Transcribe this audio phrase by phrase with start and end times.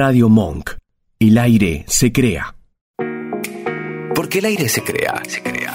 [0.00, 0.76] Radio Monk.
[1.18, 2.54] El aire se crea.
[4.14, 5.74] Porque el aire se crea, se crea.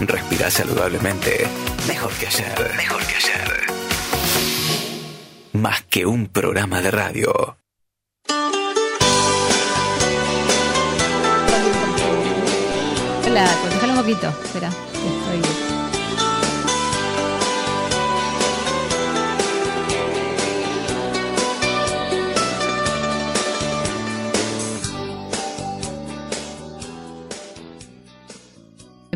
[0.00, 1.46] Respira saludablemente.
[1.86, 3.66] Mejor que ayer, mejor que ayer.
[5.52, 7.32] Más que un programa de radio.
[13.24, 14.28] Hola, contestale un poquito.
[14.44, 14.72] Espera,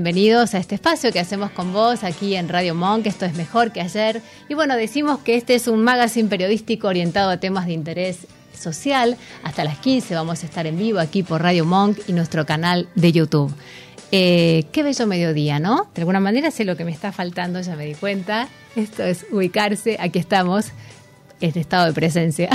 [0.03, 3.05] Bienvenidos a este espacio que hacemos con vos aquí en Radio Monk.
[3.05, 4.23] Esto es mejor que ayer.
[4.49, 8.27] Y bueno, decimos que este es un magazine periodístico orientado a temas de interés
[8.59, 9.19] social.
[9.43, 12.89] Hasta las 15 vamos a estar en vivo aquí por Radio Monk y nuestro canal
[12.95, 13.53] de YouTube.
[14.11, 15.91] Eh, qué bello mediodía, ¿no?
[15.95, 18.49] De alguna manera sé lo que me está faltando, ya me di cuenta.
[18.77, 20.69] Esto es ubicarse, aquí estamos,
[21.43, 22.49] este estado de presencia.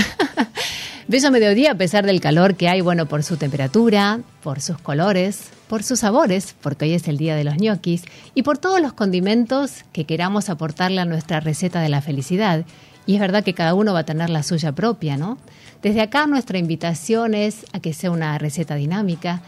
[1.08, 5.52] bello mediodía a pesar del calor que hay, bueno, por su temperatura, por sus colores,
[5.68, 8.94] por sus sabores, porque hoy es el día de los ñoquis, y por todos los
[8.94, 12.66] condimentos que queramos aportarle a nuestra receta de la felicidad.
[13.06, 15.38] Y es verdad que cada uno va a tener la suya propia, ¿no?
[15.82, 19.42] Desde acá nuestra invitación es a que sea una receta dinámica,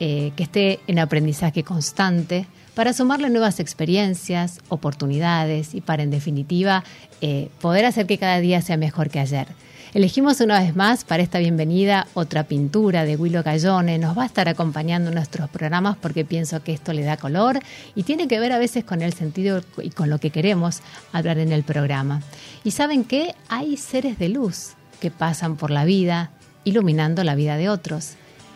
[0.00, 6.82] eh, que esté en aprendizaje constante, para sumarle nuevas experiencias, oportunidades y para, en definitiva,
[7.20, 9.46] eh, poder hacer que cada día sea mejor que ayer.
[9.94, 13.96] Elegimos una vez más para esta bienvenida otra pintura de Willow Gallone.
[14.00, 17.60] Nos va a estar acompañando en nuestros programas porque pienso que esto le da color
[17.94, 20.80] y tiene que ver a veces con el sentido y con lo que queremos
[21.12, 22.22] hablar en el programa.
[22.64, 26.32] Y saben que hay seres de luz que pasan por la vida
[26.64, 28.14] iluminando la vida de otros.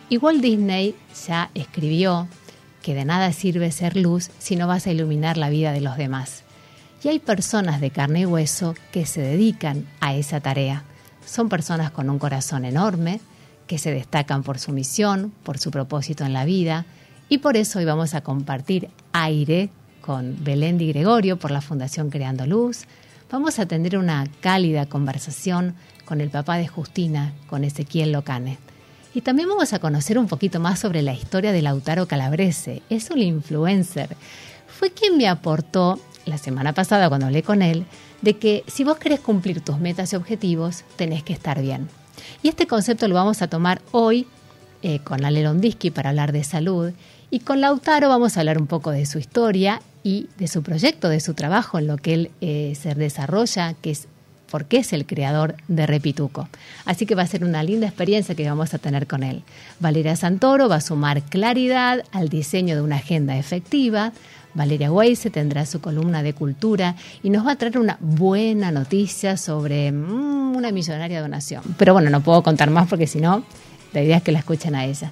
[0.09, 0.93] Y Walt Disney
[1.25, 2.27] ya escribió
[2.81, 5.95] que de nada sirve ser luz si no vas a iluminar la vida de los
[5.95, 6.43] demás.
[7.01, 10.83] Y hay personas de carne y hueso que se dedican a esa tarea.
[11.29, 13.21] Son personas con un corazón enorme,
[13.67, 16.87] que se destacan por su misión, por su propósito en la vida,
[17.29, 19.69] y por eso hoy vamos a compartir aire
[20.01, 22.85] con Belén Di Gregorio por la Fundación Creando Luz.
[23.29, 28.57] Vamos a tener una cálida conversación con el papá de Justina, con Ezequiel Locane.
[29.13, 32.81] Y también vamos a conocer un poquito más sobre la historia de Lautaro Calabrese.
[32.89, 34.17] Es un influencer.
[34.67, 37.85] Fue quien me aportó la semana pasada cuando hablé con él
[38.21, 41.87] de que si vos querés cumplir tus metas y objetivos, tenés que estar bien.
[42.43, 44.27] Y este concepto lo vamos a tomar hoy
[44.81, 46.91] eh, con Ale Londisky para hablar de salud
[47.31, 51.09] y con Lautaro vamos a hablar un poco de su historia y de su proyecto,
[51.09, 54.07] de su trabajo, en lo que él eh, se desarrolla, que es
[54.49, 56.49] porque es el creador de Repituco.
[56.85, 59.43] Así que va a ser una linda experiencia que vamos a tener con él.
[59.79, 64.11] Valeria Santoro va a sumar claridad al diseño de una agenda efectiva,
[64.53, 69.37] Valeria Weise tendrá su columna de cultura y nos va a traer una buena noticia
[69.37, 71.63] sobre mm, una millonaria donación.
[71.77, 73.43] Pero bueno, no puedo contar más porque si no,
[73.93, 75.11] la idea es que la escuchen a ella.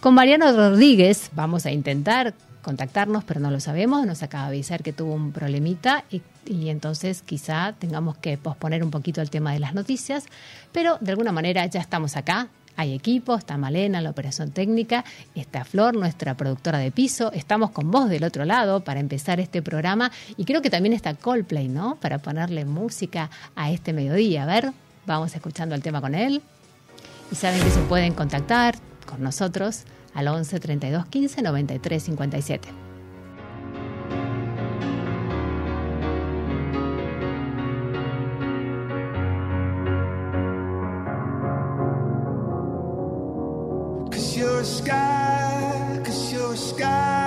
[0.00, 4.06] Con Mariano Rodríguez vamos a intentar contactarnos, pero no lo sabemos.
[4.06, 6.22] Nos acaba de avisar que tuvo un problemita y,
[6.68, 10.24] entonces quizá tengamos que posponer un poquito el tema de las noticias,
[10.72, 12.48] pero de alguna manera ya estamos acá.
[12.78, 17.32] Hay equipo, está Malena, la operación técnica, está Flor, nuestra productora de piso.
[17.32, 21.14] Estamos con vos del otro lado para empezar este programa y creo que también está
[21.14, 21.96] Coldplay, ¿no?
[21.96, 24.44] Para ponerle música a este mediodía.
[24.44, 24.72] A ver,
[25.06, 26.40] vamos escuchando el tema con él.
[27.32, 29.82] Y saben que se pueden contactar con nosotros
[30.14, 32.87] al 11 32 15 93 57.
[44.36, 47.17] You're a sky, cause you're a sky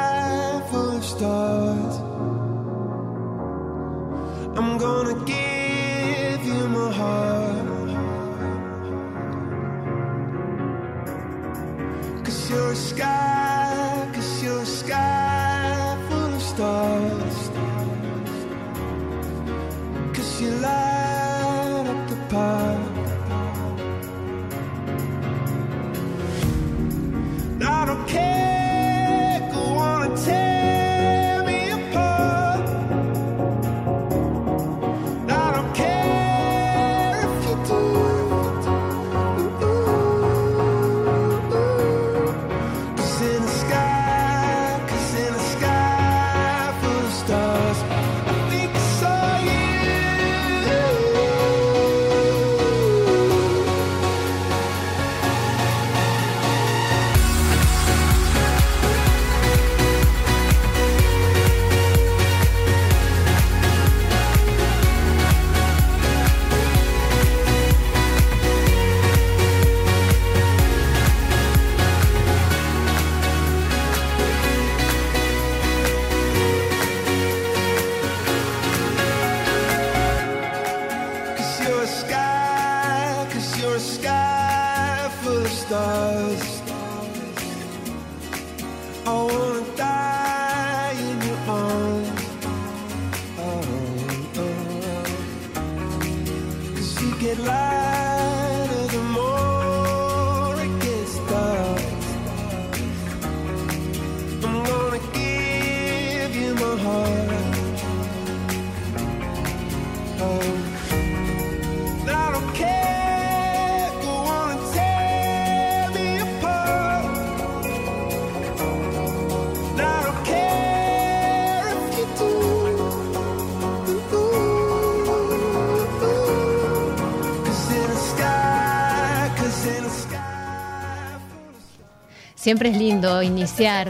[132.52, 133.90] Siempre es lindo iniciar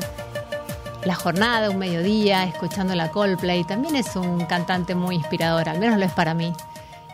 [1.04, 3.64] la jornada, un mediodía, escuchando la Coldplay.
[3.64, 6.54] También es un cantante muy inspirador, al menos lo es para mí.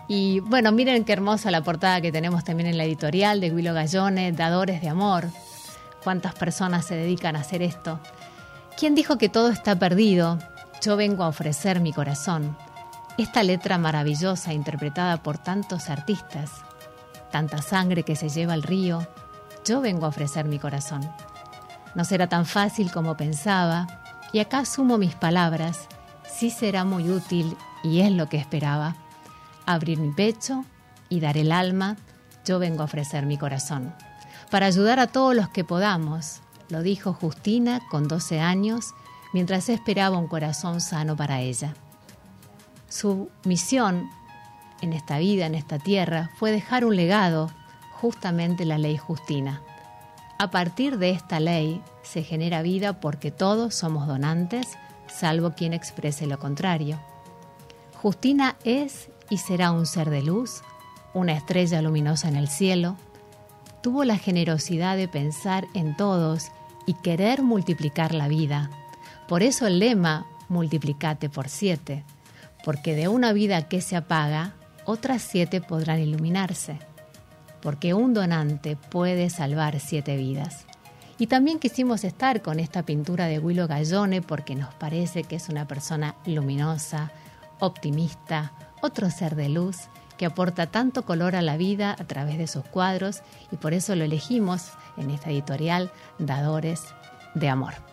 [0.09, 3.73] Y bueno, miren qué hermosa la portada que tenemos también en la editorial de Willow
[3.73, 5.27] Gallone, Dadores de Amor.
[6.03, 8.01] ¿Cuántas personas se dedican a hacer esto?
[8.77, 10.39] ¿Quién dijo que todo está perdido?
[10.81, 12.57] Yo vengo a ofrecer mi corazón.
[13.17, 16.51] Esta letra maravillosa interpretada por tantos artistas.
[17.31, 19.07] Tanta sangre que se lleva al río.
[19.63, 21.09] Yo vengo a ofrecer mi corazón.
[21.95, 23.87] No será tan fácil como pensaba,
[24.33, 25.87] y acá sumo mis palabras.
[26.27, 28.95] Sí será muy útil, y es lo que esperaba.
[29.65, 30.65] Abrir mi pecho
[31.09, 31.97] y dar el alma,
[32.45, 33.93] yo vengo a ofrecer mi corazón.
[34.49, 38.93] Para ayudar a todos los que podamos, lo dijo Justina con 12 años,
[39.33, 41.73] mientras esperaba un corazón sano para ella.
[42.87, 44.09] Su misión
[44.81, 47.51] en esta vida, en esta tierra, fue dejar un legado,
[47.93, 49.61] justamente la ley Justina.
[50.39, 54.67] A partir de esta ley se genera vida porque todos somos donantes,
[55.07, 56.99] salvo quien exprese lo contrario.
[57.95, 60.61] Justina es y será un ser de luz,
[61.15, 62.97] una estrella luminosa en el cielo.
[63.81, 66.51] Tuvo la generosidad de pensar en todos
[66.85, 68.69] y querer multiplicar la vida.
[69.27, 72.03] Por eso el lema, multiplicate por siete,
[72.63, 74.53] porque de una vida que se apaga,
[74.85, 76.77] otras siete podrán iluminarse
[77.61, 80.65] porque un donante puede salvar siete vidas.
[81.19, 85.49] Y también quisimos estar con esta pintura de Willow Gallone porque nos parece que es
[85.49, 87.11] una persona luminosa,
[87.59, 88.51] optimista,
[88.81, 92.65] otro ser de luz que aporta tanto color a la vida a través de sus
[92.65, 93.21] cuadros
[93.51, 96.83] y por eso lo elegimos en esta editorial Dadores
[97.35, 97.86] de Amor.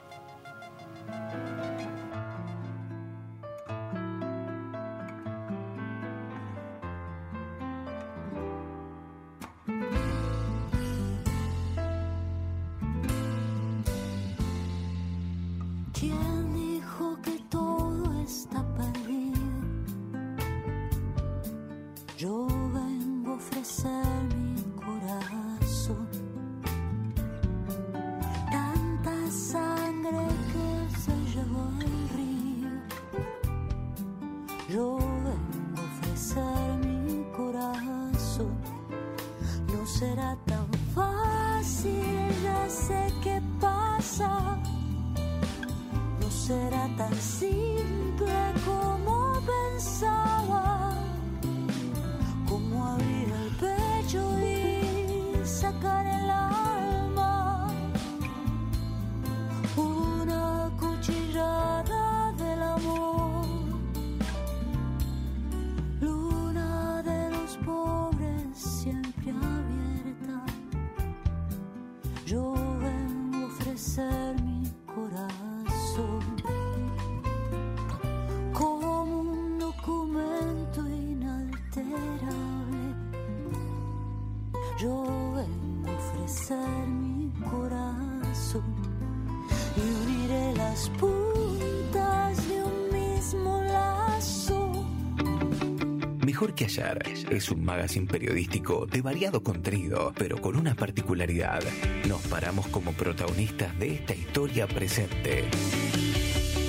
[97.45, 101.61] Es un magazine periodístico de variado contenido, pero con una particularidad.
[102.09, 105.45] Nos paramos como protagonistas de esta historia presente.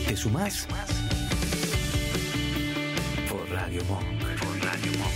[0.05, 0.67] ¿Te sumás?
[3.29, 4.03] Por Radio Monk.
[4.19, 5.13] Por Radio Monk.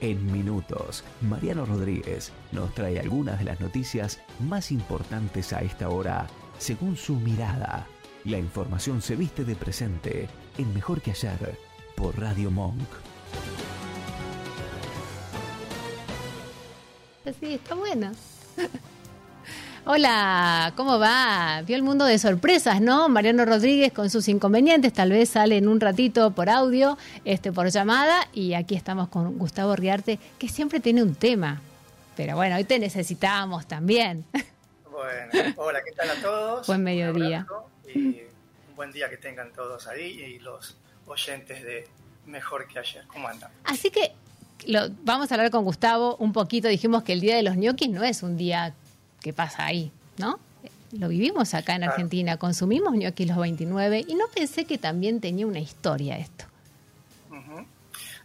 [0.00, 6.26] En minutos, Mariano Rodríguez nos trae algunas de las noticias más importantes a esta hora,
[6.58, 7.86] según su mirada.
[8.24, 11.67] La información se viste de presente en Mejor que ayer
[11.98, 12.88] por Radio Monk.
[17.40, 18.12] Sí, está bueno.
[19.84, 21.62] Hola, ¿cómo va?
[21.66, 23.08] Vio el mundo de sorpresas, ¿no?
[23.08, 27.68] Mariano Rodríguez con sus inconvenientes, tal vez sale en un ratito por audio, este por
[27.68, 31.60] llamada, y aquí estamos con Gustavo Riarte, que siempre tiene un tema.
[32.16, 34.24] Pero bueno, hoy te necesitamos también.
[34.98, 36.66] Bueno, hola, ¿qué tal a todos?
[36.66, 37.46] Buen mediodía.
[37.94, 38.22] Un y
[38.68, 40.76] un buen día que tengan todos ahí y los
[41.08, 41.88] oyentes de
[42.26, 43.04] Mejor que ayer.
[43.08, 43.50] ¿Cómo andan?
[43.64, 44.12] Así que
[44.66, 46.68] lo, vamos a hablar con Gustavo un poquito.
[46.68, 48.74] Dijimos que el Día de los ñoquis no es un día
[49.22, 50.38] que pasa ahí, ¿no?
[50.92, 55.46] Lo vivimos acá en Argentina, consumimos ñoquis los 29 y no pensé que también tenía
[55.46, 56.44] una historia esto.
[57.30, 57.66] Ujú.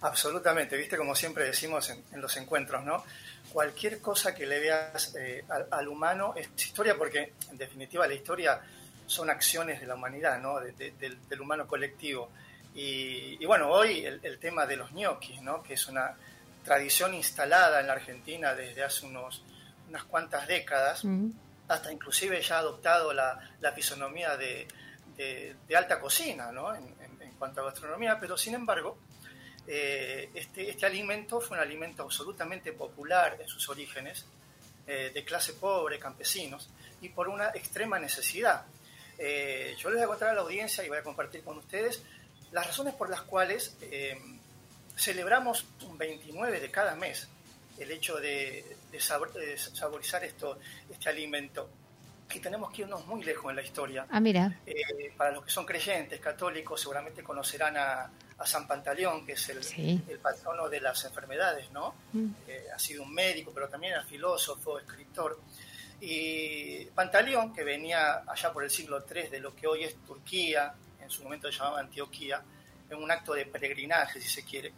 [0.01, 3.03] Absolutamente, viste como siempre decimos en, en los encuentros, ¿no?
[3.51, 8.13] Cualquier cosa que le veas eh, al, al humano es historia porque en definitiva la
[8.13, 8.59] historia
[9.05, 10.59] son acciones de la humanidad, ¿no?
[10.59, 12.29] De- de- del, del humano colectivo.
[12.75, 15.61] Y, y bueno, hoy el, el tema de los ñoquis, ¿no?
[15.61, 16.15] Que es una
[16.63, 19.43] tradición instalada en la Argentina desde hace unos,
[19.89, 21.29] unas cuantas décadas Mm.
[21.67, 24.67] hasta inclusive ya ha adoptado la, la fisonomía de,
[25.17, 26.73] de- de alta cocina, ¿no?
[26.73, 28.97] En, en- en cuanto a gastronomía, pero sin embargo,
[29.67, 34.25] eh, este, este alimento fue un alimento absolutamente popular en sus orígenes,
[34.87, 36.69] eh, de clase pobre, campesinos,
[37.01, 38.65] y por una extrema necesidad.
[39.17, 42.01] Eh, yo les voy a contar a la audiencia y voy a compartir con ustedes
[42.53, 44.17] las razones por las cuales eh,
[44.95, 47.27] celebramos un 29 de cada mes
[47.79, 50.59] el hecho de, de sabor- de saborizar esto,
[50.91, 51.69] este alimento.
[52.33, 54.05] Y tenemos que irnos muy lejos en la historia.
[54.09, 54.59] Ah, mira.
[54.65, 59.49] Eh, para los que son creyentes, católicos, seguramente conocerán a, a San Pantaleón, que es
[59.49, 60.01] el, Sí.
[60.07, 61.93] el patrono de las enfermedades, ¿no?
[62.13, 62.27] Mm.
[62.47, 65.39] Eh, ha sido un médico, pero también era filósofo, escritor.
[66.01, 70.73] Y Pantaleón, que venía allá por el siglo III de lo que hoy es Turquía,
[71.03, 72.41] en su momento se llamaba Antioquía,
[72.89, 74.73] en un acto de peregrinaje, si se quiere,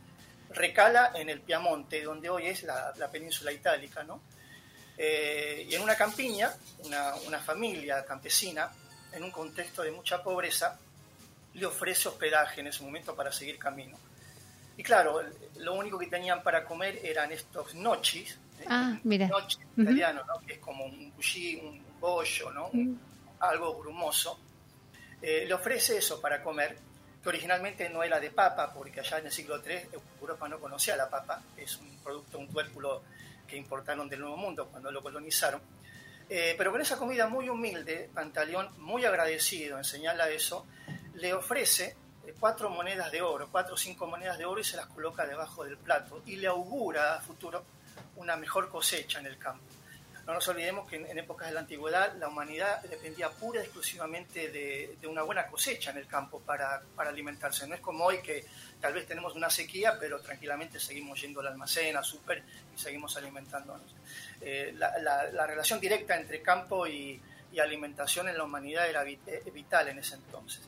[0.50, 4.22] recala en el Piamonte, donde hoy es la, la península itálica, ¿no?
[4.98, 6.52] Eh, y en una campiña,
[6.84, 8.72] una, una familia campesina,
[9.12, 10.80] en un contexto de mucha pobreza,
[11.54, 13.98] le ofrece hospedaje en ese momento para seguir camino.
[14.78, 15.22] Y claro,
[15.58, 18.66] lo único que tenían para comer eran estos nochis, ¿eh?
[18.68, 19.28] Ah, mira.
[19.28, 19.82] nochi Ujú.
[19.84, 20.40] italiano, ¿no?
[20.46, 22.68] que es como un bullí, un bollo, ¿no?
[22.68, 23.00] Un-
[23.40, 24.40] algo grumoso.
[25.28, 26.78] Eh, le ofrece eso para comer,
[27.24, 29.90] que originalmente no era de papa, porque allá en el siglo III
[30.22, 33.02] Europa no conocía la papa, es un producto, un tubérculo
[33.48, 35.60] que importaron del Nuevo Mundo cuando lo colonizaron.
[36.30, 40.68] Eh, pero con esa comida muy humilde, Pantaleón, muy agradecido en señala eso,
[41.16, 41.96] le ofrece
[42.28, 45.26] eh, cuatro monedas de oro, cuatro o cinco monedas de oro y se las coloca
[45.26, 47.64] debajo del plato y le augura a futuro
[48.18, 49.66] una mejor cosecha en el campo.
[50.26, 53.64] No nos olvidemos que en, en épocas de la antigüedad la humanidad dependía pura y
[53.64, 57.68] exclusivamente de, de una buena cosecha en el campo para, para alimentarse.
[57.68, 58.44] No es como hoy que
[58.82, 62.44] tal vez tenemos una sequía, pero tranquilamente seguimos yendo al almacén, al súper
[62.76, 63.94] y seguimos alimentándonos.
[64.42, 69.04] Eh, la, la- la relación directa entre campo y, y alimentación en la humanidad era
[69.08, 69.20] eh,
[69.54, 70.62] vital en ese entonces.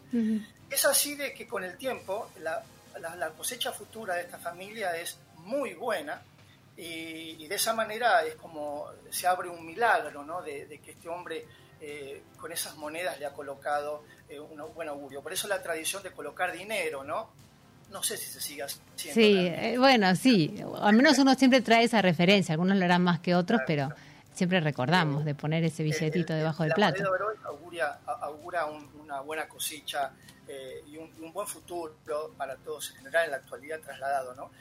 [0.69, 2.63] Es así de que con el tiempo la,
[2.99, 6.21] la- la cosecha futura de esta familia es muy buena
[6.77, 10.41] y, y de esa manera es como se abre un milagro, ¿no?
[10.41, 11.45] De, de que este hombre
[11.81, 15.21] eh, con esas monedas le ha colocado eh, un buen augurio.
[15.21, 17.29] Por eso la tradición de colocar dinero, ¿no?
[17.91, 19.13] No sé si se sigue haciendo.
[19.13, 20.61] Sí, eh, bueno, sí.
[20.79, 22.53] Al menos uno siempre trae esa referencia.
[22.53, 23.89] Algunos lo harán más que otros, pero
[24.33, 27.03] siempre recordamos de poner ese billetito El- el- debajo del la plato.
[27.03, 30.11] moneda de oro auguria, a- augura un- una buena cosecha
[30.47, 31.95] eh, y un, un buen futuro
[32.37, 34.51] para todos en general en la actualidad trasladado, ¿no?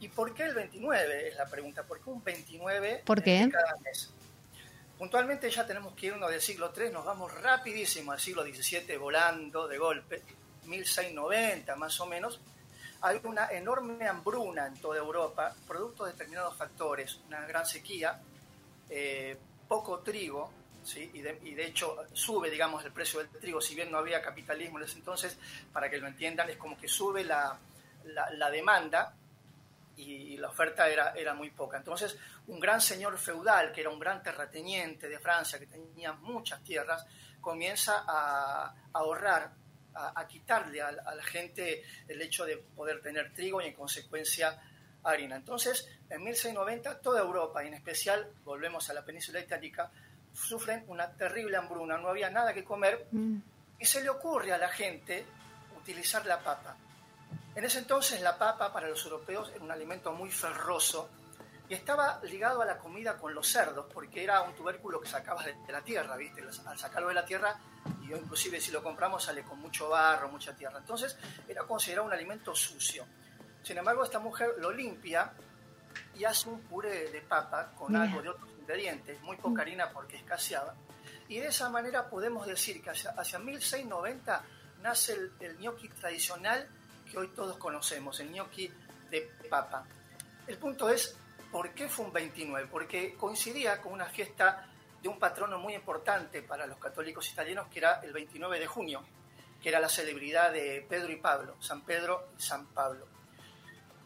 [0.00, 1.28] ¿Y por qué el 29?
[1.28, 1.82] Es la pregunta.
[1.82, 3.46] ¿Por qué un 29 ¿Por qué?
[3.46, 4.12] de cada mes?
[4.98, 9.68] Puntualmente ya tenemos que irnos del siglo III, nos vamos rapidísimo al siglo XVII volando
[9.68, 10.22] de golpe,
[10.64, 12.40] 1690 más o menos.
[13.02, 18.20] Hay una enorme hambruna en toda Europa, producto de determinados factores, una gran sequía,
[18.90, 19.36] eh,
[19.68, 20.50] poco trigo,
[20.82, 21.08] ¿sí?
[21.14, 24.20] y, de, y de hecho sube, digamos, el precio del trigo, si bien no había
[24.20, 25.38] capitalismo en ese entonces,
[25.72, 27.56] para que lo entiendan, es como que sube la,
[28.02, 29.14] la, la demanda
[29.98, 31.76] y, la oferta era, era muy poca.
[31.76, 36.62] Entonces, un gran señor feudal, que era un gran terrateniente de Francia, que tenía muchas
[36.62, 37.04] tierras,
[37.40, 39.50] comienza a, a ahorrar,
[39.94, 43.74] a, a quitarle a, a la gente el hecho de poder tener trigo y en
[43.74, 44.60] consecuencia
[45.02, 45.36] harina.
[45.36, 49.90] Entonces, en 1690, toda Europa, y en especial, volvemos a la península itálica,
[50.32, 53.38] sufren una terrible hambruna, no había nada que comer, Mm.
[53.80, 55.24] y se le ocurre a la gente
[55.76, 56.76] utilizar la papa.
[57.58, 61.10] En ese entonces la papa para los europeos era un alimento muy ferroso
[61.68, 65.46] y estaba ligado a la comida con los cerdos, porque era un tubérculo que sacabas
[65.46, 66.40] de, de la tierra, ¿viste?
[66.66, 67.58] Al sacarlo de la tierra,
[68.00, 70.78] y inclusive si lo compramos sale con mucho barro, mucha tierra.
[70.78, 73.04] Entonces era considerado un alimento sucio.
[73.60, 75.32] Sin embargo, esta mujer lo limpia
[76.14, 78.04] y hace un puré de papa con Mira.
[78.04, 80.76] algo de otros ingredientes, muy poca harina porque escaseaba.
[81.26, 84.44] Y de esa manera podemos decir que hacia, hacia 1690
[84.80, 86.68] nace el, el gnocchi tradicional
[87.08, 88.70] que hoy todos conocemos, el gnocchi
[89.10, 89.84] de papa.
[90.46, 91.16] El punto es,
[91.50, 92.68] ¿por qué fue un 29?
[92.70, 94.68] Porque coincidía con una fiesta
[95.02, 99.02] de un patrono muy importante para los católicos italianos, que era el 29 de junio,
[99.62, 103.06] que era la celebridad de Pedro y Pablo, San Pedro y San Pablo.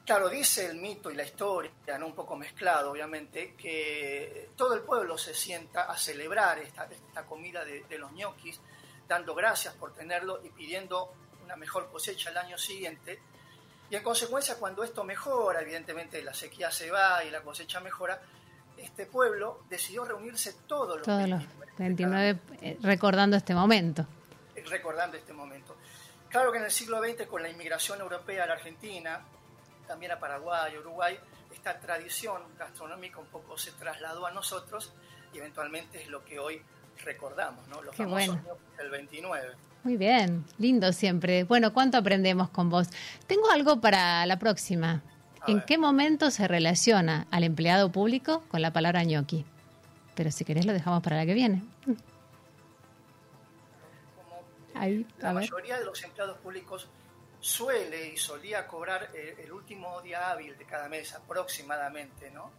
[0.04, 2.06] Claro, dice el mito y la historia, ¿no?
[2.06, 6.88] un poco mezclado obviamente, que todo el pueblo se sienta a celebrar esta,
[7.24, 8.60] comida de, de los ñoquis,
[9.06, 11.14] dando gracias por tenerlo y pidiendo
[11.52, 13.20] una mejor cosecha el año siguiente.
[13.90, 18.20] Y en consecuencia, cuando esto mejora, evidentemente la sequía se va y la cosecha mejora,
[18.78, 21.42] este pueblo decidió reunirse todos los Todos los
[21.76, 24.06] 29 29 eh, recordando este momento.
[24.66, 25.76] recordando este momento.
[26.30, 29.20] Claro que en el siglo XX, con la inmigración europea a la Argentina,
[29.86, 31.18] también a Paraguay, Uruguay,
[31.52, 34.90] esta tradición gastronómica un poco se trasladó a nosotros
[35.34, 36.62] y eventualmente es lo que hoy
[37.04, 37.82] recordamos, ¿no?
[37.82, 38.58] Los Qué famosos bueno.
[38.78, 39.54] del 29.
[39.84, 41.44] Muy bien, lindo siempre.
[41.44, 42.88] Bueno, ¿cuánto aprendemos con vos?
[43.26, 45.02] Tengo algo para la próxima.
[45.40, 45.64] A ¿En ver.
[45.66, 49.44] qué momento se relaciona al empleado público con la palabra ñoqui?
[50.14, 51.62] Pero si querés lo dejamos para la que viene.
[51.84, 52.00] Como
[54.74, 55.50] Ahí, la ver.
[55.50, 56.86] mayoría de los empleados públicos
[57.40, 62.52] suele y solía cobrar eh, el último día hábil de cada mes aproximadamente, ¿no?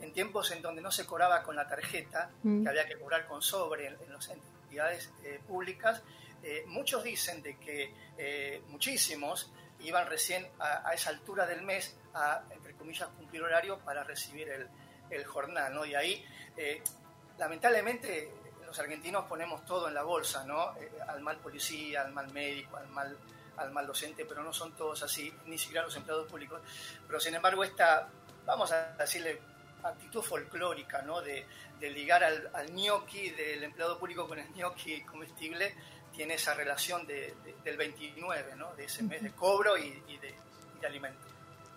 [0.00, 2.62] En tiempos en donde no se cobraba con la tarjeta, Mm.
[2.62, 6.02] que había que cobrar con sobre en, en las entidades eh, públicas,
[6.42, 12.42] eh, muchos dicen de que eh, muchísimos iban recién a, esa altura del mes a,
[12.50, 14.68] entre comillas, cumplir horario para recibir el,
[15.10, 15.84] el jornal, ¿no?
[15.84, 16.24] Y ahí,
[16.56, 16.82] eh,
[17.38, 18.32] lamentablemente,
[18.66, 20.74] los argentinos ponemos todo en la bolsa, ¿no?
[21.08, 23.16] Al mal policía, al mal médico, al mal,
[23.56, 26.60] al mal docente, pero no son todos así, ni siquiera los empleados públicos.
[27.06, 28.08] Pero sin embargo, esta,
[28.44, 29.40] vamos a decirle,
[29.82, 31.22] actitud folclórica, ¿no?
[31.22, 31.46] De,
[31.78, 35.74] de ligar al, al gnocchi del empleado público con el gnocchi comestible,
[36.18, 38.74] tiene esa relación de, de- del 29, ¿no?
[38.76, 40.34] De ese mes de cobro y, y de,
[40.76, 41.16] y de alimento.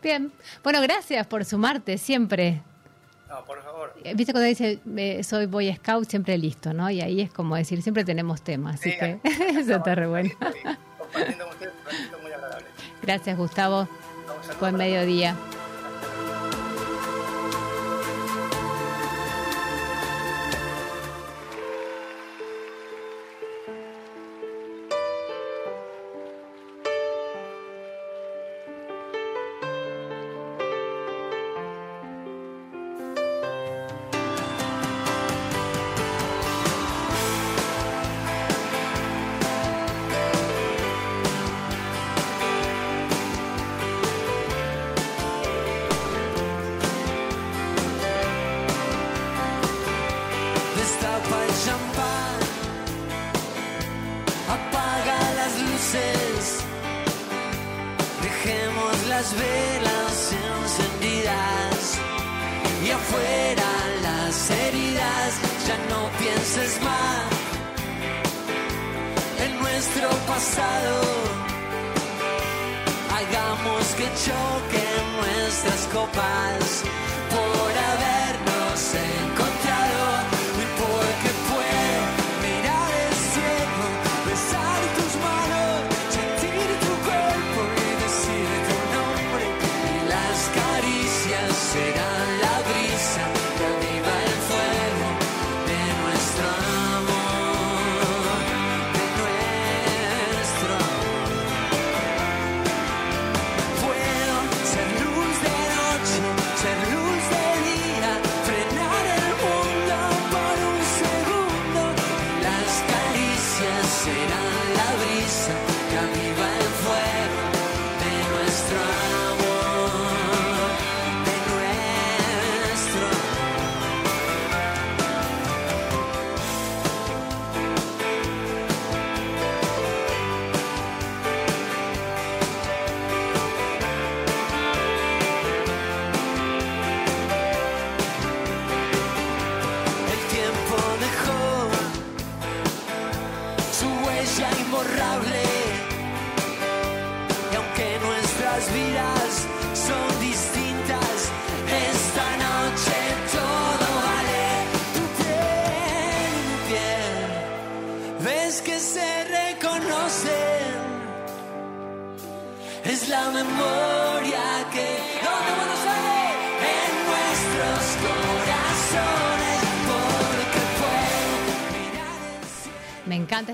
[0.01, 0.31] Bien.
[0.63, 2.63] Bueno, gracias por sumarte siempre.
[3.29, 3.93] No, por favor.
[4.03, 6.89] Eh, Viste cuando dice eh, soy Boy Scout, siempre listo, ¿no?
[6.89, 8.79] Y ahí es como decir, siempre tenemos temas.
[8.79, 10.31] Así que eso está re bueno.
[10.97, 11.73] Compartiendo con ustedes
[12.15, 12.65] un muy agradable.
[13.03, 13.87] Gracias, Gustavo.
[14.59, 15.35] Buen mediodía.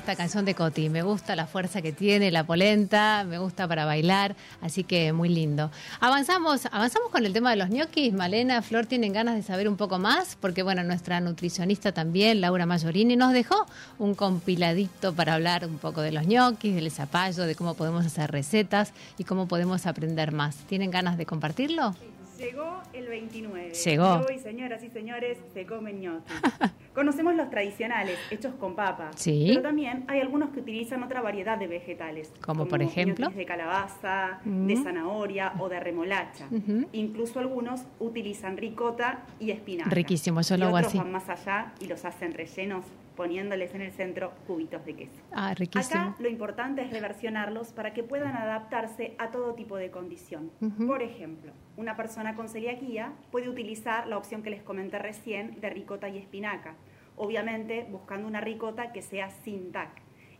[0.07, 3.83] Esta canción de Coti, me gusta la fuerza que tiene, la polenta, me gusta para
[3.83, 5.69] bailar, así que muy lindo.
[5.99, 8.13] Avanzamos, avanzamos con el tema de los ñoquis.
[8.13, 12.65] Malena, Flor tienen ganas de saber un poco más, porque bueno, nuestra nutricionista también, Laura
[12.65, 13.65] Mayorini, nos dejó
[13.99, 18.31] un compiladito para hablar un poco de los ñoquis, del zapallo, de cómo podemos hacer
[18.31, 20.55] recetas y cómo podemos aprender más.
[20.69, 21.95] ¿Tienen ganas de compartirlo?
[22.37, 23.71] Llegó el 29.
[23.73, 24.21] Llegó.
[24.29, 26.33] Y hoy, señoras y señores, se comen ñoquis.
[26.93, 29.11] Conocemos los tradicionales, hechos con papa.
[29.15, 29.45] Sí.
[29.49, 32.31] Pero también hay algunos que utilizan otra variedad de vegetales.
[32.41, 33.29] Como por ejemplo?
[33.29, 36.47] de calabaza, de zanahoria o de remolacha.
[36.51, 36.87] Ujú.
[36.93, 39.89] Incluso algunos utilizan ricota y espinaca.
[39.89, 40.97] Riquísimo, yo y lo hago otros así.
[40.97, 42.85] van más allá y los hacen rellenos
[43.17, 45.21] poniéndoles en el centro cubitos de queso.
[45.33, 46.01] Ah, riquísimo.
[46.01, 50.51] Acá lo importante es reversionarlos para que puedan adaptarse a todo tipo de condición.
[50.85, 55.69] Por ejemplo, una persona con celiaquía puede utilizar la opción que les comenté recién de
[55.71, 56.75] ricota y espinaca,
[57.17, 59.89] obviamente buscando una ricota que sea sin TAC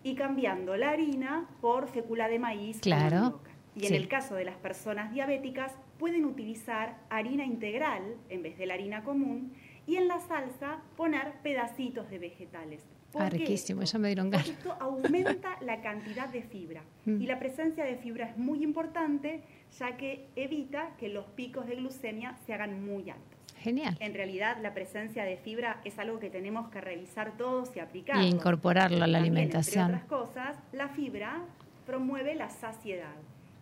[0.04, 3.42] y cambiando la harina por fécula de maíz Claro.
[3.76, 3.96] Y en sí.
[3.96, 9.04] el caso de las personas diabéticas pueden utilizar harina integral en vez de la harina
[9.04, 9.54] común
[9.88, 12.84] y en la salsa poner pedacitos de vegetales.
[13.12, 14.50] ¿Por Ah, riquísimo, ya me dieron ganas.
[14.50, 17.21] esto aumenta la cantidad de fibra Mm.
[17.21, 19.41] y la presencia de fibra es muy importante
[19.80, 23.39] ya que evita que los picos de glucemia se hagan muy altos.
[23.60, 23.97] Genial.
[24.02, 28.21] En realidad la presencia de fibra es algo que tenemos que revisar todos y aplicarlo.
[28.23, 29.86] Y incorporarlo a la También, alimentación.
[29.91, 31.41] Entre otras cosas, la fibra
[31.86, 33.15] promueve la saciedad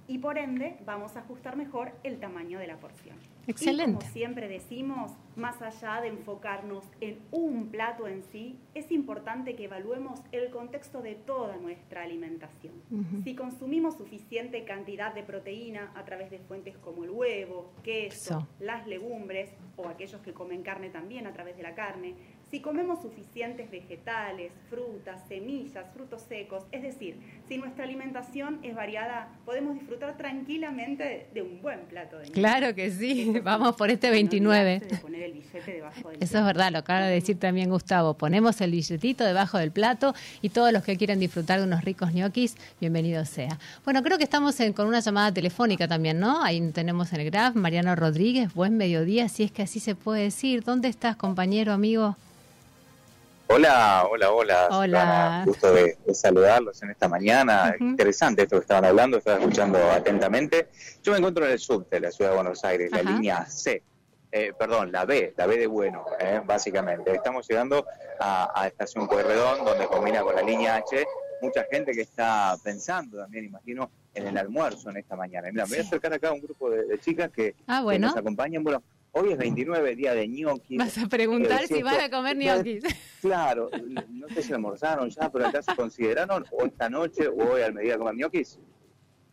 [0.07, 3.15] y por ende vamos a ajustar mejor el tamaño de la porción.
[3.47, 3.99] Y Excelente.
[3.99, 9.65] como siempre decimos, más allá de enfocarnos en un plato en sí, es importante que
[9.65, 12.73] evaluemos el contexto de toda nuestra alimentación.
[13.23, 18.47] Si consumimos suficiente cantidad de proteína a través de fuentes como el huevo, queso, Eso.
[18.59, 22.15] las legumbres o aquellos que comen carne también a través de la carne,
[22.55, 27.17] si comemos suficientes vegetales, frutas, semillas, frutos secos, es decir,
[27.49, 32.91] si nuestra alimentación es variada, podemos disfrutar tranquilamente de un buen plato de Claro que
[32.91, 34.75] sí, vamos por este no 29.
[34.75, 37.69] olvidarse de poner el billete debajo del Eso es verdad, lo acaba de decir también
[37.69, 38.13] Gustavo.
[38.13, 42.13] Ponemos el billetito debajo del plato y todos los que quieran disfrutar de unos ricos
[42.13, 43.59] ñoquis, bienvenido sea.
[43.83, 46.41] Bueno, creo que estamos en- con una llamada telefónica también, ¿no?
[46.41, 50.21] Ahí tenemos en el graph Mariano Rodríguez, buen mediodía, si es que así se puede
[50.23, 50.63] decir.
[50.63, 52.15] ¿Dónde estás, compañero, amigo?
[53.47, 54.67] Hola, hola, hola.
[54.71, 55.43] Hola.
[55.45, 57.75] Gusto de, de saludarlos en esta mañana.
[57.79, 60.69] Interesante esto que estaban hablando, estaba escuchando atentamente.
[61.03, 63.83] Yo me encuentro en el sur de la ciudad de Buenos Aires, la línea C.
[64.31, 67.13] Eh, perdón, la B, la B de Bueno, eh, básicamente.
[67.13, 67.85] Estamos llegando
[68.19, 71.05] a, a Estación Pueyrredón, donde combina con la línea H.
[71.41, 75.49] Mucha gente que está pensando también, imagino, en el almuerzo en esta mañana.
[75.51, 77.83] Mira, me voy a acercar acá a un grupo de, de chicas que, Ah, que
[77.83, 78.07] bueno.
[78.07, 78.63] nos acompañan.
[78.63, 78.81] Bueno,
[79.15, 80.77] hoy es 29, día de ñoquis.
[80.77, 82.83] Vas a preguntar Eh, si van a comer ñoquis.
[83.21, 83.71] Claro,
[84.11, 87.73] no sé si almorzaron ya, pero acá se consideraron o esta noche o hoy al
[87.73, 88.59] mediodía comer ñoquis.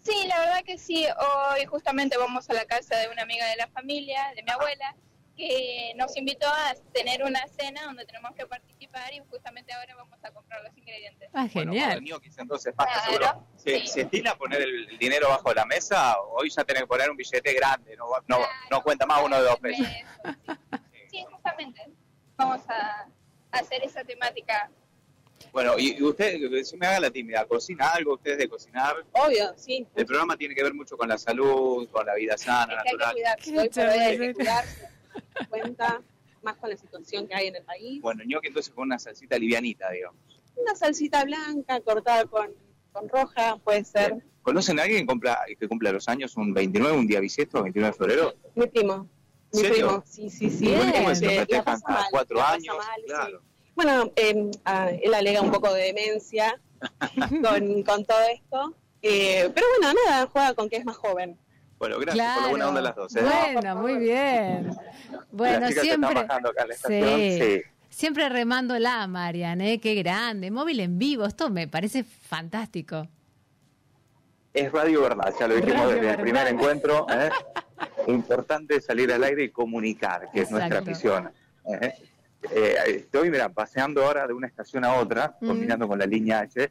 [0.03, 1.05] Sí, la verdad que sí.
[1.05, 4.97] Hoy justamente vamos a la casa de una amiga de la familia, de mi abuela,
[5.37, 10.19] que nos invitó a tener una cena donde tenemos que participar y justamente ahora vamos
[10.23, 11.29] a comprar los ingredientes.
[11.33, 12.03] Ah, Bueno, genial.
[12.03, 13.47] ñoquis, entonces, pasta, Claro, seguro.
[13.57, 13.87] Si, sí.
[13.89, 17.17] si estila poner el, el dinero bajo la mesa, hoy ya tenés que poner un
[17.17, 19.87] billete grande, no, va- no, Claro, no cuenta más uno de dos pesos.
[19.87, 20.53] Sí,
[21.11, 21.81] Sí, justamente.
[22.37, 23.07] Vamos a
[23.53, 24.71] hacer esa temática.
[25.53, 28.95] Bueno, y, y usted, si me haga la tímida, ¿cocina algo ustedes de cocinar?
[29.13, 29.87] Obvio, sí.
[29.95, 32.75] El programa tiene que ver mucho con la salud, con la vida sana, Es que
[32.75, 33.13] hay que natural.
[33.13, 33.59] cuidarse.
[33.59, 34.89] Hoy por hoy hay que cuidarse.
[35.49, 36.03] Cuenta
[36.43, 38.01] más con la situación que hay en el país.
[38.03, 40.19] Bueno, ñoqui entonces con una salsita livianita, digamos.
[40.57, 42.51] Una salsita blanca cortada con,
[42.93, 44.23] con roja, puede ser.
[44.43, 47.93] ¿Conocen a alguien que, cumpla, que cumpla los años un 29, un día bisiesto, 29
[47.93, 48.35] de febrero?
[48.55, 49.09] Mi primo.
[49.53, 49.87] Mi ¿Serio?
[49.87, 50.67] primo, sí, sí, sí.
[50.67, 50.79] Bien.
[50.79, 52.77] Bueno, ¿cómo se festejan cada mal, cuatro años?
[52.77, 53.07] mal, sí.
[53.07, 53.43] claro.
[53.75, 56.61] Bueno, eh, ah, él alega un poco de demencia
[57.43, 58.75] con, con todo esto.
[59.03, 61.39] Eh, pero bueno, nada, juega con que es más joven.
[61.83, 63.17] Bueno, gracias por la buena onda de las dos.
[63.17, 63.23] ¿eh?
[63.55, 64.71] Bueno, muy bien.
[65.33, 66.17] Bueno, siempre.
[66.17, 67.41] acá en la Sí.
[67.41, 67.63] sí.
[67.91, 69.81] Siempre remándola, Marian, ¿eh?
[69.81, 70.53] Qué grande.
[70.53, 73.09] Móvil en vivo, esto me parece fantástico.
[74.55, 77.05] Es Radio Verdad, ya lo dijimos Radio desde el primer encuentro.
[77.11, 77.31] ¿eh?
[78.07, 81.33] Importante salir al aire y comunicar, que es nuestra misión.
[81.67, 81.95] ¿eh?
[82.49, 85.49] Eh, estoy, mira, paseando ahora de una estación a otra, Mm.
[85.49, 86.71] combinando con la línea H.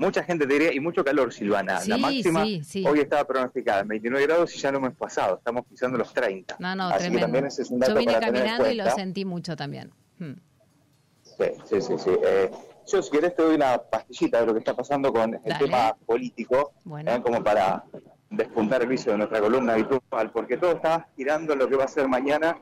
[0.00, 1.78] Mucha gente te diría, y mucho calor, Silvana.
[1.86, 2.84] la máxima sí, sí.
[2.86, 5.36] hoy estaba pronosticada en 29 grados y ya lo hemos pasado.
[5.36, 6.56] Estamos pisando los 30.
[6.58, 8.70] No, no, Así que también ese es un dato Yo vine para tener en caminando
[8.72, 9.92] y lo sentí mucho también.
[10.18, 10.32] Hmm.
[11.22, 12.10] Sí, sí, sí.
[12.24, 12.50] Eh,
[12.86, 15.66] yo, si querés, te doy una pastillita de lo que está pasando con el Dale.
[15.66, 17.12] tema político, Bueno.
[17.12, 17.84] eh, como para
[18.30, 21.84] despuntar el vicio de nuestra columna habitual, porque todo está girando en lo que va
[21.84, 22.56] a ser mañana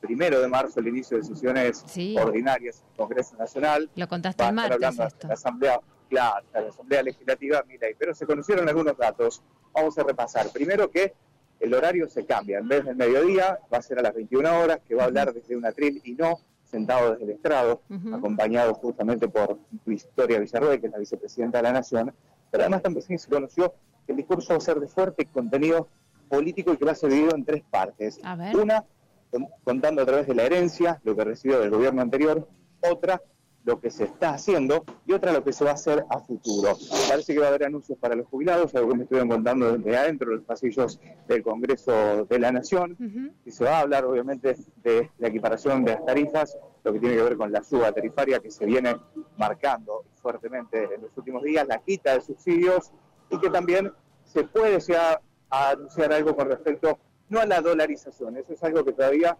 [0.00, 2.16] primero de marzo el inicio de sesiones Sí.
[2.18, 3.88] ordinarias del Congreso Nacional.
[3.94, 5.18] Lo contaste el martes hablando esto.
[5.20, 9.42] de la Asamblea, la Asamblea Legislativa, Milei, pero se conocieron algunos datos.
[9.72, 10.48] Vamos a repasar.
[10.52, 11.12] Primero que
[11.60, 12.58] el horario se cambia.
[12.58, 15.32] En vez del mediodía va a ser a las 21 horas, que va a hablar
[15.32, 17.82] desde un atril y no sentado desde el estrado,
[18.14, 22.14] acompañado justamente por Victoria Villarroel, que es la vicepresidenta de la Nación.
[22.50, 23.74] Pero además también se conoció
[24.06, 25.88] que el discurso va a ser de fuerte contenido
[26.28, 28.20] político y que va a ser dividido en tres partes.
[28.56, 28.84] Una,
[29.30, 32.46] con- contando a través de la herencia, lo que recibió del gobierno anterior.
[32.88, 33.20] Otra,
[33.64, 34.84] lo que se está haciendo.
[35.06, 36.76] Y otra, lo que se va a hacer a futuro.
[37.08, 39.96] Parece que va a haber anuncios para los jubilados, algo que me estuvieron contando desde
[39.96, 42.96] adentro de los pasillos del Congreso de la Nación.
[43.44, 47.16] Y se va a hablar, obviamente, de la equiparación de las tarifas, lo que tiene
[47.16, 48.96] que ver con la suba tarifaria que se viene
[49.36, 52.90] marcando fuertemente en los últimos días, la quita de subsidios
[53.30, 53.92] y que también
[54.24, 55.20] se puede llegar
[55.50, 59.38] a anunciar algo con respecto no a la dolarización, eso es algo que todavía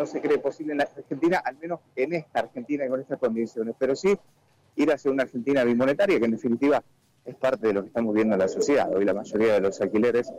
[0.00, 3.18] no se cree posible en la Argentina, al menos en esta Argentina y con estas
[3.18, 4.18] condiciones, pero sí
[4.76, 6.82] ir hacia una Argentina bimonetaria, que en definitiva
[7.26, 8.90] es parte de lo que estamos viendo en la sociedad.
[8.94, 10.32] Hoy la mayoría de los alquileres.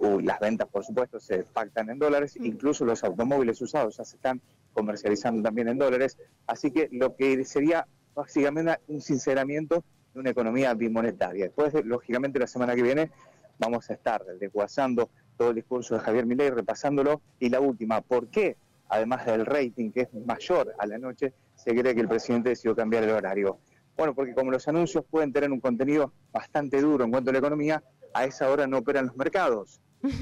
[0.00, 4.16] Uy, las ventas, por supuesto, se pactan en dólares, incluso los automóviles usados ya se
[4.16, 4.42] están
[4.74, 10.74] comercializando también en dólares, así que lo que sería básicamente un sinceramiento de una economía
[10.74, 11.46] bimonetaria.
[11.46, 13.10] Después, lógicamente, la semana que viene
[13.58, 18.28] vamos a estar desguazando todo el discurso de Javier Milei, repasándolo, y la última, ¿por
[18.28, 22.50] qué, además del rating que es mayor a la noche, se cree que el presidente
[22.50, 23.58] decidió cambiar el horario?
[23.96, 27.38] Bueno, porque como los anuncios pueden tener un contenido bastante duro en cuanto a la
[27.38, 29.80] economía, a esa hora no operan los mercados.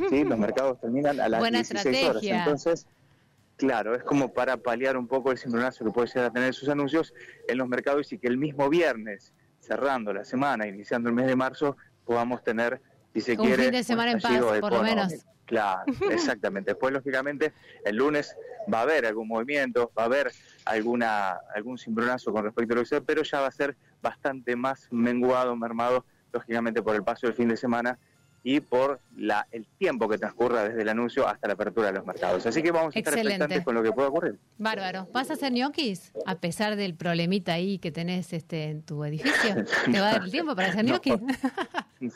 [0.09, 0.25] ¿sí?
[0.25, 2.05] Los mercados terminan a las Buena 16 horas.
[2.05, 2.39] estrategia.
[2.39, 2.87] Entonces,
[3.57, 6.69] claro, es como para paliar un poco el cimbronazo que puede llegar a tener sus
[6.69, 7.13] anuncios
[7.49, 11.37] en los mercados y que el mismo viernes, cerrando la semana, iniciando el mes de
[11.37, 12.81] marzo, podamos tener,
[13.15, 15.13] si se Un quiere, fin de semana en paz, por lo menos.
[15.47, 16.73] Claro, exactamente.
[16.73, 17.53] Después, lógicamente,
[17.85, 18.37] el lunes
[18.73, 20.33] va a haber algún movimiento, va a haber
[20.65, 24.57] alguna algún cimbronazo con respecto a lo que sea, pero ya va a ser bastante
[24.57, 27.99] más menguado, mermado, lógicamente, por el paso del fin de semana
[28.47, 32.05] y por la el tiempo que transcurra desde el anuncio hasta la apertura de los
[32.07, 32.45] mercados.
[32.45, 34.39] Así que vamos a estar expectantes con lo que pueda ocurrir.
[34.59, 35.09] Bárbaro.
[35.13, 36.13] ¿Vas a hacer ñoquis?
[36.27, 39.65] A pesar del problemita ahí que tenés este, en tu edificio.
[39.91, 41.15] ¿Te va a dar el tiempo para hacer ñoquis?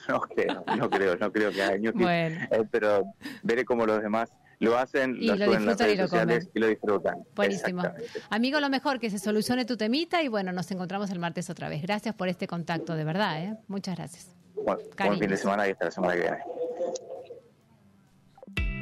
[0.06, 2.40] No creo, no creo, no creo que haya ñoquis, Bueno.
[2.50, 3.04] eh, pero
[3.42, 5.98] veré cómo los demás lo hacen, Y lo lo suben en las disfrutan y redes
[5.98, 6.50] lo sociales comen.
[6.54, 7.14] y lo disfrutan.
[7.34, 7.82] Buenísimo.
[8.30, 11.68] Amigo, lo mejor que se solucione tu temita y bueno, nos encontramos el martes otra
[11.68, 11.82] vez.
[11.82, 13.56] Gracias por este contacto, de verdad, ¿eh?
[13.68, 14.34] Muchas gracias.
[14.54, 16.38] Buen, buen fin de semana y hasta la semana que viene.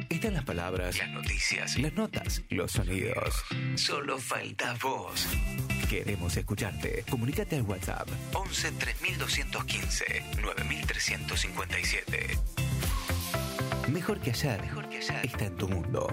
[0.09, 3.35] Están las palabras, las noticias, las notas, los sonidos.
[3.75, 5.27] Solo falta vos.
[5.89, 7.03] Queremos escucharte.
[7.09, 12.39] Comunícate al WhatsApp 11 3215 9357.
[13.87, 14.61] Mejor que ayer.
[14.61, 15.25] Mejor que ayer.
[15.25, 16.07] Está en tu mundo.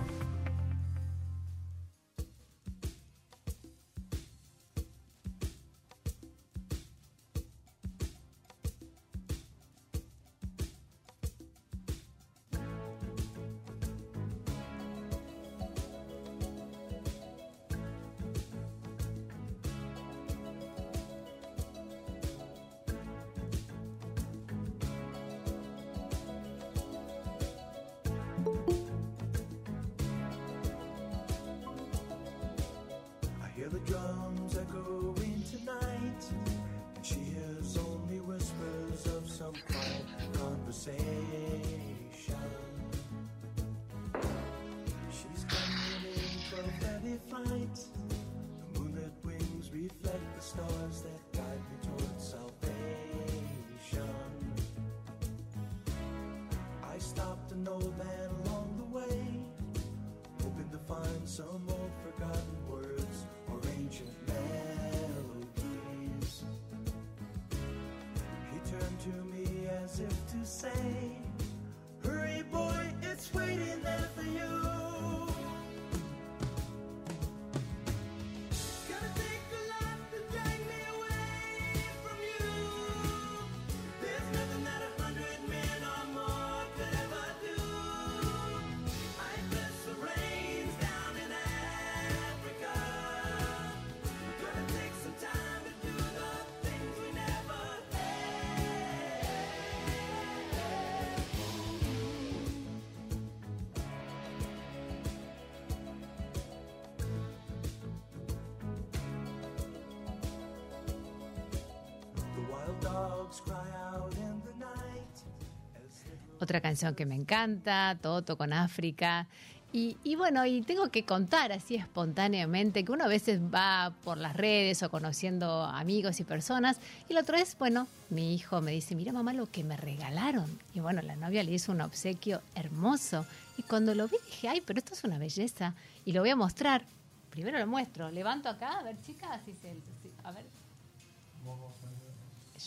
[116.54, 119.26] Otra canción que me encanta, Toto con África.
[119.72, 124.36] Y, bueno, y tengo que contar así espontáneamente que uno a veces va por las
[124.36, 126.78] redes o conociendo amigos y personas.
[127.08, 130.60] Y la otra vez, bueno, mi hijo me dice, mira mamá lo que me regalaron.
[130.74, 133.26] Y bueno, la novia le hizo un obsequio hermoso.
[133.58, 135.74] Y cuando lo vi dije, ay, pero esto es una belleza.
[136.04, 136.84] Y lo voy a mostrar.
[137.30, 138.12] Primero lo muestro.
[138.12, 139.74] Levanto acá, a ver chicas, si se,
[140.22, 140.46] a ver.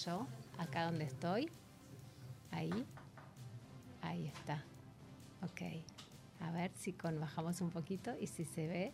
[0.06, 1.50] Yo, acá donde estoy.
[2.52, 2.86] Ahí.
[4.02, 4.64] Ahí está.
[5.44, 5.62] Ok.
[6.42, 8.94] A ver si con bajamos un poquito y si se ve.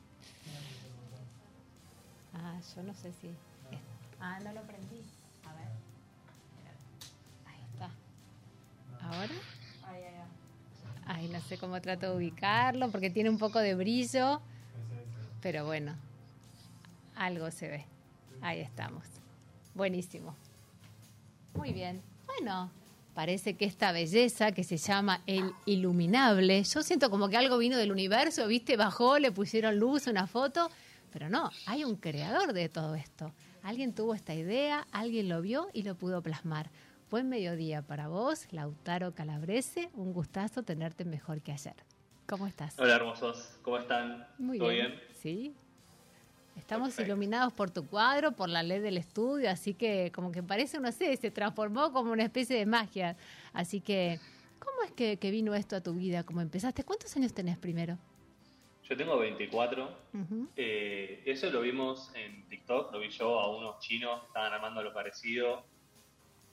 [2.34, 3.28] Ah, yo no sé si.
[3.28, 3.38] es-
[4.20, 5.02] Ah, no lo prendí.
[5.46, 5.68] A ver.
[7.46, 7.90] Ahí está.
[9.02, 9.34] ¿Ahora?
[11.06, 14.42] Ay, no sé cómo trato de ubicarlo porque tiene un poco de brillo.
[15.42, 15.94] Pero bueno,
[17.16, 17.86] algo se ve.
[18.42, 19.04] Ahí estamos.
[19.76, 20.34] Buenísimo.
[21.56, 22.02] Muy bien.
[22.26, 22.72] Bueno,
[23.14, 27.78] parece que esta belleza que se llama el iluminable, yo siento como que algo vino
[27.78, 30.70] del universo, viste, bajó, le pusieron luz, una foto,
[31.12, 33.34] pero no, hay un creador de todo esto.
[33.62, 36.70] Alguien tuvo esta idea, alguien lo vio y lo pudo plasmar.
[37.10, 39.90] Buen mediodía para vos, Lautaro Calabrese.
[39.94, 41.76] Un gustazo tenerte mejor que ayer.
[42.26, 42.76] ¿Cómo estás?
[42.80, 44.28] Hola hermosos, ¿cómo están?
[44.40, 44.88] Muy ¿Todo bien.
[44.88, 45.02] bien?
[45.22, 45.56] Sí.
[46.58, 47.12] Estamos Perfecto.
[47.12, 50.92] iluminados por tu cuadro, por la ley del estudio, así que como que parece, no
[50.92, 53.18] sé, se transformó como una especie de magia.
[53.54, 54.20] Así que,
[54.60, 56.24] ¿cómo es que, que vino esto a tu vida?
[56.24, 56.84] ¿Cómo empezaste?
[56.84, 57.98] ¿Cuántos años tenés primero?
[58.84, 59.98] Yo tengo 24.
[60.14, 60.50] Ujú.
[60.56, 64.84] Eh, eso lo vimos en TikTok, lo vi yo a unos chinos que estaban armando
[64.84, 65.66] lo parecido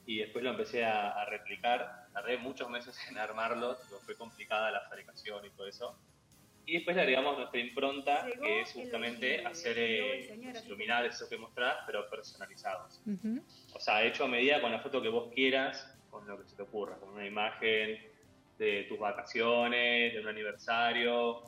[0.05, 2.07] y después lo empecé a, a replicar.
[2.13, 5.95] Tardé muchos meses en armarlo, fue complicada la fabricación y todo eso.
[6.71, 10.53] Y después le agregamos nuestra impronta, Llegó que es el justamente hacer el eh, señor,
[10.53, 13.01] los así luminares, esos que mostrás, pero personalizados.
[13.73, 16.55] O sea, hecho a medida con la foto que vos quieras, con lo que se
[16.55, 17.99] te ocurra, con una imagen
[18.57, 21.41] de tus vacaciones, de un aniversario,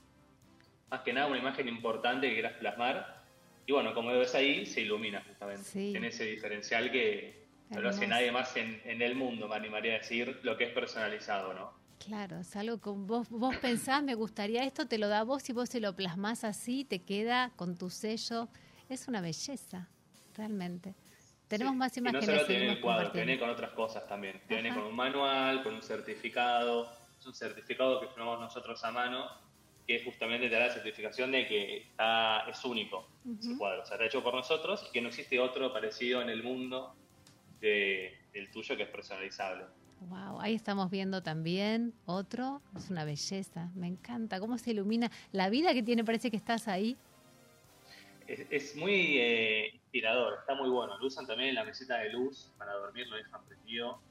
[0.91, 3.23] más que nada una imagen importante que quieras plasmar.
[3.65, 5.63] Y bueno, como ves ahí, se ilumina justamente.
[5.63, 5.91] Sí.
[5.91, 9.93] Tiene ese diferencial que no lo hace nadie más en, en el mundo, me animaría
[9.93, 11.82] a decir, lo que es personalizado, ¿no?
[12.05, 15.53] Claro, es algo que vos, vos pensás, me gustaría esto, te lo da vos y
[15.53, 18.49] vos se lo plasmás así, te queda con tu sello.
[18.89, 19.87] Es una belleza,
[20.35, 20.95] realmente.
[21.47, 22.25] Tenemos más Y no imágenes.
[22.25, 23.27] solo tiene seguimos el cuadro, compartiendo.
[23.27, 24.41] viene con otras cosas también.
[24.49, 24.79] Viene Ajá.
[24.79, 26.89] con un manual, con un certificado.
[27.19, 29.25] Es un certificado que firmamos nosotros a mano,
[29.87, 33.07] que justamente te da la certificación de que está, es único
[33.39, 33.57] ese Ujú.
[33.59, 33.83] cuadro.
[33.83, 36.95] O sea, está hecho por nosotros y que no existe otro parecido en el mundo
[37.61, 39.65] de, del tuyo que es personalizable.
[40.09, 45.49] Wow, ahí estamos viendo también otro, es una belleza, me encanta cómo se ilumina la
[45.49, 46.97] vida que tiene, parece que estás ahí.
[48.27, 50.97] Es, es muy eh, inspirador, está muy bueno.
[50.97, 54.01] Lo usan también en la mesita de luz para dormir, lo dejan prendido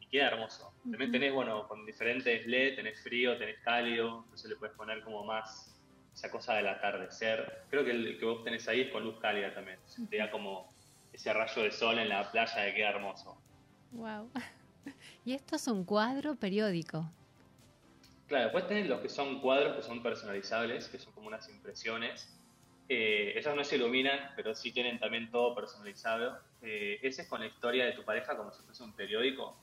[0.00, 0.72] y queda hermoso.
[0.82, 5.24] También tenés, bueno, con diferentes LED, tenés frío, tenés cálido, entonces le puedes poner como
[5.24, 5.74] más
[6.14, 7.64] esa cosa del atardecer.
[7.70, 9.78] Creo que el que vos tenés ahí es con luz cálida también,
[10.10, 10.72] te da como
[11.12, 13.36] ese rayo de sol en la playa que queda hermoso.
[13.92, 14.30] Wow.
[15.24, 17.10] Y esto es un cuadro periódico.
[18.26, 22.28] Claro, después tenés los que son cuadros que son personalizables, que son como unas impresiones.
[22.88, 26.38] Eh, esos no se iluminan, pero sí tienen también todo personalizado.
[26.60, 29.56] Eh, ese es con la historia de tu pareja como si fuese un periódico.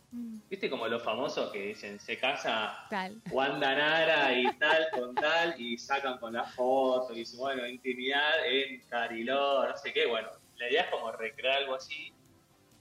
[0.49, 3.21] ¿Viste como los famosos que dicen se casa Tal.
[3.31, 8.45] Wanda Nara y tal con tal y sacan con la foto y dicen, bueno, intimidad
[8.45, 10.07] en Cariló, no sé qué.
[10.07, 12.13] Bueno, la idea es como recrear algo así.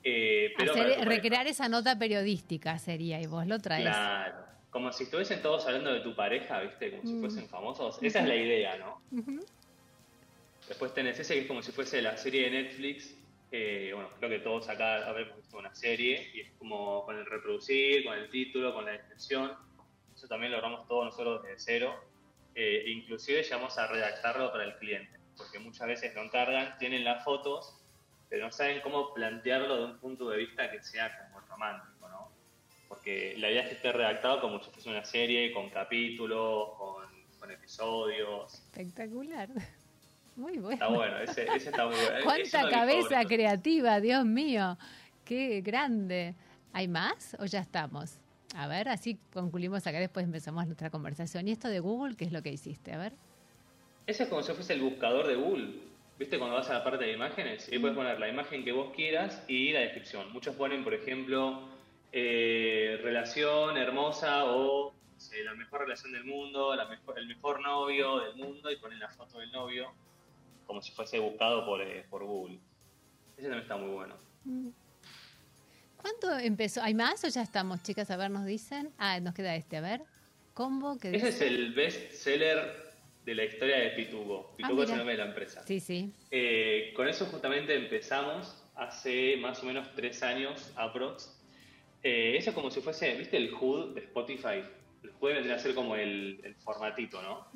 [0.02, 3.84] Eh, pero Hacer- recrear esa nota periodística sería y vos lo traes.
[3.84, 4.36] Claro.
[4.70, 6.90] Como si estuviesen todos hablando de tu pareja, ¿viste?
[6.92, 7.20] Como si Mm.
[7.20, 7.98] fuesen famosos.
[8.02, 9.02] Esa es la idea, ¿no?
[10.68, 13.16] Después tenés ese que es como si fuese la serie de Netflix.
[13.52, 17.26] eh, bueno, creo que todos acá habremos visto una serie y es como con el
[17.26, 19.50] reproducir, con el título, con la descripción.
[20.14, 21.96] Eso también lo logramos todos nosotros desde cero.
[22.54, 27.24] Eh, inclusive llegamos a redactarlo para el cliente, porque muchas veces lo encargan, tienen las
[27.24, 27.74] fotos,
[28.30, 32.30] pero no saben cómo plantearlo de un punto de vista que sea como romántico, ¿no?
[32.88, 37.04] Porque la idea es que esté redactado como si fuese una serie, con capítulos, con,
[37.40, 38.54] con episodios.
[38.54, 39.48] Espectacular.
[40.36, 40.74] Muy bueno.
[40.74, 42.24] Está bueno, ese, ese está muy bueno.
[42.24, 44.78] Cuánta cabeza creativa, Dios mío.
[45.24, 46.34] Qué grande.
[46.72, 48.18] ¿Hay más o ya estamos?
[48.54, 51.46] A ver, así concluimos acá, después empezamos nuestra conversación.
[51.46, 52.92] ¿Y esto de Google, qué es lo que hiciste?
[52.92, 53.12] A ver.
[54.06, 55.89] Ese es como si fuese el buscador de Google.
[56.20, 57.66] ¿Viste cuando vas a la parte de imágenes?
[57.70, 60.30] Y ahí puedes poner la imagen que vos quieras y la descripción.
[60.34, 61.62] Muchos ponen, por ejemplo,
[62.12, 67.62] eh, relación hermosa o no sé, la mejor relación del mundo, la mejor, el mejor
[67.62, 69.94] novio del mundo y ponen la foto del novio
[70.66, 72.58] como si fuese buscado por, eh, por Google.
[73.38, 74.14] Ese también está muy bueno.
[75.96, 76.82] ¿Cuánto empezó?
[76.82, 78.10] ¿Hay más o ya estamos, chicas?
[78.10, 78.90] A ver, nos dicen.
[78.98, 80.02] Ah, nos queda este, a ver.
[80.52, 81.28] Combo que Ese dice.
[81.28, 82.89] es el best seller
[83.30, 84.54] de la historia de Pituco.
[84.56, 85.62] Pituco Ah, es el nombre de la empresa.
[85.64, 86.12] Sí, sí.
[86.32, 91.38] Eh, con eso justamente empezamos hace más o menos tres años, aprox.
[92.02, 94.64] Eh, eso es como si fuese, ¿viste el HUD de Spotify?
[95.04, 97.46] El HUD vendría a ser como el, el formatito, ¿no?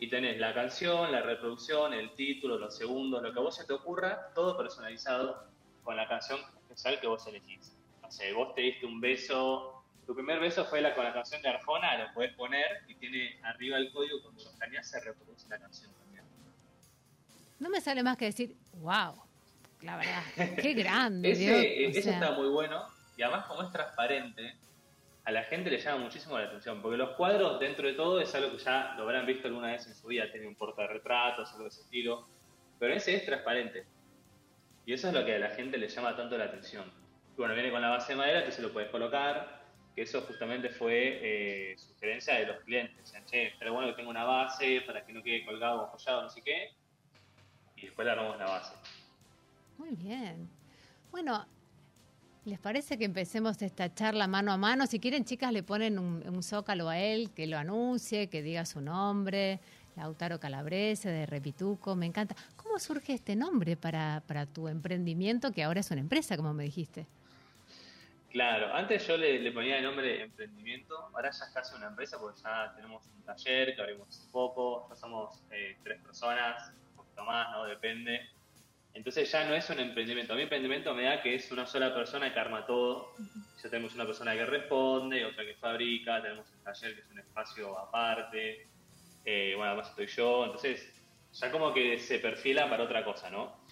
[0.00, 3.64] Y tenés la canción, la reproducción, el título, los segundos, lo que a vos se
[3.66, 5.44] te ocurra, todo personalizado
[5.84, 7.76] con la canción especial que vos elegís.
[8.02, 9.73] No sé, vos te diste un beso,
[10.06, 13.38] tu primer beso fue la, con la canción de Arjona, lo podés poner y tiene
[13.42, 16.24] arriba el código, cuando lo escaneás se reproduce la canción también.
[17.58, 19.14] No me sale más que decir, wow,
[19.82, 20.22] la verdad,
[20.60, 21.30] qué grande.
[21.30, 22.86] Ese, Dios, eh, ese sea, está muy bueno
[23.16, 24.56] y además como es transparente,
[25.24, 28.34] a la gente le llama muchísimo la atención, porque los cuadros dentro de todo es
[28.34, 31.64] algo que ya lo habrán visto alguna vez en su vida, tiene un portarretratos, algo
[31.64, 32.28] de ese estilo,
[32.78, 33.86] pero ese es transparente.
[34.84, 36.84] Y eso es lo que a la gente le llama tanto la atención.
[37.32, 39.63] Y bueno, viene con la base de madera, que se lo puedes colocar,
[39.94, 43.14] que eso justamente fue eh, sugerencia de los clientes.
[43.58, 46.42] Pero bueno que tenga una base para que no quede colgado o apoyado, no sé
[46.42, 46.72] qué.
[47.76, 48.74] Y después le armamos la base.
[49.78, 50.48] Muy bien.
[51.10, 51.46] Bueno,
[52.44, 54.86] ¿les parece que empecemos esta charla mano a mano?
[54.86, 58.66] Si quieren, chicas, le ponen un, un zócalo a él, que lo anuncie, que diga
[58.66, 59.60] su nombre.
[59.96, 62.34] Lautaro Calabrese, de Repituco, me encanta.
[62.56, 66.64] ¿Cómo surge este nombre para, para tu emprendimiento, que ahora es una empresa, como me
[66.64, 67.06] dijiste?
[68.34, 72.18] Claro, antes yo le, le ponía el nombre emprendimiento, ahora ya es casi una empresa
[72.18, 76.96] porque ya tenemos un taller que abrimos hace poco, ya somos eh, tres personas, un
[76.96, 77.64] poquito más, ¿no?
[77.64, 78.28] Depende.
[78.92, 80.32] Entonces ya no es un emprendimiento.
[80.32, 83.12] A mi emprendimiento me da que es una sola persona que arma todo.
[83.62, 87.20] Ya tenemos una persona que responde, otra que fabrica, tenemos el taller que es un
[87.20, 88.66] espacio aparte.
[89.24, 90.44] Eh, bueno, además estoy yo.
[90.46, 90.92] Entonces
[91.32, 93.62] ya como que se perfila para otra cosa, ¿no?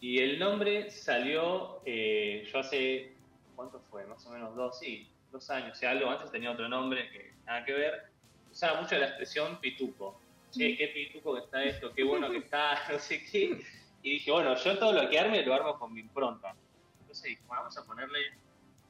[0.00, 3.17] Y el nombre salió, eh, yo hace,
[3.58, 4.06] ¿cuánto fue?
[4.06, 7.34] Más o menos dos, sí, dos años, o sea, algo antes tenía otro nombre que
[7.44, 8.04] nada que ver.
[8.52, 10.20] Usaba mucho la expresión pituco.
[10.52, 13.60] Che, qué pituco que está esto, qué bueno que está, no sé qué.
[14.04, 16.54] Y dije, bueno, yo todo lo que arme lo armo con mi impronta.
[17.00, 18.18] Entonces dije, bueno, vamos a ponerle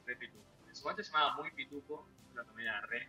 [0.05, 0.43] re pituco.
[0.67, 3.07] En su momento se llamaba muy pituco, lo tomé de re.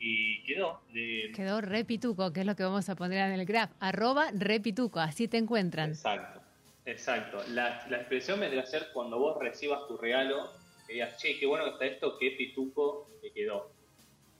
[0.00, 0.80] Y quedó.
[0.92, 3.70] De, Quedó Repituco, que es lo que vamos a poner en el graph.
[3.78, 5.90] Arroba Repituco, así te encuentran.
[5.90, 6.40] Exacto,
[6.84, 7.44] exacto.
[7.50, 10.50] La, la expresión vendría a ser cuando vos recibas tu regalo,
[10.90, 13.70] que digas, che, qué bueno que está esto, qué pituco te quedó.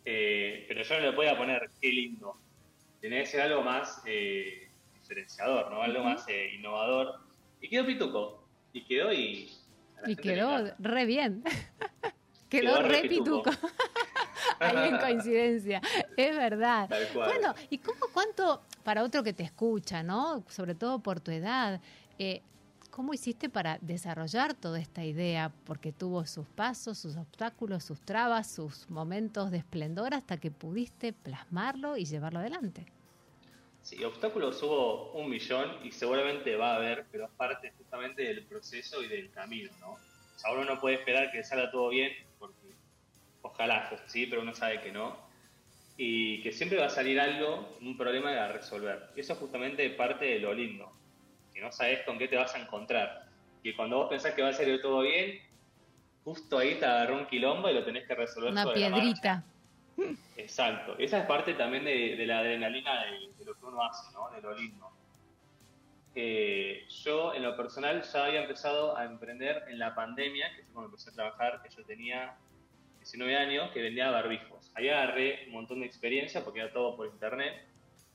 [0.05, 2.36] Eh, pero yo no le podía poner qué lindo.
[3.01, 5.80] Tenía que ser algo más eh, diferenciador, ¿no?
[5.80, 7.20] Algo más eh, innovador.
[7.61, 8.44] Y quedó pituco.
[8.72, 9.53] Y quedó y.
[10.07, 11.44] Y le quedó re bien.
[12.51, 13.51] quedó Quedó re re pituco.
[14.59, 15.80] Ahí en coincidencia,
[16.16, 16.90] es verdad.
[17.14, 20.44] Bueno, ¿y cómo cuánto, para otro que te escucha, ¿no?
[20.48, 21.80] Sobre todo por tu edad,
[22.18, 22.42] eh,
[22.91, 25.53] ¿cómo hiciste para desarrollar toda esta idea?
[25.64, 31.12] Porque tuvo sus pasos, sus obstáculos, sus trabas, sus momentos de esplendor hasta que pudiste
[31.12, 32.86] plasmarlo y llevarlo adelante.
[33.82, 38.45] Sí, obstáculos hubo un millón y seguramente va a haber, pero es parte justamente del
[38.45, 39.93] proceso y del camino, ¿no?
[39.93, 42.74] O sea, uno no puede esperar que salga todo bien, porque
[43.43, 45.16] ojalá, pues, sí, pero uno sabe que no.
[45.97, 49.11] Y que siempre va a salir algo, un problema a resolver.
[49.16, 50.91] Y eso es justamente parte de lo lindo,
[51.61, 53.26] que no sabes con qué te vas a encontrar.
[53.62, 55.38] Y cuando vos pensás que va a salir todo bien,
[56.24, 59.02] justo ahí te agarró un quilombo y lo tenés que resolver Una sobre la marcha.
[59.02, 59.44] piedrita.
[60.38, 60.96] Exacto.
[60.98, 64.30] Esa es parte también de, de la adrenalina de, de lo que uno hace, ¿no?
[64.30, 64.88] De lo lindo.
[66.14, 70.72] Eh, yo, en lo personal, ya había empezado a emprender en la pandemia, que fue
[70.72, 72.36] cuando empecé a trabajar, que yo tenía
[73.00, 74.72] 19 años, que vendía barbijos.
[74.74, 77.66] Ahí agarré un montón de experiencia porque era todo por internet.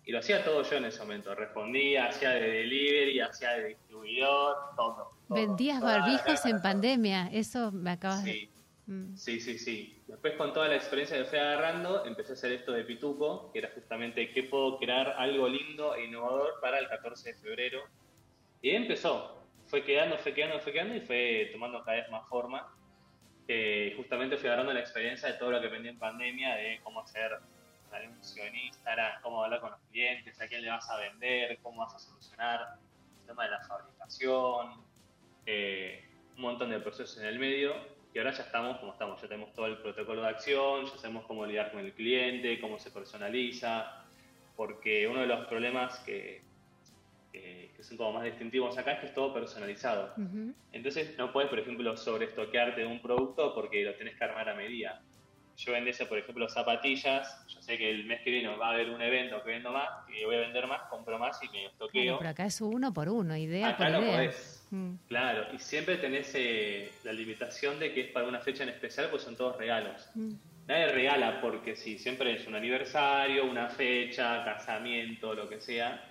[0.06, 1.34] Y lo hacía todo yo en ese momento.
[1.34, 4.96] Respondía, hacía de delivery, hacía de distribuidor, todo.
[5.28, 5.36] todo.
[5.36, 8.32] Vendías barbijos en pandemia, eso me acabas Sí.
[8.88, 8.94] de...
[8.94, 9.18] Mm.
[9.18, 10.04] Sí, sí, sí.
[10.06, 13.58] Después con toda la experiencia que fui agarrando, empecé a hacer esto de Pituco, que
[13.60, 17.80] era justamente qué puedo crear algo lindo e innovador para el 14 de febrero.
[18.62, 19.42] Y ahí empezó.
[19.66, 22.72] Fue quedando, fue quedando, fue quedando y fue tomando cada vez más forma.
[23.48, 27.00] Eh, justamente fui agarrando la experiencia de todo lo que aprendí en pandemia, de cómo
[27.02, 27.32] hacer
[28.38, 31.96] en Instagram, cómo hablar con los clientes, a quién le vas a vender, cómo vas
[31.96, 32.78] a solucionar
[33.22, 34.84] el tema de la fabricación,
[35.46, 36.04] eh,
[36.36, 37.74] un montón de procesos en el medio
[38.14, 41.26] y ahora ya estamos como estamos, ya tenemos todo el protocolo de acción, ya sabemos
[41.26, 44.06] cómo lidiar con el cliente, cómo se personaliza,
[44.56, 46.42] porque uno de los problemas que,
[47.32, 50.14] que, que son como más distintivos acá es que es todo personalizado.
[50.72, 54.56] Entonces no puedes, por ejemplo, sobreestoquearte de un producto porque lo tenés que armar a
[54.56, 55.02] medida.
[55.58, 58.90] Yo vendiese, por ejemplo, zapatillas, yo sé que el mes que viene va a haber
[58.90, 61.70] un evento que vendo más y voy a vender más, compro más y me Claro,
[61.72, 62.18] estoqueo.
[62.18, 64.12] pero acá es uno por uno, idea Acá por no idea.
[64.16, 64.68] podés.
[64.72, 64.96] Mm.
[65.08, 69.10] Claro, y siempre tenés eh, la limitación de que es para una fecha en especial,
[69.10, 70.10] pues son todos regalos.
[70.16, 70.34] Mm.
[70.68, 76.04] nadie regala porque sí, siempre es un aniversario, una fecha, casamiento, lo que sea.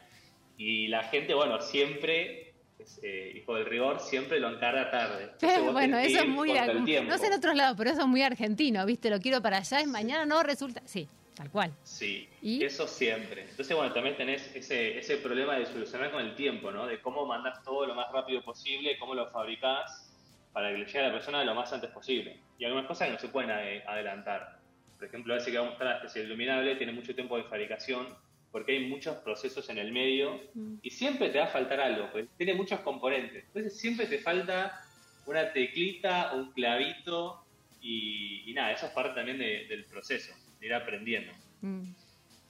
[0.56, 2.53] Y la gente, bueno, siempre,
[2.84, 5.32] es, eh, hijo del rigor, siempre lo encarga tarde.
[5.72, 6.50] Bueno, eso es muy.
[6.52, 7.06] el.
[7.08, 9.10] No sé en otros lados, pero eso es muy argentino, ¿viste?
[9.10, 10.82] Lo quiero para allá, es mañana, no resulta.
[10.84, 11.72] Sí, tal cual.
[11.82, 12.62] Sí, ¿Y?
[12.64, 13.42] eso siempre.
[13.42, 16.86] Entonces, bueno, también tenés ese, ese problema de solucionar con el tiempo, ¿no?
[16.86, 20.10] De cómo mandás todo lo más rápido posible, cómo lo fabricás
[20.52, 22.38] para que le llegue a la persona lo más antes posible.
[22.58, 24.58] Y algunas cosas que no se pueden ade- adelantar.
[24.96, 28.06] Por ejemplo, ese que vamos a mostrar, la especie iluminable, tiene mucho tiempo de fabricación
[28.54, 30.40] porque hay muchos procesos en el medio
[30.80, 33.42] y siempre te va a faltar algo, porque tiene muchos componentes.
[33.48, 34.80] Entonces siempre te falta
[35.26, 37.44] una teclita, un clavito
[37.80, 41.32] y, y nada, eso es parte también de- del proceso, de ir aprendiendo.
[41.62, 41.82] Mm.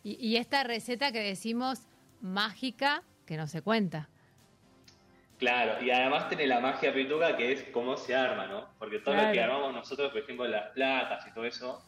[0.03, 1.81] Y, y esta receta que decimos
[2.21, 4.11] mágica, que no se cuenta.
[5.39, 8.69] Claro, y además tiene la magia pituca que es cómo se arma, ¿no?
[8.79, 11.83] Porque todo lo que armamos nosotros, por ejemplo, las placas y todo eso,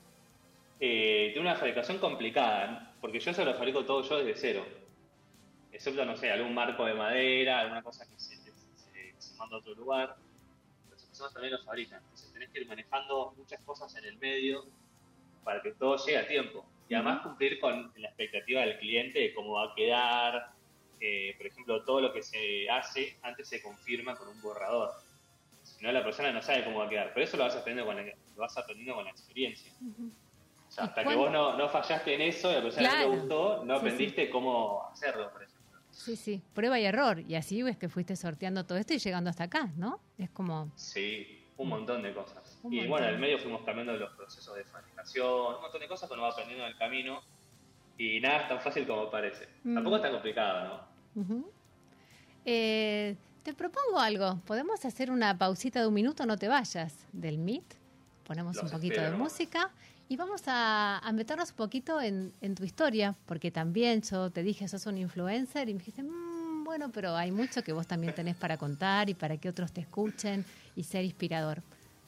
[0.80, 2.85] eh, tiene una fabricación complicada, ¿no?
[3.00, 4.66] Porque yo se lo fabrico todo yo desde cero.
[5.72, 9.56] Excepto, no sé, algún marco de madera, alguna cosa que se, se- se- se manda
[9.56, 10.16] a otro lugar.
[10.90, 12.00] Las personas también lo fabrican.
[12.02, 14.64] Entonces tenés que ir manejando muchas cosas en el medio
[15.44, 16.64] para que todo llegue a tiempo.
[16.88, 20.50] Y además cumplir con la expectativa del cliente de cómo va a quedar.
[21.00, 24.90] Eh, por ejemplo, todo lo que se hace antes se confirma con un borrador.
[25.62, 27.12] Si no, la persona no sabe cómo va a quedar.
[27.12, 29.72] Pero eso lo vas aprendiendo con la, lo vas aprendiendo con la experiencia.
[29.80, 30.25] O
[30.76, 33.10] sea, hasta que vos no, no fallaste en eso y a persona no Claro.
[33.10, 33.86] le gustó, no Sí, sí.
[33.86, 35.56] aprendiste cómo hacerlo, por ejemplo.
[35.90, 37.20] Sí, sí, prueba y error.
[37.20, 39.98] Y así ves que fuiste sorteando todo esto y llegando hasta acá, ¿no?
[40.18, 40.70] Es como.
[40.76, 42.58] Sí, un montón de cosas.
[42.62, 42.90] Un y montón.
[42.90, 46.12] bueno, en el medio fuimos cambiando los procesos de fabricación, un montón de cosas que
[46.14, 47.20] uno va aprendiendo en el camino.
[47.98, 49.48] Y nada es tan fácil como parece.
[49.64, 49.74] Mm.
[49.74, 51.44] Tampoco es tan complicado, ¿no?
[52.44, 54.38] Eh, te propongo algo.
[54.46, 56.26] ¿Podemos hacer una pausita de un minuto?
[56.26, 57.64] No te vayas del Meet.
[58.24, 59.70] Ponemos Los un poquito espero, de música
[60.08, 64.42] y vamos a, a meternos un poquito en, en tu historia, porque también yo te
[64.42, 68.14] dije, sos un influencer y me dijiste, "Mm, bueno, pero hay mucho que vos también
[68.14, 70.44] tenés para contar y para que otros te escuchen
[70.74, 71.62] y ser inspirador.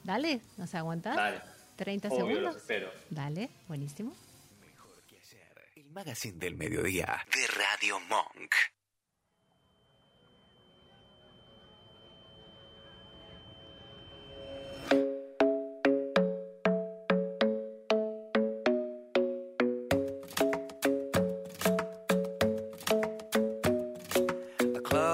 [0.05, 1.17] Dale, ¿nos aguantás?
[1.17, 1.41] Dale.
[1.77, 2.43] 30 Obvio, segundos.
[2.43, 2.91] los espero.
[3.11, 4.15] Dale, buenísimo.
[5.77, 8.53] El magazine del mediodía de Radio Monk.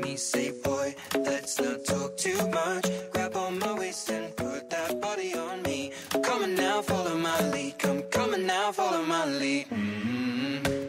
[0.00, 0.16] me.
[0.16, 2.86] Say, boy, let's not talk too much.
[3.12, 5.92] Grab on my waist and put that body on me.
[6.22, 7.78] Come on now, follow my lead.
[7.78, 8.02] Come,
[8.34, 9.68] on now, follow my lead.
[9.70, 10.88] mm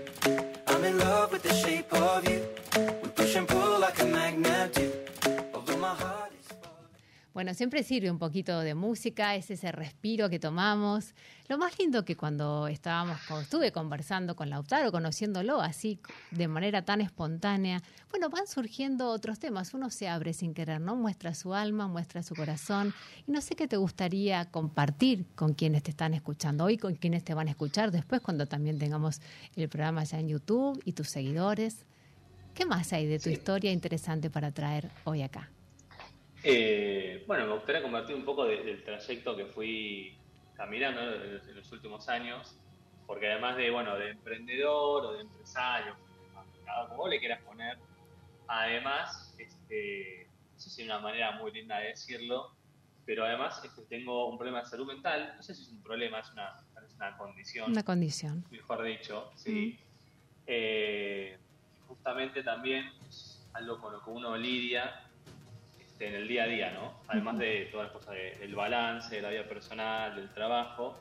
[0.67, 2.45] I'm in love with the shape of you.
[3.01, 4.52] We push and pull like a magnet
[7.33, 11.15] Bueno, siempre sirve un poquito de música, es ese respiro que tomamos.
[11.47, 16.85] Lo más lindo que cuando estábamos, cuando estuve conversando con Lautaro, conociéndolo así de manera
[16.85, 17.81] tan espontánea,
[18.11, 19.73] bueno, van surgiendo otros temas.
[19.73, 20.95] Uno se abre sin querer, ¿no?
[20.95, 22.93] Muestra su alma, muestra su corazón.
[23.25, 27.23] Y no sé qué te gustaría compartir con quienes te están escuchando hoy, con quienes
[27.23, 29.21] te van a escuchar después, cuando también tengamos
[29.55, 31.85] el programa ya en YouTube y tus seguidores.
[32.53, 35.49] ¿Qué más hay de tu historia interesante para traer hoy acá?
[36.43, 40.17] Eh, bueno, me gustaría compartir un poco de- del trayecto que fui
[40.55, 42.55] caminando en los, en los últimos años,
[43.07, 45.95] porque además de, bueno, de emprendedor o de empresario,
[46.89, 47.77] como le quieras poner,
[48.47, 52.51] además, este, no sé si es una manera muy linda de decirlo,
[53.05, 56.19] pero además este, tengo un problema de salud mental, no sé si es un problema,
[56.19, 56.49] es una,
[56.85, 58.45] es una condición Una condición.
[58.49, 59.79] mejor dicho, sí.
[60.45, 61.37] Eh,
[61.87, 64.93] justamente también es algo con lo que uno lidia
[65.99, 67.01] en el día a día, ¿no?
[67.07, 70.99] Además de todas las cosas de- del balance, de la vida personal, del trabajo.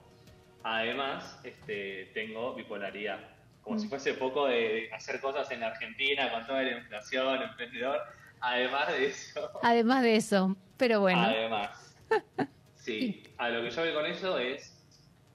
[0.63, 3.19] Además, este, tengo bipolaridad.
[3.63, 3.81] Como Mm.
[3.81, 8.01] si fuese poco de, hacer cosas en la Argentina con toda la inflación, emprendedor.
[8.41, 11.21] Además de eso, Además de eso, pero bueno.
[11.23, 11.97] Además.
[12.75, 14.77] Sí, a lo que yo veo con eso es,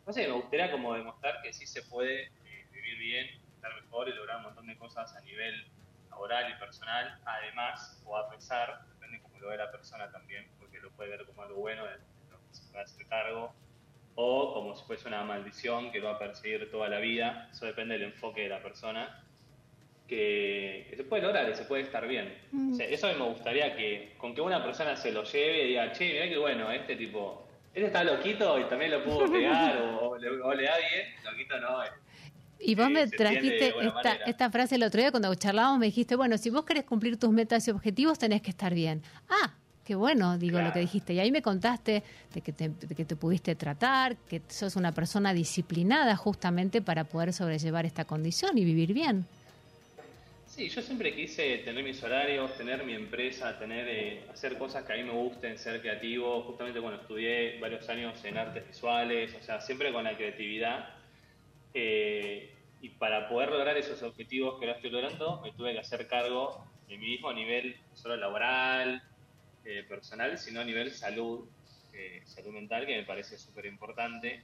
[0.05, 4.09] no sé, me gustaría como demostrar que sí se puede eh, vivir bien, estar mejor
[4.09, 5.65] y lograr un montón de cosas a nivel
[6.09, 8.81] laboral y personal, además o a pesar,
[9.39, 11.91] lo ve la persona también, porque lo puede ver como algo bueno, de
[12.31, 13.53] lo que se puede hacer cargo,
[14.15, 17.49] o como si fuese una maldición que lo va a perseguir toda la vida.
[17.51, 19.23] Eso depende del enfoque de la persona.
[20.07, 22.33] Que, que se puede lograr y se puede estar bien.
[22.51, 22.71] Mm.
[22.71, 25.63] O sea, eso a mí me gustaría que con que una persona se lo lleve
[25.63, 29.29] y diga, che, mirá que bueno, este tipo, este está loquito y también lo pudo
[29.29, 31.83] pegar o, o le, o le da bien, loquito no.
[31.83, 31.89] eh.
[32.59, 36.15] Y vos Sí, me trajiste esta, esta frase el otro día cuando charlábamos, me dijiste,
[36.15, 39.01] bueno, si vos querés cumplir tus metas y objetivos, tenés que estar bien.
[39.29, 39.53] Ah,
[39.85, 41.13] qué bueno, digo lo que dijiste.
[41.13, 42.03] Y ahí me contaste
[42.33, 47.05] de que, te, de que te pudiste tratar, que sos una persona disciplinada justamente para
[47.05, 49.25] poder sobrellevar esta condición y vivir bien.
[50.57, 54.93] Sí, yo siempre quise tener mis horarios, tener mi empresa, tener eh, hacer cosas que
[54.93, 56.41] a mí me gusten, ser creativo.
[56.41, 60.96] Justamente, bueno, estudié varios años en artes visuales, o sea, siempre con la creatividad.
[61.79, 62.49] Eh,
[62.81, 66.65] y para poder lograr esos objetivos que ahora estoy logrando, me tuve que hacer cargo
[66.87, 69.03] de mí mismo a nivel no solo laboral,
[69.63, 71.47] eh, personal, sino a nivel salud,
[71.93, 74.41] eh, salud mental, que me parece súper importante.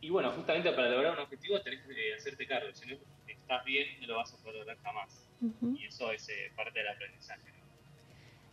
[0.00, 2.72] Y bueno, justamente para lograr un objetivo tenés que hacerte cargo.
[2.72, 5.28] Si no estás bien, no lo vas a poder lograr jamás.
[5.76, 7.52] Y eso es parte del aprendizaje.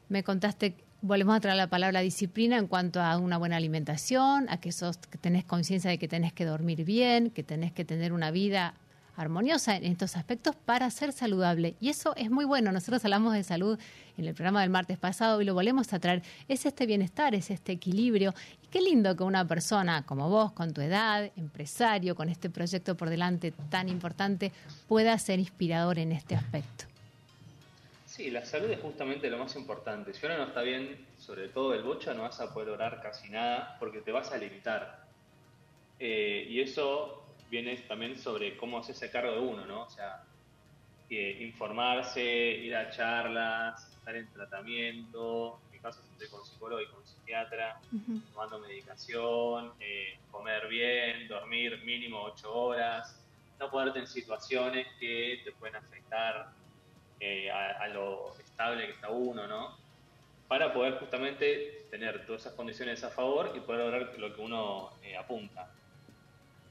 [0.07, 4.59] Me contaste, volvemos a traer la palabra disciplina en cuanto a una buena alimentación, a
[4.59, 8.13] que, sos, que tenés conciencia de que tenés que dormir bien, que tenés que tener
[8.13, 8.73] una vida
[9.15, 11.75] armoniosa en estos aspectos para ser saludable.
[11.81, 12.71] Y eso es muy bueno.
[12.71, 13.77] Nosotros hablamos de salud
[14.17, 16.23] en el programa del martes pasado y lo volvemos a traer.
[16.47, 18.33] Es este bienestar, es este equilibrio.
[18.63, 22.95] Y qué lindo que una persona como vos, con tu edad, empresario, con este proyecto
[22.95, 24.53] por delante tan importante,
[24.87, 26.88] pueda ser inspirador en este aspecto.
[28.19, 30.13] Sí, la salud es justamente lo más importante.
[30.13, 33.29] Si uno no está bien, sobre todo el bocha, no vas a poder lograr casi
[33.29, 35.05] nada porque te vas a limitar.
[35.97, 39.83] Eh, y eso viene también sobre cómo hacerse cargo de uno, ¿no?
[39.83, 40.21] O sea,
[41.09, 45.61] eh, informarse, ir a charlas, estar en tratamiento.
[45.67, 47.79] En mi caso estoy con psicólogo y con psiquiatra,
[48.33, 53.17] tomando medicación, eh, comer bien, dormir mínimo ocho horas,
[53.61, 56.58] no ponerte en situaciones que te pueden afectar
[57.19, 59.75] eh, a, a lo estable que está uno, ¿no?
[60.47, 64.89] Para poder justamente tener todas esas condiciones a favor y poder lograr lo que uno
[65.03, 65.67] eh, apunta.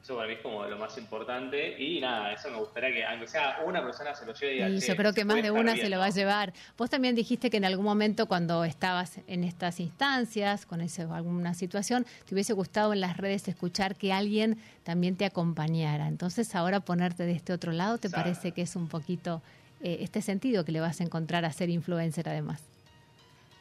[0.01, 3.26] Eso para mí es como lo más importante y nada, eso me gustaría que, aunque
[3.26, 5.51] sea una persona se lo lleve y diga, Y "Che, yo creo que más de
[5.51, 6.53] una bien", se lo va a llevar.
[6.78, 11.53] Vos también dijiste que en algún momento cuando estabas en estas instancias, con ese, alguna
[11.53, 16.07] situación, te hubiese gustado en las redes escuchar que alguien también te acompañara.
[16.07, 18.24] Entonces ahora ponerte de este otro lado, ¿te Exacto.
[18.24, 19.42] parece que es un poquito
[19.83, 22.62] eh, este sentido que le vas a encontrar a ser influencer además?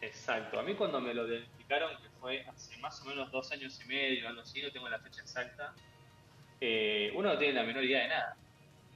[0.02, 0.60] Exacto.
[0.60, 3.88] A mí cuando me lo diagnosticaron, que fue hace más o menos dos años y
[3.88, 5.74] medio, algo así, no tengo la fecha exacta,
[6.62, 8.38] eh, uno no tiene la menor idea de nada.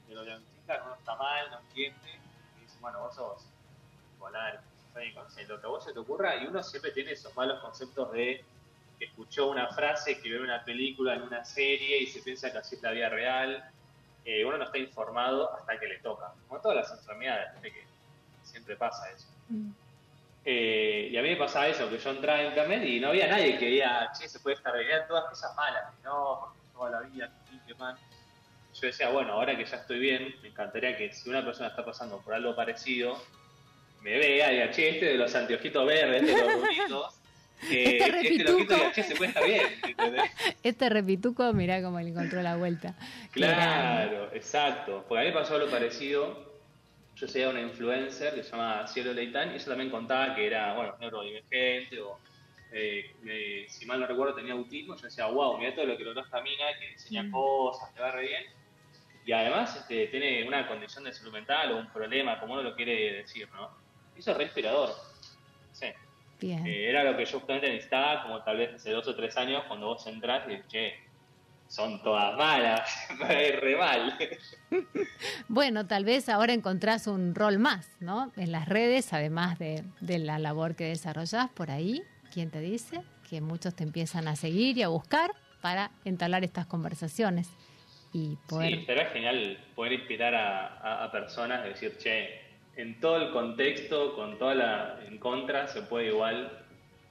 [0.08, 2.20] Me lo diagnostican, uno está mal, no entiende,
[2.58, 3.46] y dice, bueno, vos sos
[5.30, 8.12] sé, lo que a vos se te ocurra, y uno siempre tiene esos malos conceptos
[8.12, 8.44] de
[9.00, 12.60] que escuchó una frase, que vio una película, en una serie, y se piensa que
[12.60, 13.64] así es la vida real.
[14.26, 16.32] Eh, uno no está informado hasta que le toca.
[16.48, 17.86] Como todas las enfermedades, que
[18.44, 19.28] siempre pasa eso.
[20.44, 23.28] Eh, y a mí me pasaba eso, que yo entraba en internet y no había
[23.28, 26.90] nadie que diga, che, se puede estar eran todas cosas malas, que no, porque toda
[26.90, 27.32] la vida,
[27.68, 27.96] que mal.
[28.74, 31.86] Yo decía, bueno, ahora que ya estoy bien, me encantaría que si una persona está
[31.86, 33.22] pasando por algo parecido,
[34.02, 37.21] me vea y diga, che, este de los anteojitos verdes, este de los
[37.70, 38.52] eh, este repituco.
[38.74, 39.62] loquito che, se bien.
[39.88, 40.32] ¿entendés?
[40.64, 42.96] Este repituco, mirá cómo le encontró la vuelta.
[43.32, 45.06] Claro, exacto.
[45.08, 46.52] Porque a mí me pasó algo parecido.
[47.16, 50.74] Yo seguía una influencer que se llama Cielo Leitán y ella también contaba que era,
[50.74, 52.18] bueno, neurodivergente o,
[52.72, 54.96] eh, eh, si mal no recuerdo, tenía autismo.
[54.96, 57.32] Yo decía, wow, mira todo lo que logró esta mina, que enseña Mm.
[57.32, 58.44] cosas, te va re bien.
[59.24, 62.76] Y además este, tiene una condición de salud mental o un problema, como uno lo
[62.76, 63.70] quiere decir, ¿no?
[64.18, 64.90] Eso es re inspirador.
[66.42, 66.66] Bien.
[66.68, 69.64] Eh, era lo que yo justamente necesitaba, como tal vez hace dos o tres años,
[69.68, 70.94] cuando vos entrás y dices, che,
[71.68, 72.82] son todas malas,
[73.20, 74.18] re mal.
[75.48, 78.32] Bueno, tal vez ahora encontrás un rol más, ¿no?
[78.38, 82.02] En las redes, además de, de la labor que desarrollás por ahí,
[82.34, 83.02] ¿quién te dice?
[83.30, 85.32] Que muchos te empiezan a seguir y a buscar
[85.62, 87.50] para entablar estas conversaciones
[88.14, 88.80] y poder...
[88.80, 92.41] Sí, será genial poder inspirar a, a- a personas, de decir, che,
[92.76, 96.64] en todo el contexto, con toda la en contra, se puede igual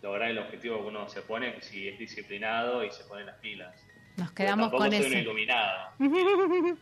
[0.03, 3.75] lograr el objetivo que uno se pone si es disciplinado y se pone las pilas.
[4.17, 5.09] Nos quedamos con soy eso.
[5.09, 5.79] un iluminado.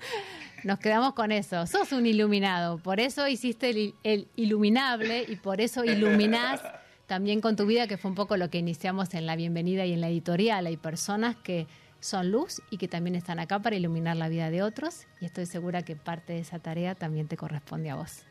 [0.64, 1.66] Nos quedamos con eso.
[1.66, 2.78] Sos un iluminado.
[2.78, 6.60] Por eso hiciste el, el iluminable y por eso iluminás
[7.06, 9.92] también con tu vida, que fue un poco lo que iniciamos en la bienvenida y
[9.92, 10.66] en la editorial.
[10.66, 11.66] Hay personas que
[12.00, 15.46] son luz y que también están acá para iluminar la vida de otros y estoy
[15.46, 18.24] segura que parte de esa tarea también te corresponde a vos.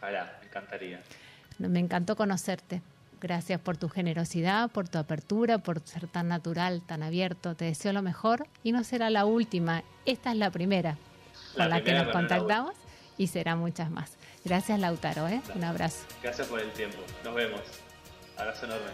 [0.00, 1.00] Ojalá, me encantaría.
[1.58, 2.80] Me encantó conocerte.
[3.20, 7.54] Gracias por tu generosidad, por tu apertura, por ser tan natural, tan abierto.
[7.54, 9.82] Te deseo lo mejor y no será la última.
[10.06, 10.96] Esta es la primera
[11.54, 12.74] La con la que nos contactamos
[13.18, 14.16] y será muchas más.
[14.42, 15.28] Gracias, Lautaro.
[15.28, 15.42] ¿eh?
[15.54, 16.06] Un abrazo.
[16.22, 16.98] Gracias por el tiempo.
[17.22, 17.60] Nos vemos.
[18.38, 18.88] Abrazo enorme.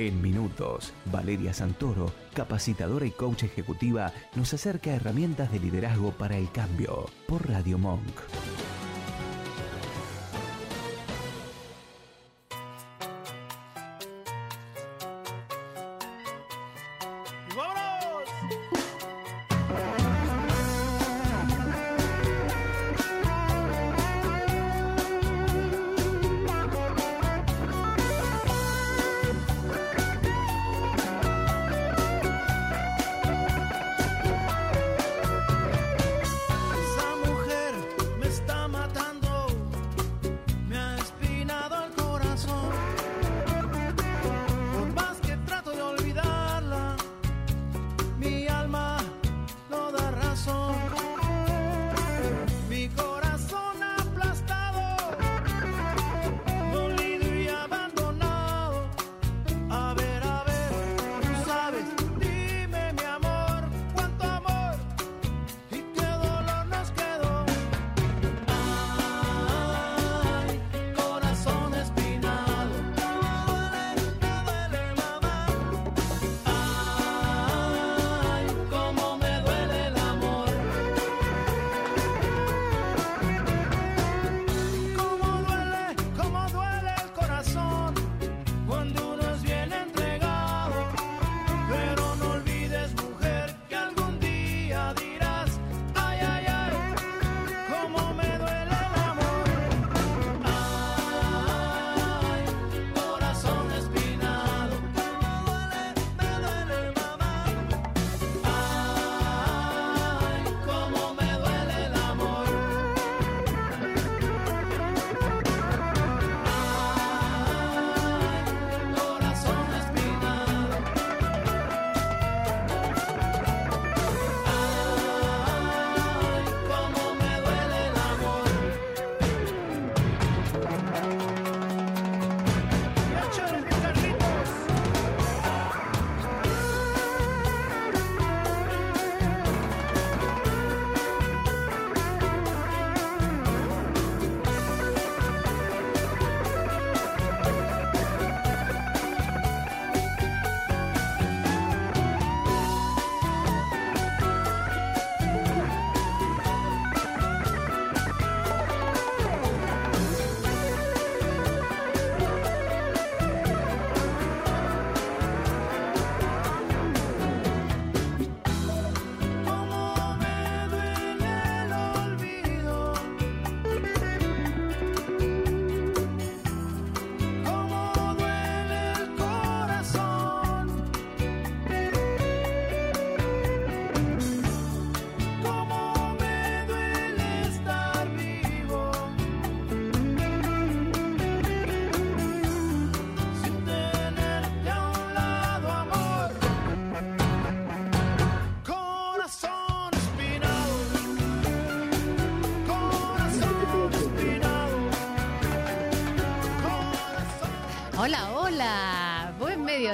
[0.00, 6.50] En minutos, Valeria Santoro, capacitadora y coach ejecutiva, nos acerca herramientas de liderazgo para el
[6.50, 8.16] cambio por Radio Monk.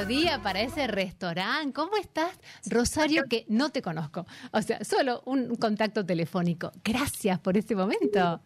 [0.05, 1.73] Mediodía para ese restaurante.
[1.73, 2.39] ¿Cómo estás,
[2.69, 3.25] Rosario?
[3.29, 4.27] Que no te conozco.
[4.53, 6.73] O sea, solo un contacto telefónico.
[6.85, 8.41] Gracias por este momento.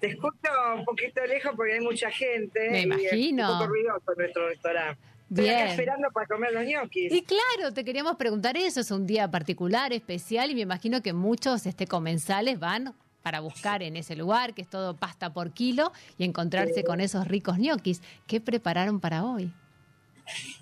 [0.00, 2.70] Te escucho un poquito lejos porque hay mucha gente.
[2.70, 3.52] Me y es imagino.
[3.52, 5.00] un poco ruidoso nuestro restaurante.
[5.30, 5.56] Estoy Bien.
[5.58, 7.12] acá esperando para comer los ñoquis.
[7.12, 8.80] Y claro, te queríamos preguntar eso.
[8.80, 13.82] Es un día particular, especial, y me imagino que muchos este, comensales van para buscar
[13.82, 16.82] en ese lugar, que es todo pasta por kilo, y encontrarse Sí.
[16.84, 18.00] con esos ricos ñoquis.
[18.26, 19.52] ¿Qué prepararon para hoy?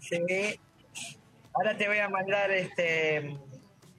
[0.00, 0.60] Sí.
[1.52, 3.36] Ahora te voy a mandar este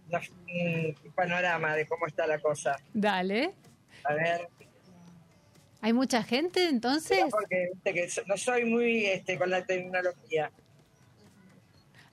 [0.10, 2.78] un panorama de cómo está la cosa.
[2.94, 3.54] Dale.
[4.04, 4.48] A ver.
[5.82, 7.26] ¿Hay mucha gente entonces?
[7.30, 10.52] Porque viste que no soy muy este, con la tecnología.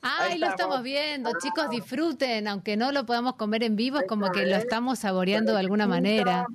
[0.03, 0.61] Ay, Ahí lo estamos.
[0.61, 1.31] estamos viendo.
[1.41, 5.53] Chicos, disfruten, aunque no lo podamos comer en vivo, es como que lo estamos saboreando
[5.53, 6.47] de alguna manera.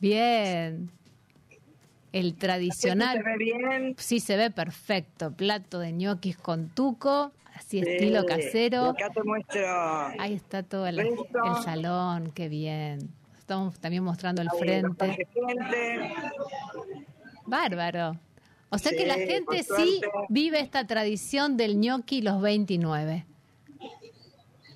[0.00, 0.90] Bien.
[2.18, 3.18] El tradicional.
[3.18, 3.94] ¿Se ve bien?
[3.98, 5.32] Sí, se ve perfecto.
[5.32, 7.88] Plato de ñoquis con tuco, así Sí.
[7.90, 8.90] estilo casero.
[8.90, 9.60] Acá te muestro.
[10.18, 11.14] Ahí está todo el, el
[11.64, 13.10] salón, qué bien.
[13.38, 15.26] Estamos también mostrando el Ahí, frente.
[17.46, 18.18] Bárbaro.
[18.70, 23.24] O sea que la Sí, gente sí vive esta tradición del gnocchi los 29.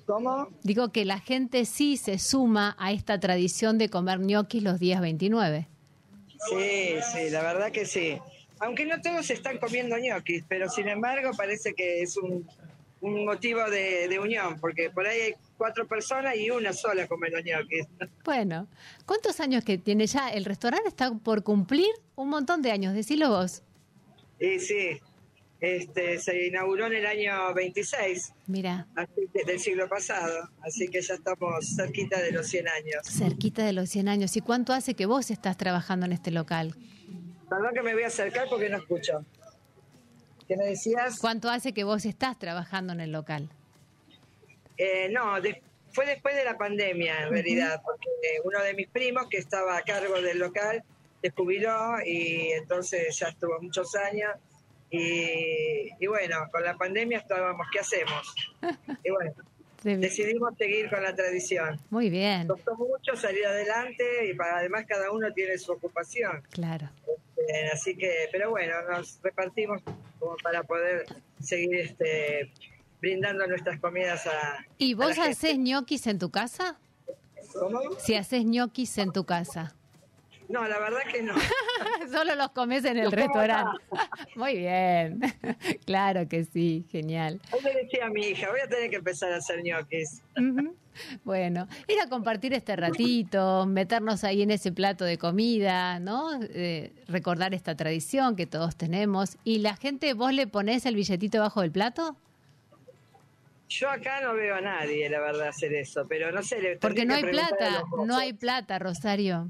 [0.05, 0.47] ¿Cómo?
[0.63, 5.01] Digo que la gente sí se suma a esta tradición de comer gnocchi los días
[5.01, 5.67] 29.
[6.49, 8.17] Sí, sí, la verdad que sí.
[8.59, 12.47] Aunque no todos están comiendo ñoquis, pero sin embargo parece que es un,
[13.01, 17.29] un motivo de, de unión, porque por ahí hay cuatro personas y una sola come
[17.29, 17.87] los ñoquis.
[18.23, 18.67] Bueno,
[19.05, 20.29] ¿cuántos años que tiene ya?
[20.29, 23.63] El restaurante está por cumplir un montón de años, decilo vos.
[24.39, 24.99] Y sí,
[25.61, 28.87] este, se inauguró en el año 26 Mira,
[29.31, 33.05] que- del siglo pasado, así que ya estamos cerquita de los 100 años.
[33.07, 34.35] cerquita de los 100 años.
[34.35, 36.75] ¿Y cuánto hace que vos estás trabajando en este local?
[37.49, 39.23] Perdón que me voy a acercar porque no escucho.
[40.47, 41.19] ¿Qué me decías?
[41.19, 43.49] ¿Cuánto hace que vos estás trabajando en el local?
[44.77, 45.61] Eh, no, de-
[45.93, 48.07] fue después de la pandemia en realidad, porque
[48.43, 50.83] uno de mis primos que estaba a cargo del local
[51.21, 54.31] se jubiló y entonces ya estuvo muchos años
[54.91, 58.35] y, y bueno, con la pandemia estábamos, ¿qué hacemos?
[59.03, 59.33] Y bueno,
[59.83, 61.79] decidimos seguir con la tradición.
[61.89, 66.43] Muy bien, Costó mucho salir adelante y para, además cada uno tiene su ocupación.
[66.51, 66.89] claro.
[67.47, 69.81] Eh, así que, pero bueno, nos repartimos
[70.19, 71.05] como para poder
[71.41, 72.51] seguir este,
[72.99, 74.63] brindando nuestras comidas a...
[74.77, 76.77] ¿Y vos haces ñoquis en tu casa?
[77.53, 77.79] ¿Cómo?
[77.99, 79.75] Si haces ñoquis en tu casa.
[80.51, 81.33] No, la verdad que no.
[82.11, 83.83] Solo los comes en el Los restaurante.
[84.35, 85.21] Muy bien.
[85.85, 87.39] Claro que sí, genial.
[87.51, 90.21] Hoy le decía a mi hija, voy a tener que empezar a hacer ñoquis.
[91.23, 96.39] Bueno, ir a compartir este ratito, meternos ahí en ese plato de comida, ¿no?
[96.41, 99.37] Eh, recordar esta tradición que todos tenemos.
[99.43, 102.15] ¿Y la gente, vos le ponés el billetito bajo del plato?
[103.69, 106.61] Yo acá no veo a nadie, la verdad, hacer eso, pero no sé.
[106.61, 109.49] le Porque no hay plata, no hay plata, Rosario.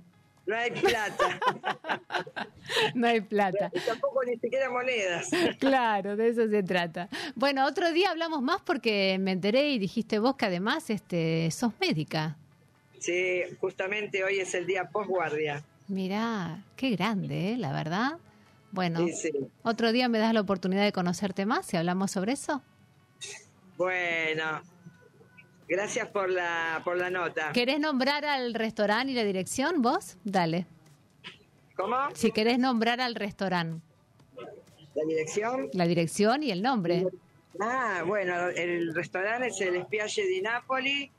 [0.52, 1.40] No hay plata.
[2.96, 3.70] No hay plata.
[3.74, 5.30] Y tampoco ni siquiera monedas.
[5.60, 7.10] Claro, de eso se trata.
[7.36, 11.74] Bueno, otro día hablamos más porque me enteré y dijiste vos que además este, sos
[11.82, 12.38] médica.
[13.00, 15.64] Sí, justamente hoy es el día postguardia.
[15.88, 17.58] Mirá, qué grande, ¿eh?
[17.58, 18.14] la verdad.
[18.72, 19.32] Bueno, Sí, sí.
[19.64, 22.62] otro día me das la oportunidad de conocerte más y hablamos sobre eso.
[23.78, 24.62] Bueno,
[25.72, 27.52] gracias por la, por la nota.
[27.54, 30.18] ¿Querés nombrar al restaurante y la dirección vos?
[30.24, 30.66] Dale.
[31.76, 31.96] ¿Cómo?
[32.14, 33.82] Si querés nombrar al restaurante,
[34.94, 35.70] ¿La dirección?
[35.74, 37.06] la dirección y el nombre.
[37.60, 41.10] Ah, bueno, el restaurante es el Spiagge di Napoli.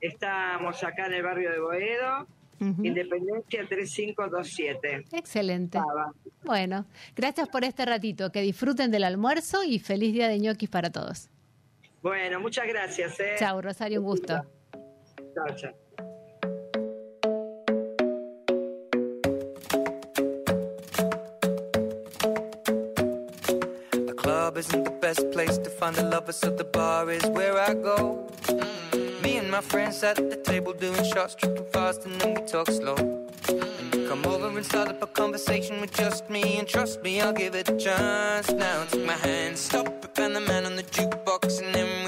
[0.00, 2.26] Estamos acá en el barrio de Boedo,
[2.60, 2.84] Ujú.
[2.84, 5.04] Independencia 3527.
[5.12, 5.78] Excelente.
[5.78, 6.12] Cava.
[6.44, 6.86] Bueno,
[7.16, 8.30] gracias por este ratito.
[8.30, 11.28] Que disfruten del almuerzo y feliz día de ñoquis para todos.
[12.04, 13.18] Bueno, muchas gracias.
[13.18, 13.36] ¿eh?
[13.38, 14.44] Chao, Rosario, un gusto.
[15.34, 15.72] Chao, chao.
[24.56, 28.28] Isn't the best place to find the lovers, so the bar is where I go.
[29.20, 32.70] Me and my friends at the table doing shots, tripping fast, and then we talk
[32.70, 32.94] slow.
[33.48, 37.20] And you come over and start up a conversation with just me, and trust me,
[37.20, 38.52] I'll give it a chance.
[38.52, 41.93] Now take my hand, stop it, and the man on the jukebox, and then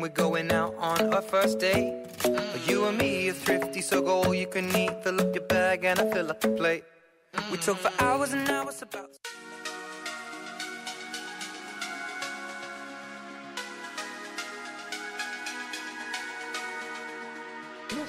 [0.00, 1.92] We're going out on our first date.
[2.66, 5.04] You and me are thrifty, so go all you can eat.
[5.04, 6.84] Fill up your bag and I fill up the plate.
[7.52, 9.10] We talk for hours and hours about.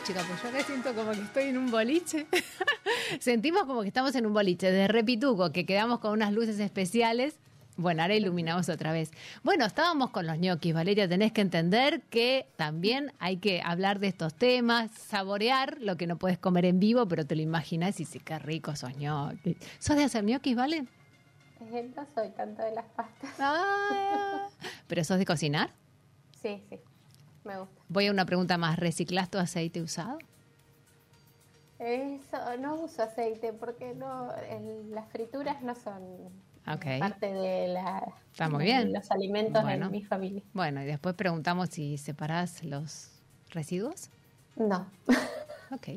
[0.06, 2.26] Chica, pues yo acá siento como que estoy en un boliche.
[3.20, 7.36] Sentimos como que estamos en un boliche de Repituco, que quedamos con unas luces especiales.
[7.82, 9.12] Bueno, ahora iluminamos otra vez.
[9.44, 11.08] Bueno, estábamos con los ñoquis, Valeria.
[11.10, 16.18] Tenés que entender que también hay que hablar de estos temas, saborear lo que no
[16.18, 19.58] puedes comer en vivo, pero te lo imaginas y sí, qué rico sos ñoquis.
[19.80, 20.86] ¿Sos de hacer ñoquis, Vale?
[21.74, 23.30] Eh, No soy tanto de las pastas.
[23.40, 24.48] Ah.
[24.88, 25.72] ¿Pero sos de cocinar?
[26.42, 26.80] Sí, sí,
[27.44, 27.82] me gusta.
[27.88, 28.78] Voy a una pregunta más.
[28.80, 30.18] ¿Reciclás tu aceite usado?
[31.80, 36.04] Eso, no uso aceite porque no, el- las frituras no son
[36.68, 36.86] Ok.
[37.00, 38.94] parte de, la, Está muy bien.
[38.94, 39.88] los alimentos Bueno.
[39.88, 40.44] en mi familia.
[40.54, 43.10] Bueno, y después preguntamos si separás los
[43.50, 44.10] residuos.
[44.56, 44.86] No.
[45.74, 45.88] Ok.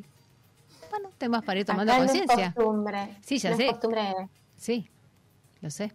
[0.91, 2.53] Bueno, temas para ir tomando no es conciencia.
[2.55, 3.17] costumbre.
[3.23, 3.67] Sí, ya No es sé.
[3.73, 4.15] costumbre.
[4.57, 4.89] Sí,
[5.61, 5.93] lo sé.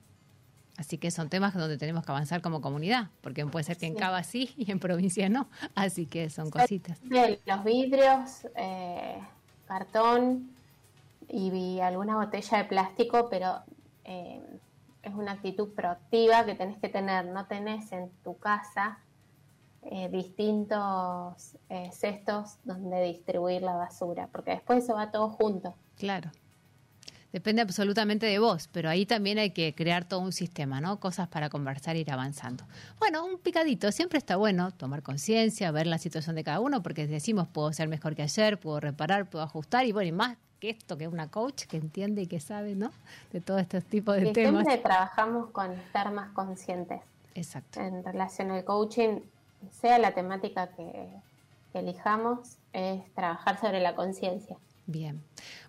[0.75, 3.95] Así que son temas donde tenemos que avanzar como comunidad, porque puede ser que en.
[3.95, 5.47] Cava sí y en provincia no.
[5.75, 6.99] Así que son cositas.
[7.45, 9.17] Los vidrios, eh,
[9.65, 10.49] cartón
[11.29, 13.61] y alguna botella de plástico, pero
[14.09, 14.41] eh,
[15.03, 17.25] es una actitud proactiva que tenés que tener.
[17.27, 18.99] No tenés en tu casa
[19.83, 25.75] eh, distintos eh, cestos donde distribuir la basura, porque después eso va todo junto.
[25.95, 26.31] Claro.
[27.31, 30.99] Depende absolutamente de vos, pero ahí también hay que crear todo un sistema, ¿no?
[30.99, 32.63] Cosas para conversar e ir avanzando.
[32.97, 37.05] Bueno, un picadito, siempre está bueno tomar conciencia, ver la situación de cada uno, porque
[37.05, 40.71] decimos, puedo ser mejor que ayer, puedo reparar, puedo ajustar, y bueno, y más que
[40.71, 42.91] esto, que es una coach que entiende y que sabe, ¿no?
[43.31, 44.65] De todos estos tipos de Y temas.
[44.65, 46.99] siempre trabajamos con estar más conscientes.
[47.35, 47.79] Exacto.
[47.79, 49.19] En relación al coaching,
[49.71, 51.07] sea la temática que,
[51.71, 54.57] que elijamos, es trabajar sobre la conciencia.
[54.89, 55.21] Bien.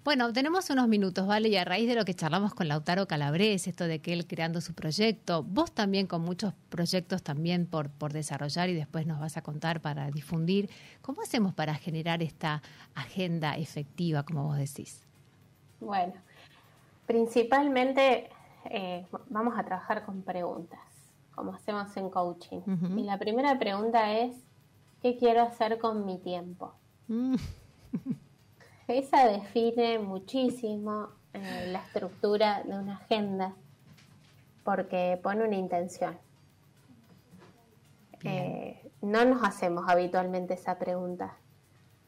[0.03, 1.51] Bueno, tenemos unos minutos, ¿vale?
[1.51, 4.63] Y a raíz de lo que charlamos con Lautaro Calabrés, esto de que él creando
[4.63, 9.37] su proyecto, vos también con muchos proyectos también por, por desarrollar y después nos vas
[9.37, 10.71] a contar para difundir,
[11.03, 12.63] ¿cómo hacemos para generar esta
[12.95, 15.07] agenda efectiva, como vos decís?
[15.81, 16.15] Bueno,
[17.07, 18.31] principalmente
[18.71, 20.81] eh, vamos a trabajar con preguntas,
[21.35, 22.61] como hacemos en coaching.
[22.97, 24.35] Y la primera pregunta es,
[25.03, 26.73] ¿qué quiero hacer con mi tiempo?
[27.09, 27.35] Mm,
[28.91, 33.55] Esa define muchísimo eh, la estructura de una agenda
[34.65, 36.19] porque pone una intención.
[38.25, 41.37] Eh, no nos hacemos habitualmente esa pregunta.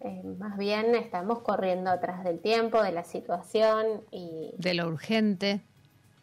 [0.00, 5.60] Eh, más bien estamos corriendo atrás del tiempo, de la situación y De lo urgente.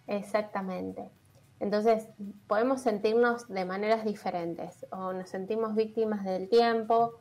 [0.08, 1.10] Exactamente.
[1.62, 2.10] Entonces,
[2.48, 4.86] podemos sentirnos de maneras diferentes.
[4.92, 7.14] O nos sentimos víctimas del tiempo,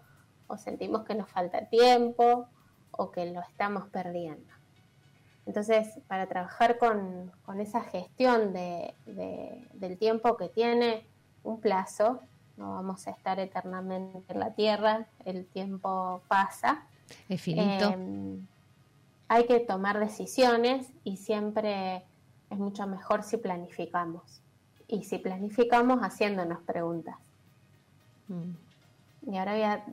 [0.49, 2.49] o sentimos que nos falta tiempo,
[2.93, 4.53] o que lo estamos perdiendo.
[5.47, 11.07] Entonces, para trabajar con, con esa gestión de- de- del tiempo que tiene
[11.43, 12.21] un plazo,
[12.57, 16.83] no vamos a estar eternamente en la Tierra, el tiempo pasa.
[17.29, 17.95] Es finito.
[17.97, 18.39] Eh,
[19.29, 22.05] hay que tomar decisiones y siempre
[22.51, 24.43] es mucho mejor si planificamos.
[24.87, 27.17] Y si planificamos haciéndonos preguntas.
[28.29, 29.31] Mm.
[29.33, 29.85] Y ahora voy a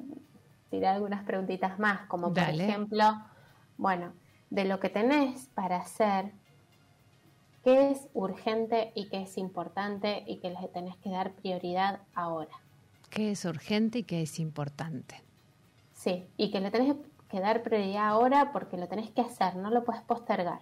[0.69, 2.65] tirar algunas preguntitas más, como por Dale.
[2.65, 3.21] ejemplo,
[3.77, 4.13] bueno,
[4.49, 6.31] de lo que tenés para hacer,
[7.63, 12.53] qué es urgente y qué es importante y que le tenés que dar prioridad ahora.
[13.09, 15.21] ¿Qué es urgente y qué es importante?
[15.93, 16.95] Sí, y que le tenés
[17.29, 20.59] que dar prioridad ahora porque lo tenés que hacer, no lo puedes postergar.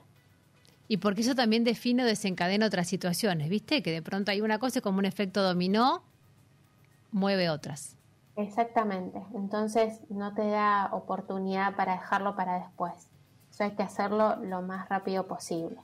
[0.88, 3.82] Y porque eso también define o desencadena otras situaciones, ¿viste?
[3.82, 6.04] Que de pronto hay una cosa como un efecto dominó,
[7.12, 7.97] mueve otras.
[8.36, 9.21] Exactamente.
[9.36, 12.93] Entonces no te da oportunidad para dejarlo para después.
[13.51, 15.77] Eso hay que hacerlo lo más rápido posible.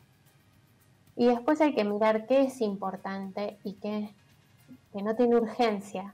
[1.16, 4.14] Y después hay que mirar qué es importante y qué
[4.94, 6.14] que no tiene urgencia,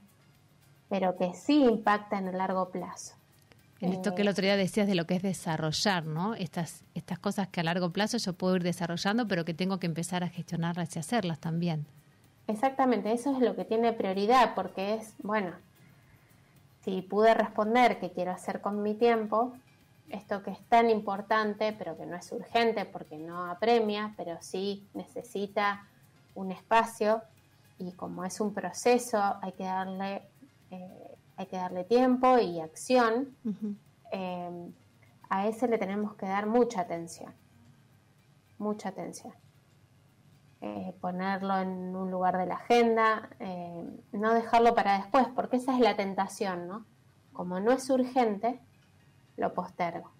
[0.88, 3.14] pero que sí impacta en el largo plazo.
[3.80, 6.34] En esto que el otro día decías de lo que es desarrollar, ¿no?
[6.34, 9.86] Estas, estas cosas que a largo plazo yo puedo ir desarrollando, pero que tengo que
[9.86, 11.86] empezar a gestionarlas y hacerlas también.
[12.46, 15.50] Exactamente, eso es lo que tiene prioridad, porque es, bueno,
[16.86, 19.54] si pude responder qué quiero hacer con mi tiempo,
[20.08, 24.86] esto que es tan importante, pero que no es urgente porque no apremia, pero sí
[24.94, 25.84] necesita
[26.36, 27.22] un espacio
[27.80, 30.22] y como es un proceso hay que darle,
[30.70, 33.36] eh, hay que darle tiempo y acción,
[34.12, 34.70] eh,
[35.28, 37.34] a ese le tenemos que dar mucha atención,
[38.58, 39.34] mucha atención.
[40.62, 45.74] Eh, ponerlo en un lugar de la agenda, eh, no dejarlo para después, porque esa
[45.74, 46.86] es la tentación, ¿no?
[47.34, 48.58] Como no es urgente,
[49.36, 50.10] lo postergo.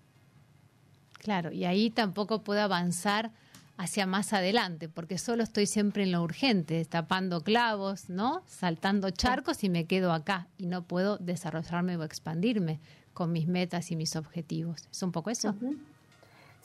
[1.19, 3.33] Claro, y ahí tampoco puedo avanzar
[3.79, 8.43] hacia más adelante, porque solo estoy siempre en lo urgente, tapando clavos, ¿no?
[8.47, 12.81] Saltando charcos y me quedo acá y no puedo desarrollarme o expandirme
[13.13, 14.87] con mis metas y mis objetivos.
[14.91, 15.55] ¿Es un poco eso?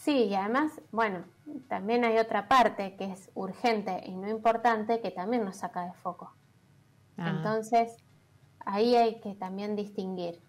[0.01, 1.25] Sí, y además, bueno,
[1.67, 5.93] también hay otra parte que es urgente y no importante que también nos saca de
[5.93, 6.33] foco.
[7.17, 7.29] Ah.
[7.29, 7.97] Entonces,
[8.65, 10.41] ahí hay que también distinguir.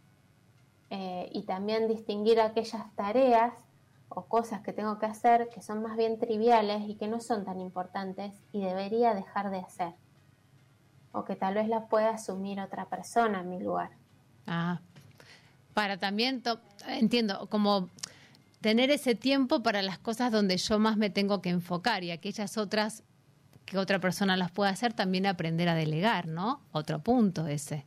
[0.89, 3.53] Eh, y también distinguir aquellas tareas
[4.09, 7.45] o cosas que tengo que hacer que son más bien triviales y que no son
[7.45, 9.93] tan importantes y debería dejar de hacer.
[11.13, 13.91] O que tal vez las pueda asumir otra persona en mi lugar.
[14.47, 14.81] Ah,
[15.75, 16.43] para también,
[16.87, 17.91] entiendo, como
[18.63, 22.57] tener ese tiempo para las cosas donde yo más me tengo que enfocar y aquellas
[22.57, 23.03] otras
[23.67, 26.63] que otra persona las pueda hacer, también aprender a delegar, ¿no?
[26.73, 27.85] Otro punto ese.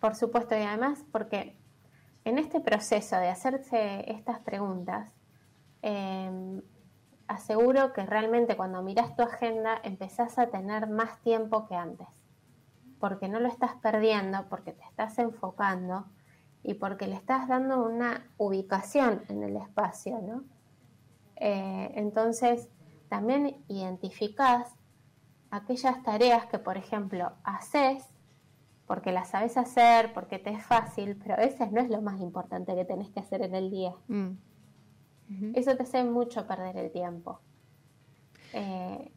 [0.00, 1.56] Por supuesto, y además porque
[2.24, 5.08] en este proceso de hacerse estas preguntas,
[5.82, 6.60] eh,
[7.28, 12.08] aseguro que realmente cuando miras tu agenda empezás a tener más tiempo que antes,
[12.98, 16.06] porque no lo estás perdiendo, porque te estás enfocando
[16.64, 20.42] y porque le estás dando una ubicación en el espacio, ¿no?
[21.36, 22.68] Eh, entonces,
[23.08, 24.74] también identificás
[25.50, 28.08] aquellas tareas que, por ejemplo, haces
[28.86, 32.20] porque las sabes hacer, porque te es fácil, pero a veces no es lo más
[32.20, 33.94] importante que tenés que hacer en el día.
[34.08, 34.32] Mm.
[35.54, 37.40] Eso te hace mucho perder el tiempo.
[38.52, 39.10] Eh,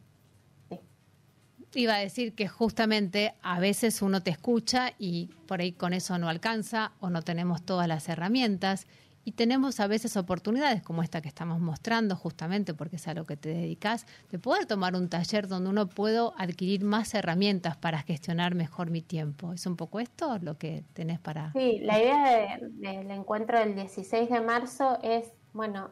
[1.74, 6.18] Iba a decir que justamente a veces uno te escucha y por ahí con eso
[6.18, 8.86] no alcanza o no tenemos todas las herramientas
[9.24, 13.26] y tenemos a veces oportunidades como esta que estamos mostrando justamente porque es a lo
[13.26, 18.00] que te dedicas, de poder tomar un taller donde uno puedo adquirir más herramientas para
[18.00, 19.52] gestionar mejor mi tiempo.
[19.52, 21.52] ¿Es un poco esto lo que tenés para...?
[21.52, 25.90] sí, la idea de- del encuentro del 16 de marzo es, bueno,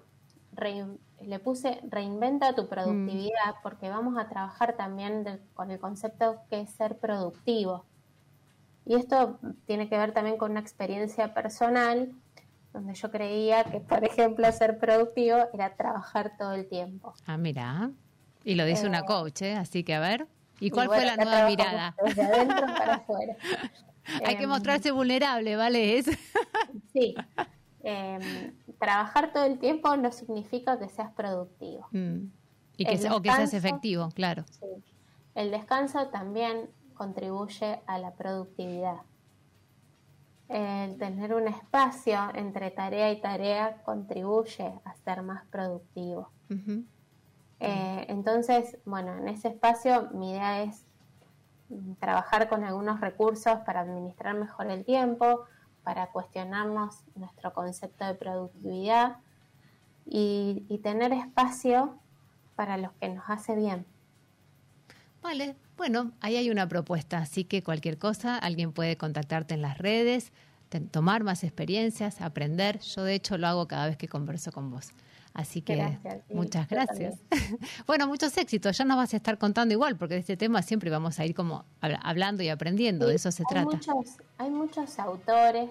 [0.54, 6.60] rein- le puse reinventa tu productividad porque vamos a trabajar también con el concepto que
[6.62, 7.84] es ser productivo.
[8.84, 12.12] Y esto tiene que ver también con una experiencia personal
[12.72, 17.14] donde yo creía que, por ejemplo, ser productivo era trabajar todo el tiempo.
[17.26, 17.90] Ah, mira.
[18.44, 19.56] Y lo dice Eh, una coach, ¿eh?
[19.56, 20.26] Así que a ver.
[20.60, 21.96] ¿Y Y cuál bueno, fue la nueva mirada?
[22.04, 23.34] Desde adentro para afuera.
[24.24, 25.98] Hay que Em, mostrarse vulnerable, ¿vale?
[25.98, 26.10] Es-
[26.92, 27.14] Sí.
[27.82, 31.88] Em, trabajar todo el tiempo no significa que seas productivo.
[31.92, 32.26] Mm.
[32.76, 34.44] Y que, se- o que seas descanso- efectivo, claro.
[34.50, 34.66] Sí.
[35.34, 38.98] El descanso también contribuye a la productividad.
[40.48, 46.30] El tener un espacio entre tarea y tarea contribuye a ser más productivo.
[47.58, 50.84] Eh, entonces, bueno, en ese espacio mi idea es
[51.70, 55.40] mm, trabajar con algunos recursos para administrar mejor el tiempo,
[55.86, 59.18] para cuestionarnos nuestro concepto de productividad
[60.04, 61.96] y, tener espacio
[62.56, 63.86] para los que nos hace bien.
[65.22, 69.78] Vale, bueno, ahí hay una propuesta, así que cualquier cosa, alguien puede contactarte en las
[69.78, 70.32] redes,
[70.90, 72.80] tomar más experiencias, aprender.
[72.80, 74.90] Yo de hecho lo hago cada vez que converso con vos.
[75.36, 77.20] Así que Gracias, sí, muchas gracias.
[77.86, 78.78] bueno, muchos éxitos.
[78.78, 81.34] Ya nos vas a estar contando igual, porque de este tema siempre vamos a ir
[81.34, 83.06] como habla- hablando y aprendiendo.
[83.06, 83.66] de eso se hay trata.
[83.76, 85.68] Muchos, hay muchos autores,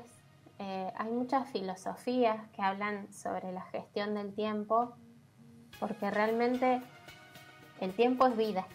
[0.60, 4.96] eh, hay muchas filosofías que hablan sobre la gestión del tiempo,
[5.80, 6.80] porque realmente
[7.82, 8.68] el tiempo es vida.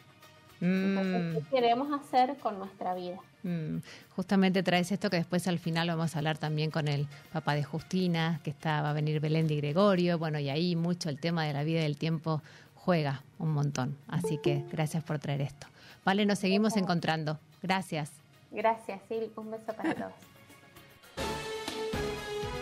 [0.60, 3.18] Entonces, ¿qué queremos hacer con nuestra vida?
[3.42, 3.78] Mm,
[4.14, 7.64] Justamente traes esto que después al final vamos a hablar también con el papá de
[7.64, 11.44] Justina, que está, va a venir Belén Di Gregorio, bueno, y ahí mucho el tema
[11.44, 12.42] de la vida y del tiempo
[12.74, 13.96] juega un montón.
[14.08, 15.66] Así que gracias por traer esto.
[16.04, 17.38] Vale, nos seguimos encontrando.
[17.62, 18.10] Gracias.
[18.50, 19.30] Gracias, Sil.
[19.36, 20.12] Un beso para todos.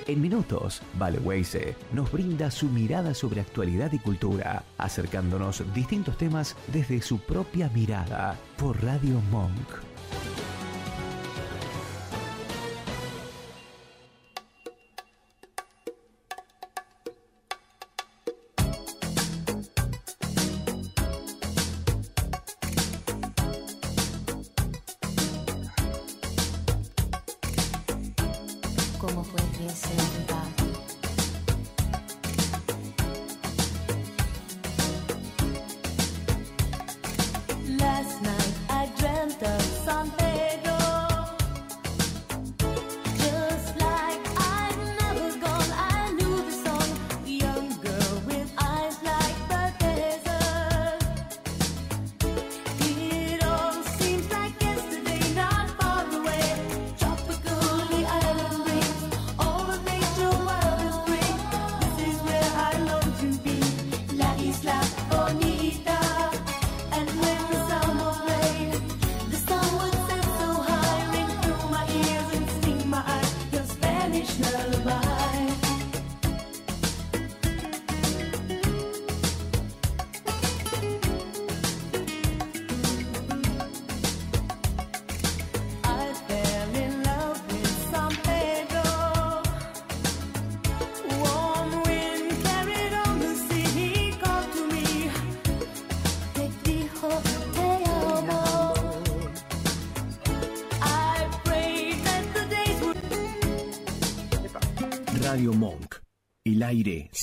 [0.09, 6.57] En minutos, Vale Weise nos brinda su mirada sobre actualidad y cultura, acercándonos distintos temas
[6.69, 9.98] desde su propia mirada por Radio Monk.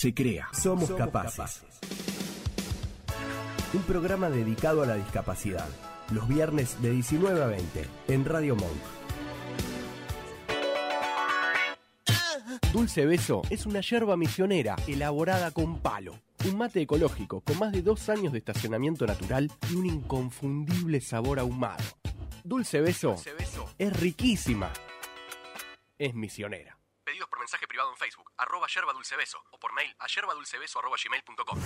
[0.06, 0.48] Se crea.
[0.54, 1.64] Somos, capaces.
[3.74, 5.68] Un programa dedicado a la discapacidad.
[6.12, 8.70] Los viernes de 19 a 20 en Radio Monk.
[12.72, 16.20] Dulce Beso es una yerba misionera elaborada con palo.
[16.48, 21.40] Un mate ecológico con más de dos años de estacionamiento natural y un inconfundible sabor
[21.40, 21.84] ahumado.
[22.44, 23.16] Dulce Beso,
[23.80, 24.72] es riquísima.
[25.98, 26.78] Es misionera.
[27.06, 30.80] Pedidos por mensaje privado en Facebook, arroba yerba dulce beso, o por mail a yerbadulcebeso
[30.80, 31.60] arroba gmail.com.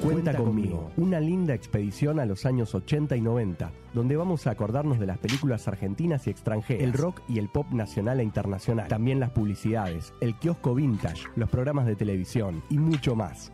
[0.00, 5.00] Cuenta conmigo, una linda expedición a los años 80 y 90, donde vamos a acordarnos
[5.00, 9.18] de las películas argentinas y extranjeras, el rock y el pop nacional e internacional, también
[9.18, 13.50] las publicidades, el kiosco vintage, los programas de televisión y mucho más.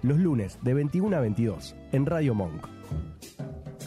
[0.00, 2.66] Los lunes de 21 a 22 en Radio Monk.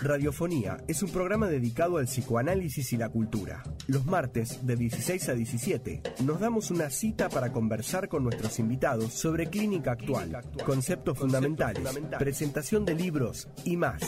[0.02, 3.64] Radiofonía es un programa dedicado al psicoanálisis y la cultura.
[3.88, 9.14] Los martes de 16 a 17 nos damos una cita para conversar con nuestros invitados
[9.14, 11.84] sobre clínica actual, conceptos fundamentales,
[12.20, 14.02] presentación de libros y más.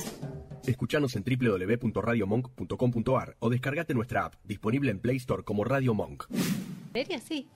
[0.65, 6.25] Escuchanos en www.radiomonk.com.ar o descargate nuestra app, disponible en Play Store como Radio Monk.
[6.93, 7.47] ¿Sería así?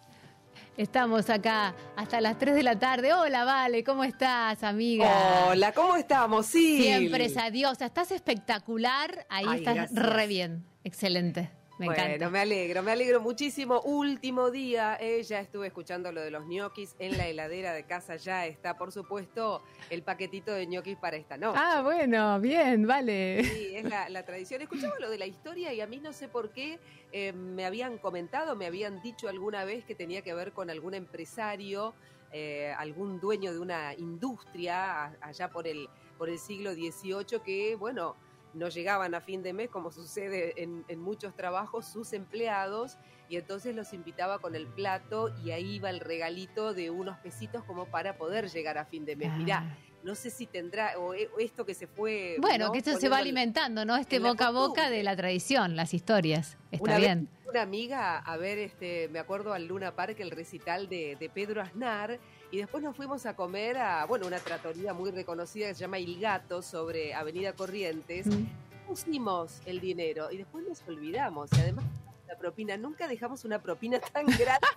[0.77, 3.13] Estamos acá hasta las 3 de la tarde.
[3.13, 5.47] Hola, Vale, ¿cómo estás, amiga?
[5.49, 6.45] Hola, ¿cómo estamos?
[6.45, 6.81] Sí.
[6.81, 7.85] Siempre esa diosa.
[7.85, 9.25] Estás espectacular.
[9.29, 9.99] Ahí Ay, estás gracias.
[10.03, 10.65] re bien.
[10.83, 11.51] Excelente.
[11.81, 12.29] Me bueno, encanta.
[12.29, 13.81] me alegro, me alegro muchísimo.
[13.81, 18.17] Último día, eh, ya estuve escuchando lo de los ñoquis en la heladera de casa.
[18.17, 21.59] Ya está, por supuesto, el paquetito de ñoquis para esta noche.
[21.59, 23.43] Ah, bueno, bien, vale.
[23.43, 24.61] Sí, es la, la tradición.
[24.61, 26.79] Escuchaba lo de la historia y a mí no sé por qué
[27.11, 30.93] eh, me habían comentado, me habían dicho alguna vez que tenía que ver con algún
[30.93, 31.95] empresario,
[32.31, 35.89] eh, algún dueño de una industria a- allá por el,
[36.19, 38.15] por el siglo XVIII que, bueno,
[38.53, 42.97] no llegaban a fin de mes, como sucede en, en muchos trabajos, sus empleados,
[43.29, 47.63] y entonces los invitaba con el plato y ahí iba el regalito de unos pesitos
[47.63, 49.31] como para poder llegar a fin de mes.
[49.37, 52.35] Mirá, no sé si tendrá, o e- o esto que se fue...
[52.39, 52.71] Bueno, ¿no?
[52.71, 53.95] que esto se va alimentando, ¿no?
[53.95, 56.57] Este boca a boca de la tradición, las historias.
[56.71, 57.29] Está una bien.
[57.31, 61.29] Vez, una amiga a ver, este, me acuerdo al Luna Park, el recital de, de
[61.29, 62.19] Pedro Aznar,
[62.51, 65.99] y después nos fuimos a comer a, bueno, una tratoría muy reconocida que se llama
[65.99, 68.27] Il Gato sobre Avenida Corrientes.
[68.27, 68.45] Mm.
[68.87, 71.49] Pusimos el dinero y después nos olvidamos.
[71.53, 71.85] Y además,
[72.27, 74.67] la propina, nunca dejamos una propina tan grande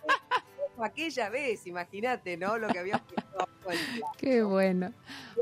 [0.72, 2.58] como aquella vez, imagínate, ¿no?
[2.58, 3.06] Lo que habíamos.
[4.18, 4.92] Qué bueno.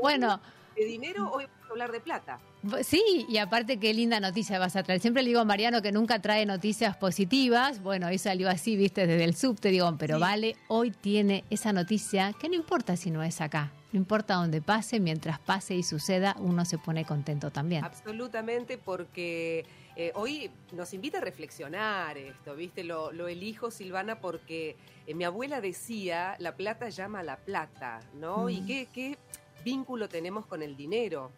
[0.01, 0.41] Bueno,
[0.75, 2.39] De dinero, hoy vamos a hablar de plata.
[2.83, 5.01] Sí, y aparte qué linda noticia vas a traer.
[5.01, 7.81] Siempre le digo a Mariano que nunca trae noticias positivas.
[7.83, 12.33] Bueno, hoy salió así, viste, desde el subte, digo, pero vale, hoy tiene esa noticia
[12.39, 13.71] que no importa si no es acá.
[13.91, 17.83] No importa dónde pase, mientras pase y suceda, uno se pone contento también.
[17.83, 19.65] Absolutamente, porque
[19.95, 22.83] eh, hoy nos invita a reflexionar esto, ¿viste?
[22.83, 27.99] Lo, lo elijo, Silvana, porque eh, mi abuela decía, la plata llama a la plata,
[28.15, 28.45] ¿no?
[28.45, 28.49] Mm.
[28.49, 29.17] ¿Y qué, qué
[29.63, 31.31] vínculo tenemos con el dinero?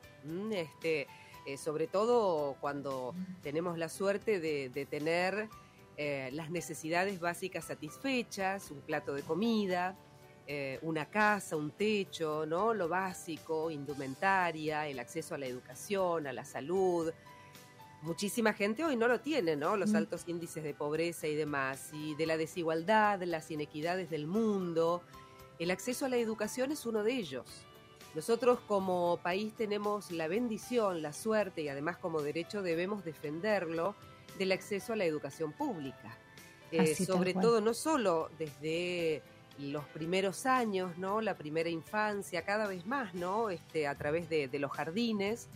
[0.51, 1.07] Este,
[1.45, 5.47] eh, sobre todo cuando tenemos la suerte de, de tener
[5.97, 9.95] eh, las necesidades básicas satisfechas, un plato de comida,
[10.47, 12.73] eh, una casa, un techo, ¿no?
[12.73, 17.11] Lo básico, indumentaria, el acceso a la educación, a la salud.
[18.03, 19.75] Muchísima gente hoy no lo tiene, ¿no?
[19.77, 19.95] Los Mm.
[19.95, 25.01] altos índices de pobreza y demás, y de la desigualdad, las inequidades del mundo.
[25.57, 27.64] El acceso a la educación es uno de ellos.
[28.15, 33.93] Nosotros como país tenemos la bendición, la suerte y además como derecho debemos defenderlo
[34.37, 36.17] del acceso a la educación pública.
[36.71, 39.21] Eh, sobre todo no solo desde
[39.59, 41.21] los primeros años, ¿no?
[41.21, 43.49] La primera infancia, cada vez más, ¿no?
[43.49, 45.47] Este, a través de, de los jardines,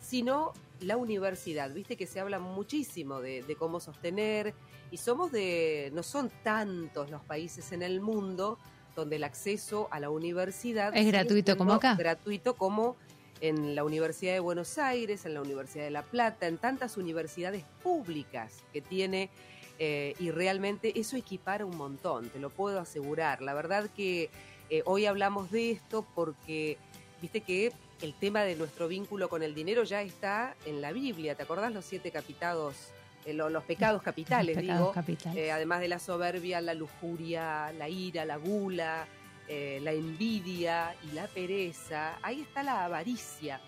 [0.00, 1.70] sino la universidad.
[1.72, 4.54] Viste que se habla muchísimo de, de cómo sostener,
[4.90, 8.58] y somos de, no son tantos los países en el mundo
[8.94, 11.94] donde el acceso a la universidad Es gratuito como acá.
[11.94, 12.96] Gratuito como
[13.40, 17.64] en la Universidad de Buenos Aires, en la Universidad de La Plata, en tantas universidades
[17.82, 19.30] públicas que tiene
[19.78, 23.42] eh, y realmente eso equipara un montón, te lo puedo asegurar.
[23.42, 24.30] La verdad que
[24.70, 26.78] eh, hoy hablamos de esto porque,
[27.20, 31.34] viste que el tema de nuestro vínculo con el dinero ya está en la Biblia.
[31.34, 32.76] ¿Te acordás los siete capitados,
[33.24, 34.92] eh, lo- los pecados capitales, Los pecados digo?
[34.92, 35.38] capitales.
[35.38, 39.06] Eh, además de la soberbia, la lujuria, la ira, la gula,
[39.48, 42.18] eh, la envidia y la pereza.
[42.22, 43.60] Ahí está la avaricia.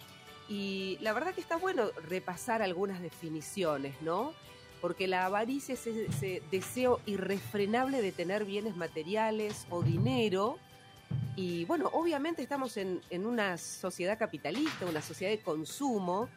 [0.49, 4.33] Y la verdad que está bueno repasar algunas definiciones, ¿no?
[4.81, 10.59] Porque la avaricia es ese deseo irrefrenable de tener bienes materiales o dinero.
[11.37, 16.29] Y bueno, obviamente estamos en, en una sociedad capitalista, una sociedad de consumo,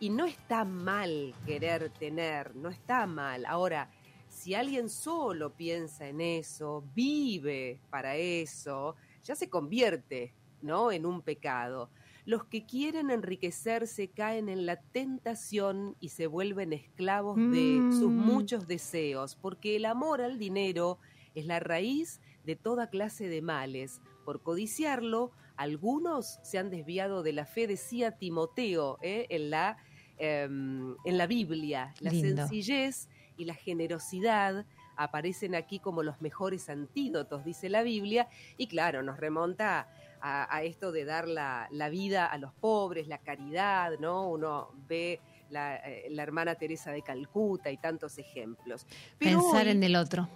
[0.00, 3.44] y no está mal querer tener, no está mal.
[3.46, 3.90] Ahora,
[4.28, 10.92] Si alguien solo piensa en eso, vive para eso, ya se convierte, ¿no?
[10.92, 11.88] En un pecado.
[12.26, 18.18] Los que quieren enriquecerse caen en la tentación y se vuelven esclavos de sus Mm.
[18.18, 20.98] muchos deseos, porque el amor al dinero
[21.34, 24.02] es la raíz de toda clase de males.
[24.24, 29.26] Por codiciarlo, algunos se han desviado de la fe, decía Timoteo ¿eh?
[29.30, 29.76] en, la,
[30.18, 31.94] em, en la Biblia.
[32.00, 32.42] La Lindo.
[32.42, 34.66] sencillez y la generosidad
[34.96, 39.88] aparecen aquí como los mejores antídotos, dice la Biblia, y claro, nos remonta
[40.20, 44.28] a, a esto de dar la, la vida a los pobres, la caridad, ¿no?
[44.28, 45.20] Uno ve
[45.50, 48.86] la, eh, la hermana Teresa de Calcuta y tantos ejemplos.
[49.18, 50.28] Pero Pensar hoy, en el otro.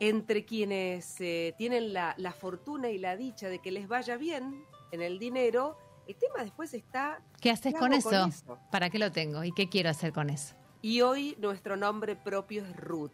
[0.00, 4.64] Entre quienes eh, tienen la, la fortuna y la dicha de que les vaya bien
[4.92, 5.76] en el dinero,
[6.06, 7.20] el tema después está...
[7.40, 8.30] ¿Qué haces ¿qué con eso?
[8.70, 9.44] ¿Para qué lo tengo?
[9.44, 10.54] ¿Y qué quiero hacer con eso?
[10.82, 13.10] Y hoy nuestro nombre propio es Ruth.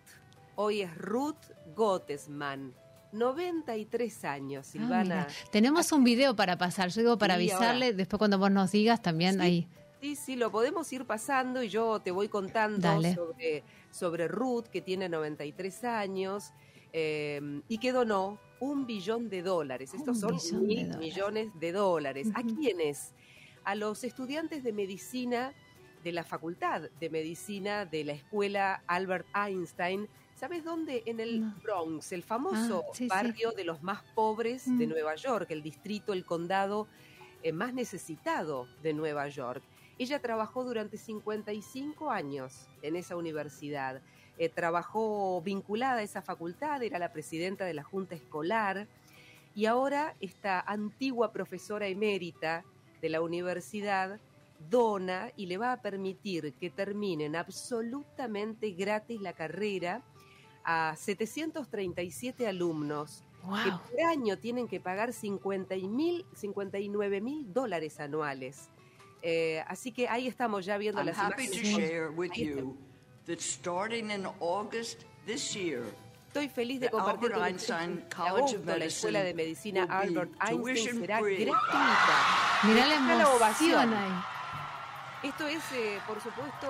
[0.57, 2.75] Hoy es Ruth Gottesman.
[3.13, 5.27] 93 años, Ah, Silvana.
[5.51, 6.91] Tenemos un video para pasar.
[6.91, 7.97] Yo digo para Sí, avisarle, ahora.
[7.97, 9.69] después cuando vos nos digas también ahí.
[10.01, 13.15] Sí, sí, lo podemos ir pasando y yo te voy contando Dale.
[13.15, 16.53] sobre, sobre Ruth, que tiene 93 años
[16.97, 19.93] eh, y que donó un billón de dólares.
[19.93, 22.29] Estos son de mil millones de dólares.
[22.35, 23.13] ¿A quiénes?
[23.65, 25.53] A los estudiantes de medicina
[26.05, 30.09] de la Facultad de Medicina de la Escuela Albert Einstein.
[30.37, 31.03] ¿Sabes dónde?
[31.07, 33.09] En el Bronx, el famoso Ah, sí, sí.
[33.09, 34.91] barrio de los más pobres de Mm.
[34.91, 36.87] Nueva York, el distrito, el condado
[37.43, 39.63] eh, más necesitado de Nueva York.
[39.99, 44.01] Ella trabajó durante 55 años en esa universidad.
[44.37, 48.89] Eh, trabajó vinculada a esa facultad, era la presidenta de la Junta Escolar
[49.55, 52.65] y ahora esta antigua profesora emérita
[53.01, 54.19] de la universidad
[54.71, 60.03] dona y le va a permitir que terminen absolutamente gratis la carrera
[60.65, 63.79] a 737 alumnos que Wow.
[63.91, 68.71] por año tienen que pagar 50 y mil, 59 mil dólares anuales.
[69.21, 71.77] Eh, así que ahí estamos ya viendo I'm las happy to imágenes.
[71.77, 72.75] share with you
[73.27, 75.83] that starting in August this year,
[76.33, 79.23] Estoy feliz de compartir Albert con Einstein ustedes que College agosto of la Medicine Escuela
[79.23, 81.55] de Medicina will be Albert Einstein será gratuita.
[82.65, 83.95] Mirá la ovación.
[83.95, 84.25] ahí.
[85.29, 86.67] Esto es, eh, por supuesto,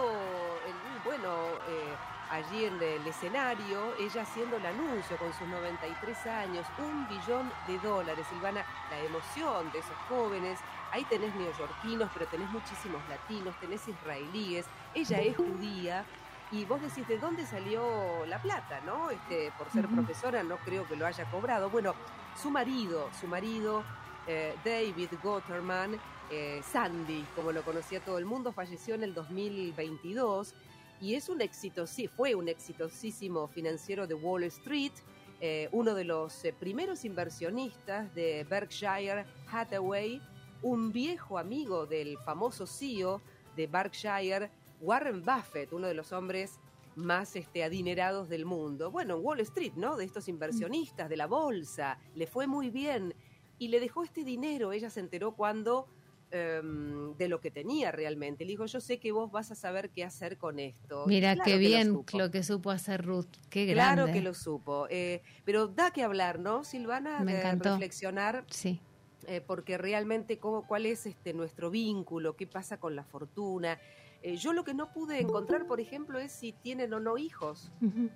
[0.67, 1.29] el- bueno,
[1.69, 1.95] eh,
[2.31, 7.79] allí en el escenario, ella haciendo el anuncio con sus 93 años, un billón de
[7.79, 10.61] dólares, Silvana, la emoción de esos jóvenes.
[10.93, 16.05] Ahí tenés neoyorquinos, pero tenés muchísimos latinos, tenés israelíes, ella es judía.
[16.55, 19.11] Y vos decís, ¿de dónde salió la plata, no?
[19.11, 21.69] Este, por ser profesora no creo que lo haya cobrado.
[21.69, 21.97] Bueno,
[22.41, 23.83] su marido, su marido,
[24.29, 25.99] eh, David Gotterman,
[26.31, 30.55] eh, Sandy, como lo conocía todo el mundo, falleció en el 2022
[31.01, 34.93] y es un éxito, sí, fue un exitosísimo financiero de Wall Street,
[35.41, 40.23] eh, uno de los primeros inversionistas de Berkshire Hathaway,
[40.63, 43.21] un viejo amigo del famoso CEO
[43.57, 46.59] de Berkshire, Warren Buffett, uno de los hombres
[46.97, 48.91] más este, adinerados del mundo.
[48.91, 49.97] Bueno, en Wall Street, ¿no?
[49.97, 53.15] De estos inversionistas, de la bolsa, le fue muy bien
[53.59, 54.73] y le dejó este dinero.
[54.73, 55.87] Ella se enteró cuando
[56.31, 58.45] em, de lo que tenía realmente.
[58.45, 61.05] Le dijo, yo sé que vos vas a saber qué hacer con esto.
[61.07, 63.27] Mira claro qué lo bien lo, que supo hacer Ruth.
[63.51, 64.03] Qué grande.
[64.03, 64.87] Claro que lo supo.
[64.91, 67.21] Eh, pero da que hablar, ¿no, Silvana?
[67.21, 67.71] Me de encantó.
[67.71, 68.45] reflexionar.
[68.51, 68.81] Sí.
[69.27, 73.79] eh, porque realmente cómo, cuál es este nuestro vínculo, qué pasa con la fortuna.
[74.25, 77.71] Eh, yo lo que no pude encontrar, por ejemplo, es si tienen o no hijos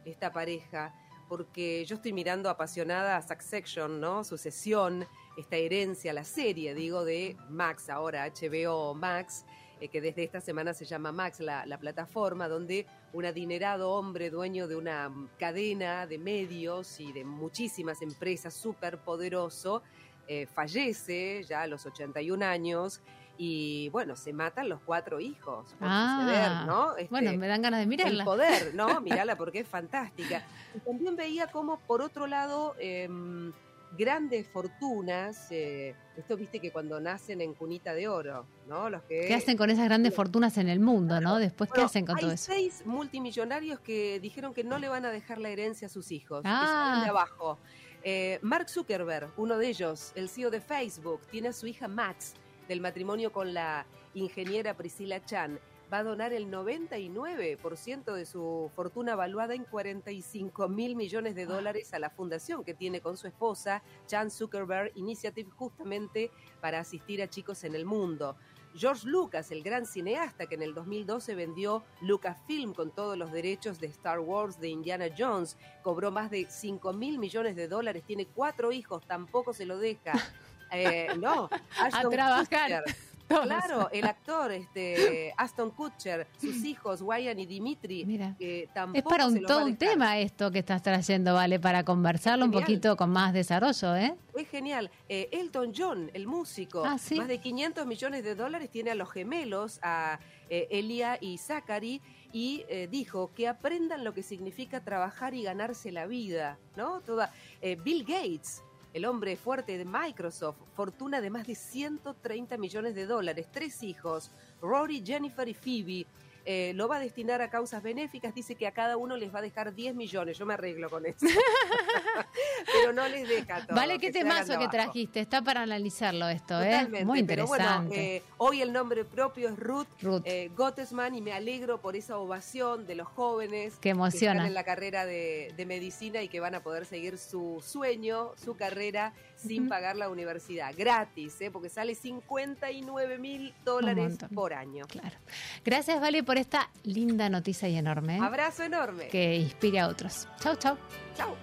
[0.06, 0.94] esta pareja,
[1.28, 4.24] porque yo estoy mirando apasionada a Succession, ¿no?
[4.24, 5.06] Sucesión,
[5.36, 9.44] esta herencia, la serie, digo, de Max, ahora HBO Max,
[9.82, 14.30] eh, que desde esta semana se llama Max, la, la plataforma, donde un adinerado hombre
[14.30, 19.82] dueño de una cadena de medios y de muchísimas empresas, súper poderoso,
[20.30, 23.02] eh, fallece ya a los 81 años
[23.40, 26.96] y bueno, se matan los cuatro hijos por Ah, suceder, ¿no?
[26.96, 28.22] Este, bueno, me dan ganas de mirarla.
[28.22, 29.00] El poder, ¿no?
[29.00, 30.44] Mirala porque es fantástica.
[30.74, 33.52] Y también veía como, por otro lado, em,
[33.96, 38.90] grandes fortunas, eh, esto viste que cuando nacen en cunita de oro, ¿no?
[38.90, 41.38] Los que ¿Qué hacen con esas grandes fortunas en el mundo, no?
[41.38, 42.52] Después, ¿qué hacen con hay todo eso?
[42.52, 46.42] seis multimillonarios que dijeron que no le van a dejar la herencia a sus hijos,
[46.42, 46.88] que Ah.
[46.90, 47.58] salen de abajo.
[48.02, 52.34] Eh, Mark Zuckerberg, uno de ellos, el CEO de Facebook, tiene a su hija Max,
[52.68, 55.58] del matrimonio con la ingeniera Priscilla Chan.
[55.92, 61.94] Va a donar el 99% de su fortuna valuada en 45 mil millones de dólares
[61.94, 66.30] a la fundación que tiene con su esposa, Chan Zuckerberg Initiative, justamente
[66.60, 68.36] para asistir a chicos en el mundo.
[68.74, 73.80] George Lucas, el gran cineasta que en el 2012 vendió Lucasfilm con todos los derechos
[73.80, 78.26] de Star Wars de Indiana Jones, cobró más de 5 mil millones de dólares, tiene
[78.26, 80.12] cuatro hijos, tampoco se lo deja.
[80.70, 81.48] Eh, no,
[81.80, 82.82] Ashton trabajar.
[82.84, 82.96] Kutcher.
[83.28, 89.42] Claro, el actor este, Aston Kutcher, sus hijos Wyan y Dimitri, Es tampoco para un,
[89.42, 91.60] todo a un tema esto que estás trayendo, ¿vale?
[91.60, 94.14] Para conversarlo un poquito con más desarrollo, ¿eh?
[94.34, 94.90] Es genial.
[95.10, 97.16] Eh, Elton John, el músico, Ah, ¿sí?
[97.16, 100.18] más de 500 millones de dólares tiene a los gemelos, a
[100.48, 102.00] eh, Elia y Zachary,
[102.32, 107.00] y eh, dijo que aprendan lo que significa trabajar y ganarse la vida, ¿no?
[107.00, 108.62] Toda, eh, Bill Gates,
[108.94, 114.30] el hombre fuerte de Microsoft, fortuna de más de 130 millones de dólares, tres hijos,
[114.60, 116.06] Rory, Jennifer y Phoebe.
[116.50, 119.40] Eh, lo va a destinar a causas benéficas, dice que a cada uno les va
[119.40, 121.26] a dejar 10 millones, yo me arreglo con eso.
[122.72, 123.76] Pero no les deja todo.
[123.76, 125.20] Vale, qué temazo que trajiste.
[125.20, 126.70] Está para analizarlo esto, ¿eh?
[126.70, 127.88] Totalmente, Muy pero interesante.
[127.88, 129.88] bueno, eh, hoy el nombre propio es Ruth,
[130.24, 134.32] eh, Gottesman y me alegro por esa ovación de los jóvenes Que emociona.
[134.36, 138.32] están en la carrera de, de medicina y que van a poder seguir su sueño,
[138.42, 141.50] su carrera sin pagar la universidad, gratis, ¿eh?
[141.50, 144.86] porque sale 59 mil dólares por año.
[144.86, 145.16] Claro.
[145.64, 148.16] Gracias, Vale, por esta linda noticia y enorme.
[148.16, 148.20] ¿eh?
[148.20, 149.08] Abrazo enorme.
[149.08, 150.26] Que inspire a otros.
[150.40, 150.76] Chau, chau.
[151.16, 151.34] Chau.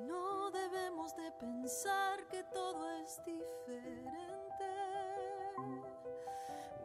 [0.00, 4.08] No debemos de pensar que todo es diferente.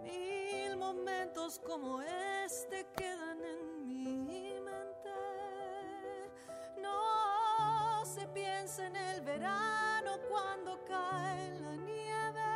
[0.04, 4.53] Mil momentos como este quedan en mi
[8.44, 12.54] piensa en el verano cuando cae la nieve.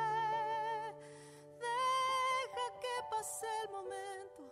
[1.67, 4.43] Deja que pase el momento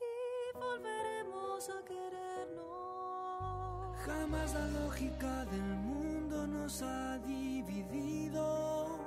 [0.00, 2.66] y volveremos a querernos.
[4.06, 8.98] Jamás la lógica del mundo nos ha dividido,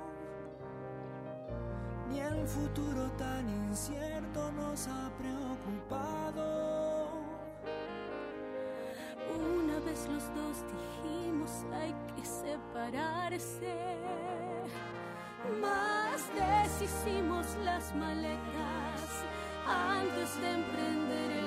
[2.08, 6.73] ni el futuro tan incierto nos ha preocupado.
[9.32, 13.74] Una vez los dos dijimos hay que separarse.
[15.60, 19.24] Más deshicimos las maletas
[19.66, 21.43] antes de emprender el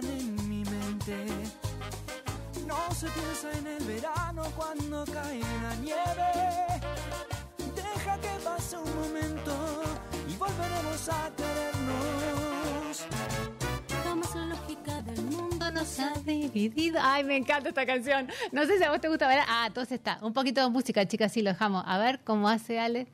[0.00, 1.26] quedan en mi mente.
[2.66, 6.80] No se piensa en el verano cuando cae la nieve.
[7.74, 9.82] Deja que pase un momento
[10.28, 13.06] y volveremos a querernos.
[14.04, 16.98] Jamás la lógica del mundo nos ha dividido.
[17.02, 18.28] Ay, me encanta esta canción.
[18.52, 19.40] No sé si a vos te gusta ver.
[19.48, 20.18] Ah, entonces está.
[20.22, 21.84] Un poquito de música, chicas, sí lo dejamos.
[21.86, 23.06] A ver cómo hace Ale.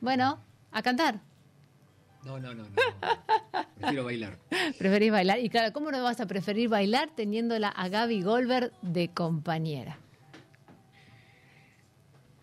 [0.00, 0.40] Bueno,
[0.72, 1.31] a cantar.
[2.24, 2.70] No, no, no, no.
[3.78, 4.38] Prefiero bailar.
[4.78, 5.40] Preferís bailar.
[5.40, 9.98] Y claro, ¿cómo no vas a preferir bailar teniéndola a Gaby Goldberg de compañera?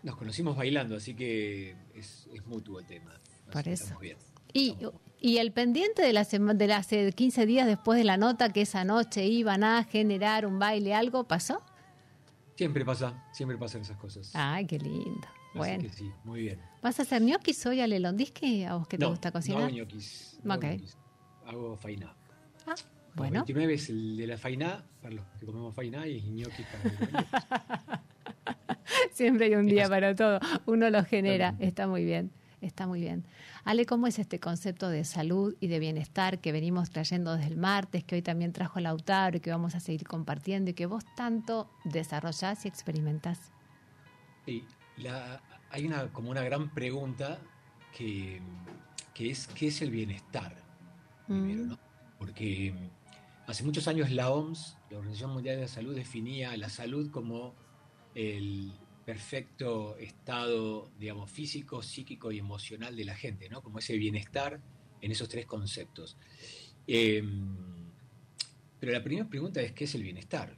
[0.02, 3.12] Nos conocimos bailando, así que es, es mutuo el tema.
[3.12, 3.82] Así Por eso.
[3.84, 4.16] estamos bien.
[4.52, 4.76] Y,
[5.20, 8.52] y el pendiente de la sema- de las eh, 15 días después de la nota
[8.52, 11.62] que esa noche iban a generar un baile, ¿algo pasó?
[12.56, 14.30] Siempre pasa, siempre pasan esas cosas.
[14.34, 15.26] Ay, qué lindo.
[15.50, 15.82] Así Bueno.
[15.82, 16.60] que sí, muy bien.
[16.82, 18.64] ¿Vas a hacer ñoquis hoy, Ale Londisky?
[18.64, 19.62] ¿A vos que te no, gusta No cocinar?
[19.64, 20.38] hago ñoquis.
[20.44, 20.72] no hago Ok.
[20.72, 20.96] ñoquis.
[21.46, 22.14] Hago fainá.
[22.66, 22.74] Ah,
[23.16, 23.32] bueno.
[23.40, 28.00] 29 es el de la fainá, para los que comemos fainá, y ñoquis para los
[29.12, 30.38] Siempre hay un día para todo.
[30.66, 31.54] Uno lo genera.
[31.58, 32.30] Está muy bien.
[32.60, 33.24] Está muy bien.
[33.64, 37.56] Ale, ¿cómo es este concepto de salud y de bienestar que venimos trayendo desde el
[37.56, 41.04] martes, que hoy también trajo Lautaro y que vamos a seguir compartiendo y que vos
[41.16, 43.50] tanto desarrollás y experimentás?
[44.44, 44.64] Sí,
[45.00, 47.40] la- hay una, como una gran pregunta
[47.96, 48.40] que,
[49.14, 50.56] que es ¿qué es el bienestar?
[51.26, 51.78] Primero, ¿no?
[52.18, 52.74] Porque
[53.46, 57.54] hace muchos años la OMS, la Organización Mundial de la Salud, definía la salud como
[58.14, 58.72] el
[59.06, 63.62] perfecto estado, digamos, físico, psíquico y emocional de la gente, ¿no?
[63.62, 64.60] Como ese bienestar
[65.00, 66.16] en esos tres conceptos.
[66.86, 67.22] Eh,
[68.78, 70.56] pero la primera pregunta es ¿qué es el bienestar?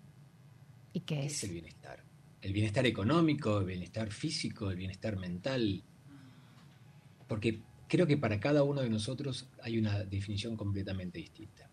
[0.93, 1.33] ¿Y qué ¿Qué es?
[1.35, 2.05] es el bienestar?
[2.43, 5.83] El bienestar económico, el bienestar físico, el bienestar mental.
[7.29, 11.71] Porque creo que para cada uno de nosotros hay una definición completamente distinta.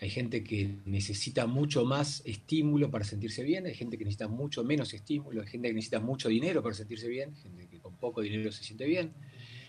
[0.00, 4.64] Hay gente que necesita mucho más estímulo para sentirse bien, hay gente que necesita mucho
[4.64, 8.22] menos estímulo, hay gente que necesita mucho dinero para sentirse bien, gente que con poco
[8.22, 9.12] dinero se siente bien.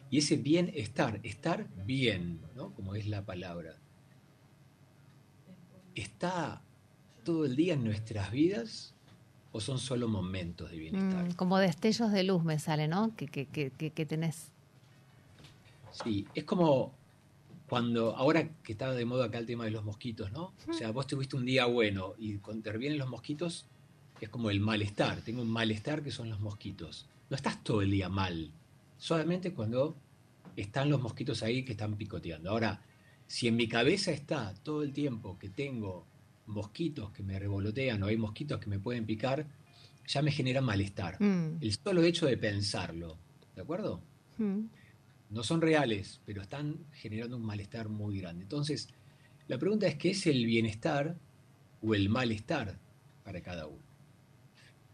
[0.09, 2.73] Y ese bienestar, estar bien, ¿no?
[2.73, 3.77] como es la palabra,
[5.95, 6.63] ¿está
[7.23, 8.95] todo el día en nuestras vidas
[9.51, 11.25] o son solo momentos de bienestar?
[11.25, 13.15] Mm, como destellos de luz me sale, ¿no?
[13.15, 14.51] Que, que, que, que, tenés.
[15.91, 16.93] Sí, es como
[17.67, 20.53] cuando, ahora que está de moda acá el tema de los mosquitos, ¿no?
[20.67, 23.65] O sea, vos tuviste un día bueno y cuando intervienen los mosquitos
[24.19, 25.21] es como el malestar.
[25.21, 27.07] Tengo un malestar que son los mosquitos.
[27.29, 28.51] No estás todo el día mal,
[28.97, 29.95] solamente cuando
[30.55, 32.49] están los mosquitos ahí que están picoteando.
[32.49, 32.81] Ahora,
[33.27, 36.05] si en mi cabeza está todo el tiempo que tengo
[36.47, 39.47] mosquitos que me revolotean o hay mosquitos que me pueden picar,
[40.07, 41.21] ya me genera malestar.
[41.21, 41.57] Mm.
[41.61, 43.17] El solo hecho de pensarlo,
[43.55, 44.01] ¿de acuerdo?
[44.37, 44.65] Mm.
[45.29, 48.43] no son reales, pero están generando un malestar muy grande.
[48.43, 48.89] Entonces,
[49.47, 51.15] la pregunta es, ¿qué es el bienestar
[51.81, 52.79] o el malestar
[53.23, 53.83] para cada uno?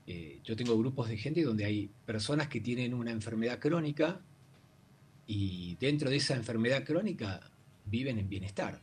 [0.05, 4.21] Eh, yo tengo grupos de gente donde hay personas que tienen una enfermedad crónica
[5.25, 7.41] y dentro de esa enfermedad crónica
[7.85, 8.81] viven en bienestar.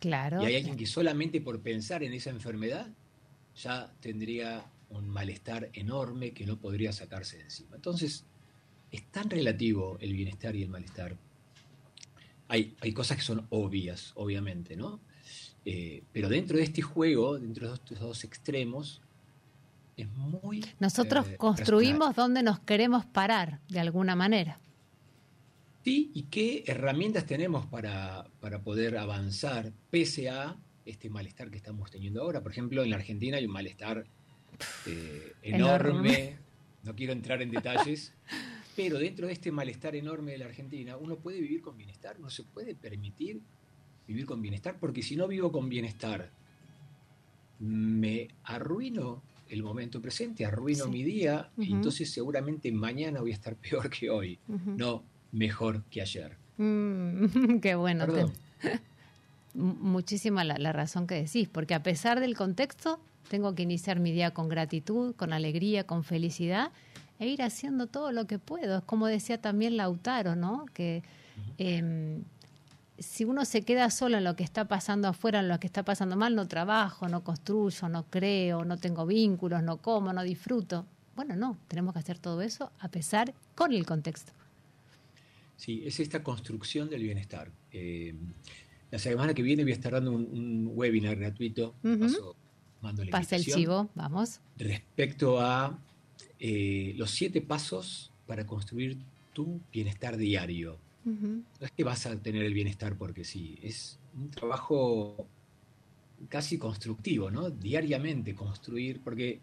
[0.00, 0.42] Claro.
[0.42, 2.88] Y hay alguien que solamente por pensar en esa enfermedad
[3.54, 7.76] ya tendría un malestar enorme que no podría sacarse de encima.
[7.76, 8.24] Entonces,
[8.90, 11.16] es tan relativo el bienestar y el malestar.
[12.48, 15.00] Hay, hay cosas que son obvias, obviamente, ¿no?
[15.64, 19.02] Eh, pero dentro de este juego, dentro de estos dos extremos,
[19.96, 20.64] es muy...
[20.78, 24.60] Nosotros eh, construimos donde nos queremos parar, de alguna manera.
[25.88, 30.54] Sí, y qué herramientas tenemos para, para poder avanzar pese a
[30.84, 32.42] este malestar que estamos teniendo ahora.
[32.42, 34.04] Por ejemplo, en la Argentina hay un malestar
[34.84, 36.10] eh, enorme.
[36.10, 36.36] Enorme.
[36.82, 38.12] no quiero entrar en detalles,
[38.76, 42.28] pero dentro de este malestar enorme de la Argentina, uno puede vivir con bienestar, uno
[42.28, 43.40] se puede permitir
[44.06, 46.30] vivir con bienestar, porque si no vivo con bienestar,
[47.60, 50.90] me arruino el momento presente, arruino Sí.
[50.90, 54.38] mi día, y entonces seguramente mañana voy a estar peor que hoy,
[54.76, 56.36] no mejor que ayer.
[56.56, 58.06] Mm, qué bueno.
[58.06, 58.26] te-
[59.54, 64.12] Muchísima la, la razón que decís, porque a pesar del contexto, tengo que iniciar mi
[64.12, 66.70] día con gratitud, con alegría, con felicidad
[67.18, 68.78] e ir haciendo todo lo que puedo.
[68.78, 70.66] Es como decía también Lautaro, ¿no?
[70.74, 71.02] Que
[71.56, 72.22] em,
[72.98, 75.82] si uno se queda solo en lo que está pasando afuera, en lo que está
[75.82, 80.86] pasando mal, no trabajo, no construyo, no creo, no tengo vínculos, no como, no disfruto.
[81.16, 84.32] Bueno, no, tenemos que hacer todo eso a pesar con el contexto.
[85.58, 87.50] Sí, es esta construcción del bienestar.
[87.72, 88.14] Eh,
[88.90, 91.98] la semana que viene voy a estar dando un, un webinar gratuito, Ujú.
[91.98, 92.36] paso-
[92.80, 94.40] mando la Pasa el chivo, vamos.
[94.56, 95.76] respecto a
[96.38, 98.96] eh, los siete pasos para construir
[99.34, 100.78] tu bienestar diario.
[101.04, 105.26] No es que vas a tener el bienestar porque sí, es un trabajo
[106.28, 107.48] casi constructivo, ¿no?
[107.50, 109.40] Diariamente construir, porque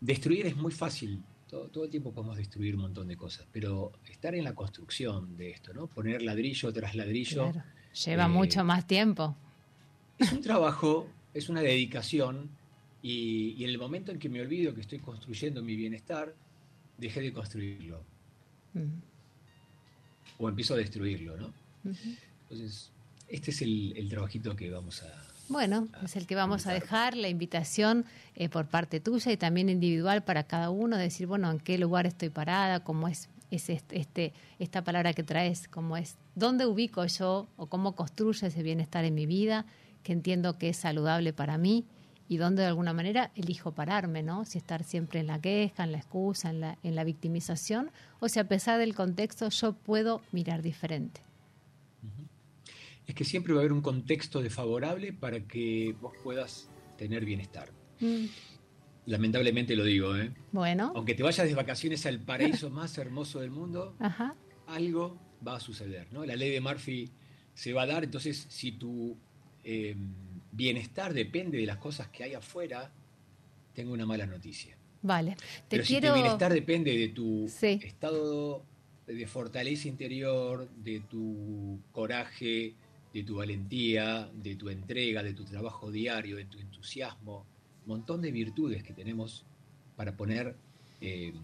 [0.00, 1.20] destruir es muy fácil,
[1.52, 5.36] todo, todo el tiempo podemos destruir un montón de cosas, pero estar en la construcción
[5.36, 5.86] de esto, ¿no?
[5.86, 7.62] Poner ladrillo tras ladrillo, Claro.
[8.06, 9.36] Lleva eh, mucho más tiempo.
[10.18, 12.48] es un trabajo, es una dedicación,
[13.02, 16.34] y, y en el momento en que me olvido que estoy construyendo mi bienestar,
[16.96, 18.02] dejé de construirlo,
[20.38, 21.52] o empiezo a destruirlo, ¿no?
[22.44, 22.90] Entonces,
[23.28, 27.16] este es el, el trabajito que vamos a, Bueno, es el que vamos a dejar,
[27.16, 28.04] la invitación
[28.34, 32.06] eh, por parte tuya y también individual para cada uno, decir, bueno, en qué lugar
[32.06, 37.04] estoy parada, cómo es, es este, este- esta palabra que traes, cómo es, dónde ubico
[37.04, 39.66] yo o cómo construyo ese bienestar en mi vida,
[40.02, 41.84] que entiendo que es saludable para mí
[42.28, 44.44] y dónde de alguna manera elijo pararme, ¿no?
[44.46, 48.28] Si estar siempre en la queja, en la excusa, en la, en la victimización, o
[48.28, 51.20] si a pesar del contexto yo puedo mirar diferente.
[53.06, 57.70] Es que siempre va a haber un contexto desfavorable para que vos puedas tener bienestar.
[58.00, 58.26] Mm,
[59.06, 60.32] Lamentablemente lo digo, ¿eh?
[60.52, 64.36] Bueno, Aunque te vayas de vacaciones al paraíso más hermoso del mundo, ajá.
[64.68, 66.24] algo va a suceder, ¿no?
[66.24, 67.10] La ley de Murphy
[67.52, 69.16] se va a dar, entonces si tu
[69.64, 69.96] eh,
[70.52, 72.92] bienestar depende de las cosas que hay afuera,
[73.74, 74.76] tengo una mala noticia.
[75.02, 75.34] Vale.
[75.34, 76.06] Te Pero quiero.
[76.06, 77.80] si tu bienestar depende de tu Sí.
[77.82, 78.64] estado
[79.08, 82.74] de fortaleza interior, de tu coraje,
[83.12, 87.44] de tu valentía, de tu entrega, de tu trabajo diario, de tu entusiasmo,
[87.82, 89.44] un montón de virtudes que tenemos
[89.96, 90.56] para poner
[91.00, 91.34] eh,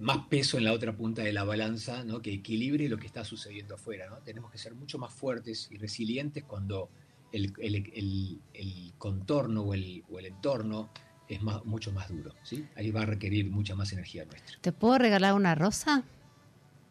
[0.00, 2.20] más peso en la otra punta de la balanza, ¿no?
[2.20, 4.08] que equilibre lo que está sucediendo afuera.
[4.10, 4.16] ¿no?
[4.18, 6.90] Tenemos que ser mucho más fuertes y resilientes cuando
[7.32, 10.90] el, el- el- el contorno o el, o el entorno
[11.28, 12.34] es más- mucho más duro.
[12.42, 12.66] ¿sí?
[12.76, 14.58] Ahí va a requerir mucha más energía nuestra.
[14.60, 16.04] ¿Te puedo regalar una rosa?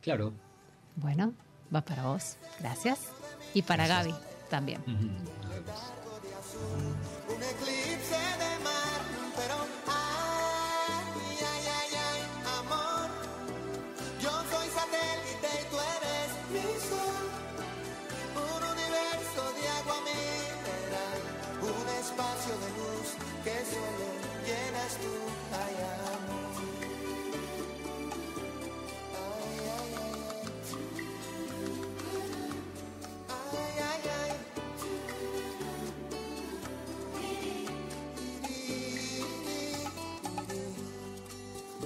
[0.01, 0.33] Claro.
[0.95, 1.33] Bueno,
[1.73, 2.37] va para vos.
[2.59, 3.11] Gracias.
[3.55, 3.87] Y para.
[3.87, 4.13] Gaby
[4.49, 4.83] también.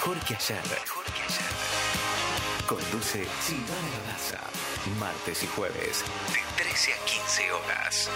[0.00, 0.62] Mejor que ayer.
[2.66, 4.40] Conduce Silvana Daza.
[4.98, 6.02] Martes y jueves,
[6.32, 8.08] de 13 a 15 horas.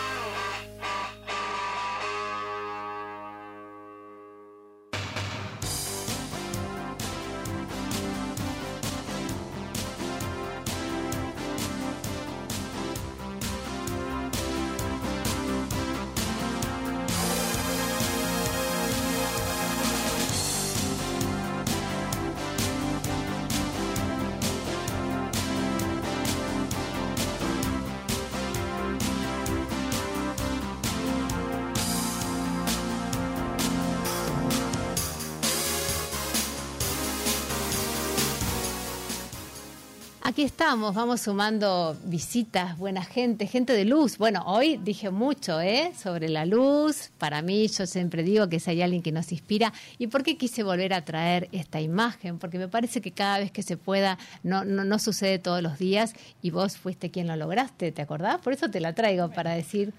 [40.35, 44.19] Aquí estamos, vamos sumando visitas, buena gente, gente de luz.
[44.19, 45.93] Bueno, hoy dije mucho ¿eh?
[45.97, 47.13] sobre la luz.
[47.19, 49.73] Para mí, yo siempre digo que si hay alguien que nos inspira.
[49.97, 52.41] ¿Y por qué quise volver a traer esta imagen?
[52.41, 55.79] Porque me parece que cada vez que se pueda, no, no, no sucede todos los
[55.79, 58.41] días y vos fuiste quien lo lograste, ¿te acordás?
[58.41, 59.95] Por eso te la traigo, para decir,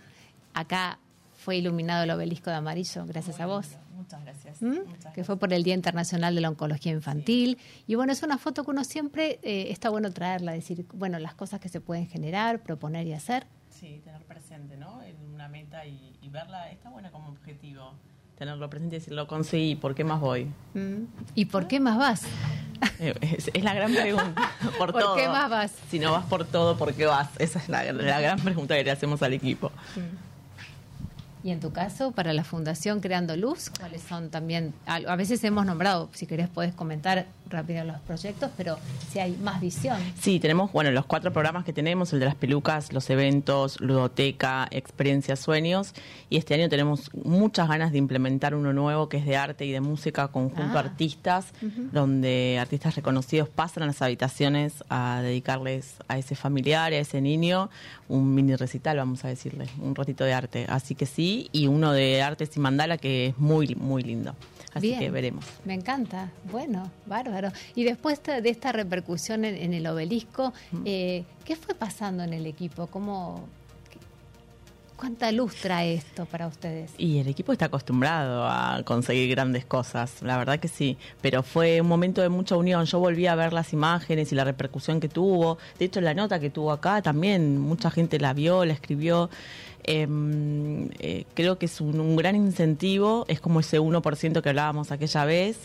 [0.53, 0.99] acá
[1.45, 3.67] fue iluminado el obelisco de amarillo, gracias a vos.
[3.95, 4.59] Muchas gracias.
[4.63, 4.79] ¿Mm?
[4.87, 7.59] Muchas que fue por el Día Internacional de la Oncología Infantil.
[7.85, 11.35] Y bueno, es una foto que uno siempre eh, está bueno traerla, decir, bueno, las
[11.35, 13.45] cosas que se pueden generar, proponer y hacer.
[13.69, 15.03] Sí, tener presente, ¿no?
[15.03, 17.93] En una meta y, y verla está buena como objetivo.
[18.39, 20.45] Tenerlo presente y decir, lo conseguí, ¿por qué más voy?
[20.73, 21.03] Mm.
[21.35, 22.23] ¿Y por qué más vas?
[22.99, 24.33] Eh, Es, es la gran pregunta.
[24.79, 25.15] Por, ¿Por todo.
[25.15, 25.73] qué más vas?
[25.91, 27.29] Si no vas por todo, ¿por qué vas?
[27.39, 29.71] Esa es la, la gran pregunta que le hacemos al equipo.
[31.45, 34.73] Y en tu caso, para la Fundación Creando Luz, ¿cuáles son también?
[34.87, 38.77] A veces hemos nombrado, si querés, podés comentar rápido los proyectos, pero
[39.11, 39.97] si hay más visión.
[40.19, 44.67] Sí, tenemos, bueno, los cuatro programas que tenemos, el de las pelucas, los eventos, ludoteca,
[44.71, 45.93] experiencias, sueños,
[46.29, 49.71] y este año tenemos muchas ganas de implementar uno nuevo que es de arte y
[49.71, 50.79] de música conjunto Ah.
[50.79, 51.47] artistas,
[51.91, 57.69] donde artistas reconocidos pasan a las habitaciones a dedicarles a ese familiar, a ese niño,
[58.09, 60.65] un mini recital, vamos a decirle, un ratito de arte.
[60.69, 64.35] Así que sí, y uno de artes y mandala que es muy, muy lindo.
[64.75, 64.99] Así Bien.
[64.99, 65.45] que veremos.
[65.63, 66.29] Me encanta.
[66.51, 67.49] Bueno, bárbaro.
[67.75, 70.53] Y después de esta repercusión en, en el obelisco,
[70.83, 72.85] eh, ¿qué fue pasando en el equipo?
[72.87, 73.47] ¿Cómo,
[73.89, 73.99] qué-
[74.97, 76.91] ¿Cuánta luz trae esto para ustedes?
[76.97, 81.79] Y el equipo está acostumbrado a conseguir grandes cosas, la verdad que sí, pero fue
[81.79, 82.83] un momento de mucha unión.
[82.85, 85.57] Yo volví a ver las imágenes y la repercusión que tuvo.
[85.79, 89.29] De hecho, la nota que tuvo acá también, mucha gente la vio, la escribió.
[89.87, 94.91] Em, eh, creo que es un, un gran incentivo, es como ese 1% que hablábamos
[94.91, 95.59] aquella vez,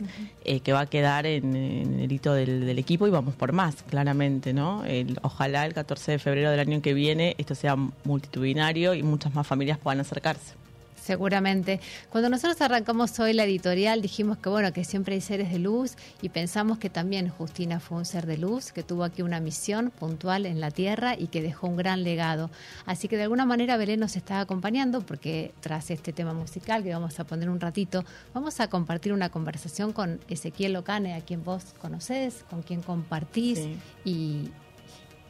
[0.45, 3.53] eh, que va a quedar en, en el hito del, del equipo y vamos por
[3.53, 4.85] más, claramente, ¿no?
[4.85, 9.35] El- ojalá el 14 de febrero del año que viene esto sea multitudinario y muchas
[9.35, 10.55] más familias puedan acercarse.
[11.01, 11.81] Seguramente.
[12.11, 15.97] Cuando nosotros arrancamos hoy la editorial dijimos que bueno, que siempre hay seres de luz
[16.21, 19.91] y pensamos que también Justina fue un ser de luz, que tuvo aquí una misión
[19.91, 22.51] puntual en la tierra y que dejó un gran legado.
[22.85, 26.93] Así que de alguna manera Belén nos está acompañando porque tras este tema musical que
[26.93, 28.05] vamos a poner un ratito,
[28.35, 33.61] vamos a compartir una conversación con Ezequiel Locane, a quien vos conocés, con quien compartís
[34.05, 34.51] y,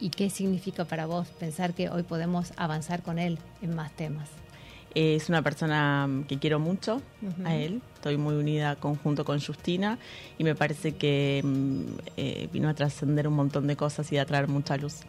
[0.01, 4.40] y qué significa para vos pensar que hoy podemos avanzar con él en más temas.
[4.95, 7.01] Es una persona que quiero mucho
[7.45, 7.81] a él.
[7.95, 9.99] Estoy muy unida conjunto con Justina
[10.39, 11.83] y me parece que mm,
[12.17, 15.03] eh, vino a trascender un montón de cosas y a traer mucha luz.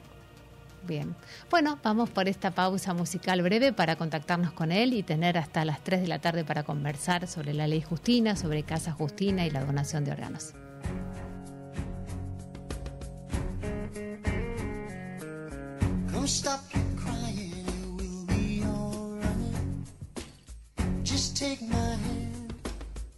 [0.88, 1.16] Bien.
[1.50, 5.84] Bueno, vamos por esta pausa musical breve para contactarnos con él y tener hasta las
[5.84, 9.64] 3 de la tarde para conversar sobre la ley Justina, sobre Casa Justina y la
[9.64, 10.54] donación de órganos.
[16.12, 16.71] Come stop
[21.42, 22.54] take my hand,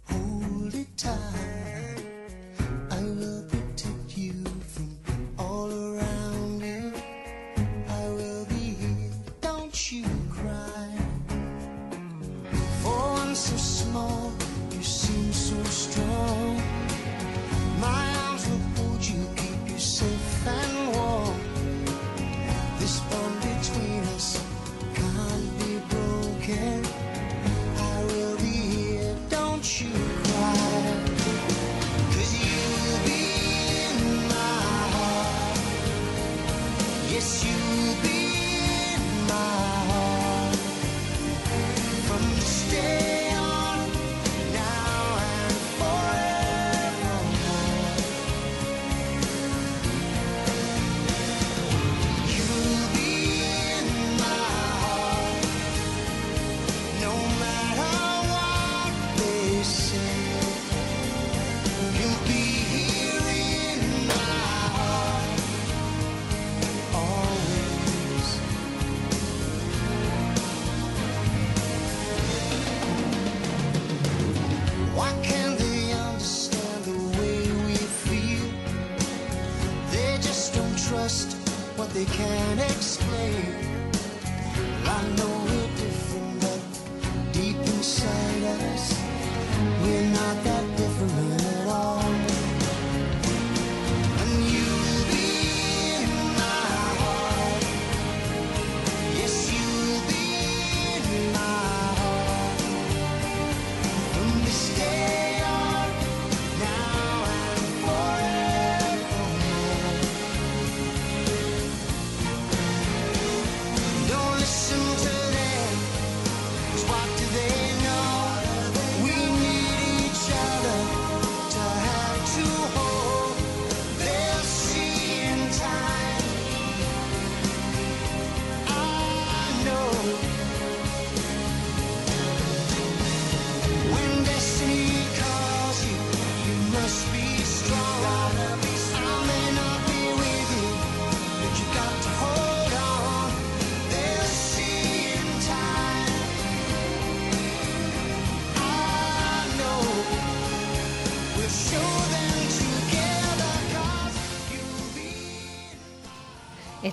[0.08, 1.43] hold it tight.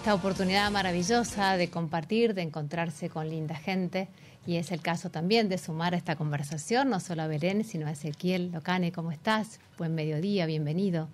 [0.01, 4.07] esta oportunidad maravillosa de compartir, de encontrarse con linda gente.
[4.47, 7.85] Y es el caso también de sumar a esta conversación, no solo a Belén, sino
[7.85, 8.91] a Ezequiel Locane.
[8.91, 9.59] ¿Cómo estás?
[9.77, 11.07] Buen mediodía, bienvenido.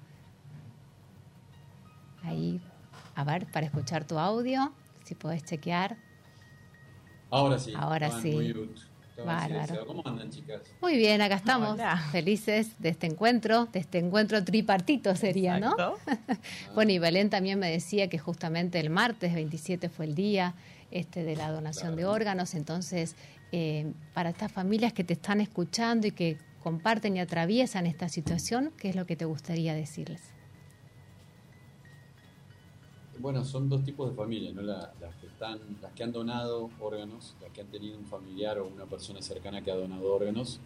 [2.23, 2.61] Ahí,
[3.13, 4.71] a ver, para escuchar tu audio,
[5.03, 5.97] si puedes chequear.
[7.29, 7.73] Ahora sí.
[7.75, 8.55] Ahora sí.
[9.25, 9.85] Bárbaro.
[9.85, 10.61] ¿Cómo andan, chicas?
[10.81, 11.97] Muy bien, acá estamos, Hola.
[12.11, 15.75] felices de este encuentro, de este encuentro tripartito sería, ¿no?
[16.75, 20.55] bueno, y Belén también me decía que justamente el martes 27 fue el día
[20.91, 23.15] este de la donación de órganos, entonces
[23.51, 28.71] eh, para estas familias que te están escuchando y que comparten y atraviesan esta situación,
[28.77, 30.21] ¿qué es lo que te gustaría decirles?
[33.19, 34.61] Bueno, son dos tipos de familias, ¿no?
[34.61, 38.59] La- las que están, las que han donado órganos, las que han tenido un familiar
[38.59, 40.59] o una persona cercana que ha donado órganos,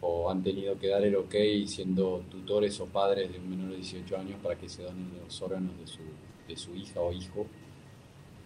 [0.00, 1.34] o han tenido que dar el ok
[1.66, 5.42] siendo tutores o padres de un menor de 18 años para que se donen los
[5.42, 6.00] órganos de su,
[6.48, 7.46] de su hija o hijo.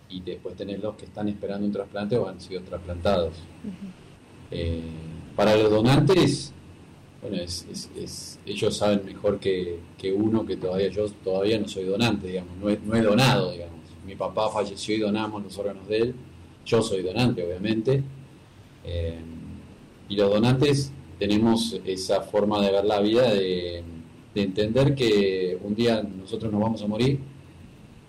[0.09, 3.35] Y después tenés los que están esperando un trasplante o han sido trasplantados.
[4.51, 4.83] Eh,
[5.37, 6.53] para los donantes,
[7.25, 11.67] bueno, es, es- es- ellos saben mejor que, que uno que todavía yo todavía no
[11.69, 13.75] soy donante, digamos, no he, donado, digamos.
[14.07, 16.15] Mi papá falleció y donamos los órganos de él.
[16.67, 18.03] Yo soy donante, obviamente.
[18.85, 19.19] Eh,
[20.09, 23.83] y los donantes tenemos esa forma de ver la vida, de,
[24.35, 27.19] de entender que un día nosotros nos vamos a morir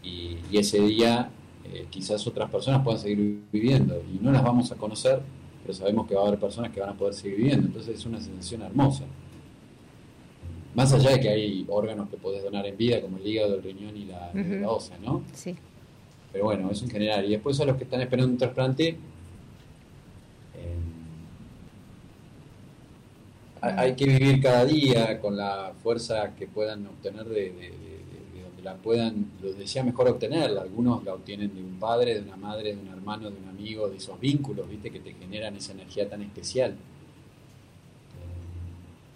[0.03, 1.29] y, y ese día
[1.63, 5.21] eh, quizás otras personas puedan seguir viviendo y no las vamos a conocer,
[5.65, 7.65] pero sabemos que va a haber personas que van a poder seguir viviendo.
[7.65, 9.05] Entonces es una sensación hermosa.
[10.75, 13.63] Más allá de que hay órganos que podés donar en vida, como el hígado, el
[13.63, 15.23] riñón y la, la ósea, ¿no?
[15.33, 15.55] Sí.
[16.31, 17.25] Pero bueno, eso en general.
[17.25, 18.97] Y después a los que están esperando un trasplante, eh,
[23.61, 27.71] hay que vivir cada día con la fuerza que puedan obtener de,
[28.65, 30.63] la puedan, lo desea mejor obtenerla.
[30.63, 33.87] Algunos la obtienen de un padre, de una madre, de un hermano, de un amigo,
[33.87, 34.89] de esos vínculos, ¿viste?
[34.89, 36.75] Que te generan esa energía tan especial.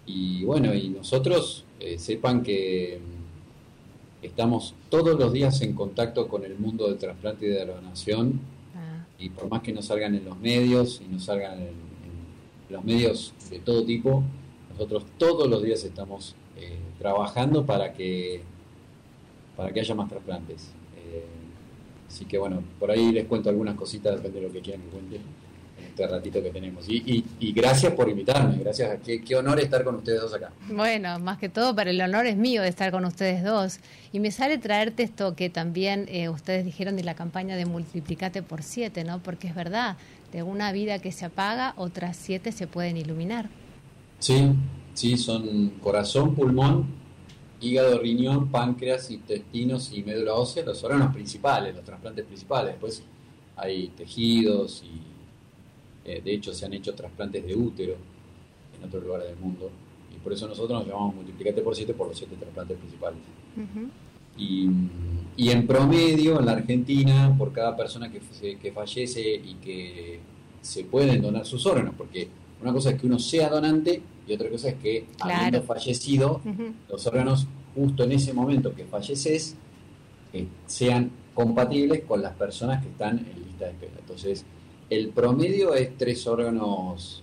[0.06, 6.44] Y bueno, y nosotros eh, sepan que mm, estamos todos los días en contacto con
[6.44, 8.40] el mundo del trasplante y de la donación.
[9.18, 12.82] Y por más que no salgan en los medios y no salgan en, en los
[12.84, 14.22] medios de todo tipo,
[14.70, 18.42] nosotros todos los días estamos eh, trabajando para que
[19.60, 20.70] para que haya más trasplantes.
[20.96, 21.22] Eh,
[22.08, 24.88] así que bueno, por ahí les cuento algunas cositas, depende de lo que quieran que
[24.88, 26.88] cuente en este ratito que tenemos.
[26.88, 30.50] Y, y- y gracias por invitarme, gracias, qué, qué honor estar con ustedes dos acá.
[30.70, 33.80] Bueno, más que todo, para el honor es mío de estar con ustedes dos.
[34.12, 38.42] Y me sale traerte esto que también eh, ustedes dijeron de la campaña de multiplicate
[38.42, 39.18] por siete, ¿no?
[39.22, 39.98] Porque es verdad,
[40.32, 43.50] de una vida que se apaga, otras siete se pueden iluminar.
[44.20, 44.52] Sí,
[44.94, 46.86] sí, son corazón, pulmón,
[47.60, 52.72] hígado, riñón, páncreas, intestinos y médula ósea, los órganos principales, los trasplantes principales.
[52.72, 53.02] Después
[53.56, 57.96] hay tejidos y eh, de hecho se han hecho trasplantes de útero
[58.78, 59.70] en otros lugares del mundo.
[60.14, 63.18] Y por eso nosotros nos llamamos multiplicate por 7 por los siete trasplantes principales.
[64.38, 64.70] Y,
[65.36, 68.20] y en promedio, en la Argentina, por cada persona que,
[68.56, 70.20] que fallece y que
[70.62, 72.28] se pueden donar sus órganos, porque
[72.62, 76.40] una cosa es que uno sea donante y otra cosa es que habiendo fallecido,
[76.88, 79.56] los órganos justo en ese momento que falleces
[80.32, 83.92] eh, sean compatibles con las personas que están en lista de espera.
[83.98, 84.44] Entonces,
[84.90, 87.22] el promedio es tres órganos,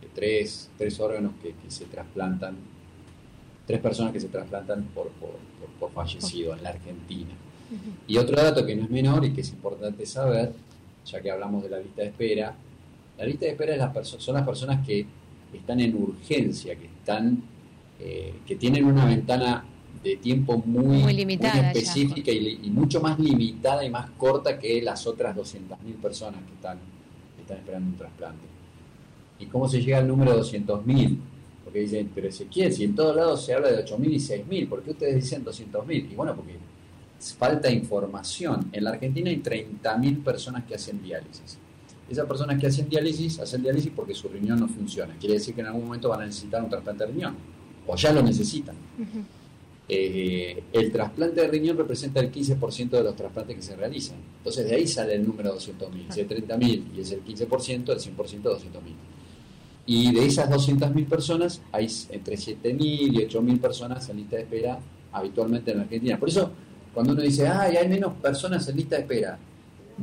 [0.00, 2.56] eh, tres, tres órganos que, que se trasplantan,
[3.66, 7.30] tres personas que se trasplantan por, por, por- por fallecido en la Argentina.
[8.06, 10.52] Y otro dato que no es menor y que es importante saber,
[11.06, 12.54] ya que hablamos de la lista de espera,
[13.22, 15.06] la lista de espera es son las personas que
[15.52, 17.40] están en urgencia, que están,
[18.00, 19.64] eh, que tienen una ventana
[20.02, 21.70] de tiempo muy, Muy limitada ya.
[21.70, 26.78] específica y, mucho más limitada y más corta que las otras 200.000 personas que están,
[27.36, 28.44] que están esperando un trasplante.
[29.38, 31.16] ¿Y cómo se llega al número 200.000?
[31.62, 34.82] Porque dicen, pero Ezequiel, si en todos lados se habla de 8.000 y 6.000, ¿por
[34.82, 36.10] qué ustedes dicen 200.000?
[36.10, 36.56] Y bueno, porque
[37.38, 38.68] falta información.
[38.72, 41.61] En la Argentina hay 30.000 personas que hacen diálisis.
[42.12, 45.16] Esas personas que hacen diálisis, hacen diálisis porque su riñón no funciona.
[45.18, 47.34] Quiere decir que en algún momento van a necesitar un trasplante de riñón.
[47.86, 48.76] O ya lo necesitan.
[49.88, 54.18] Eh, el trasplante de riñón representa el 15% de los trasplantes que se realizan.
[54.36, 56.10] Entonces de ahí sale el número 200.000.
[56.10, 58.60] Si es 30.000 y es el 15%, el 100% 200.000.
[59.86, 64.78] Y de esas 200.000 personas, hay entre 7.000 y 8.000 personas en lista de espera
[65.12, 66.18] habitualmente en la Argentina.
[66.18, 66.50] Por eso,
[66.92, 69.38] cuando uno dice, ay, hay menos personas en lista de espera,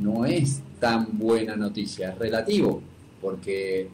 [0.00, 2.82] no es tan buena noticia, es relativo,
[3.20, 3.88] porque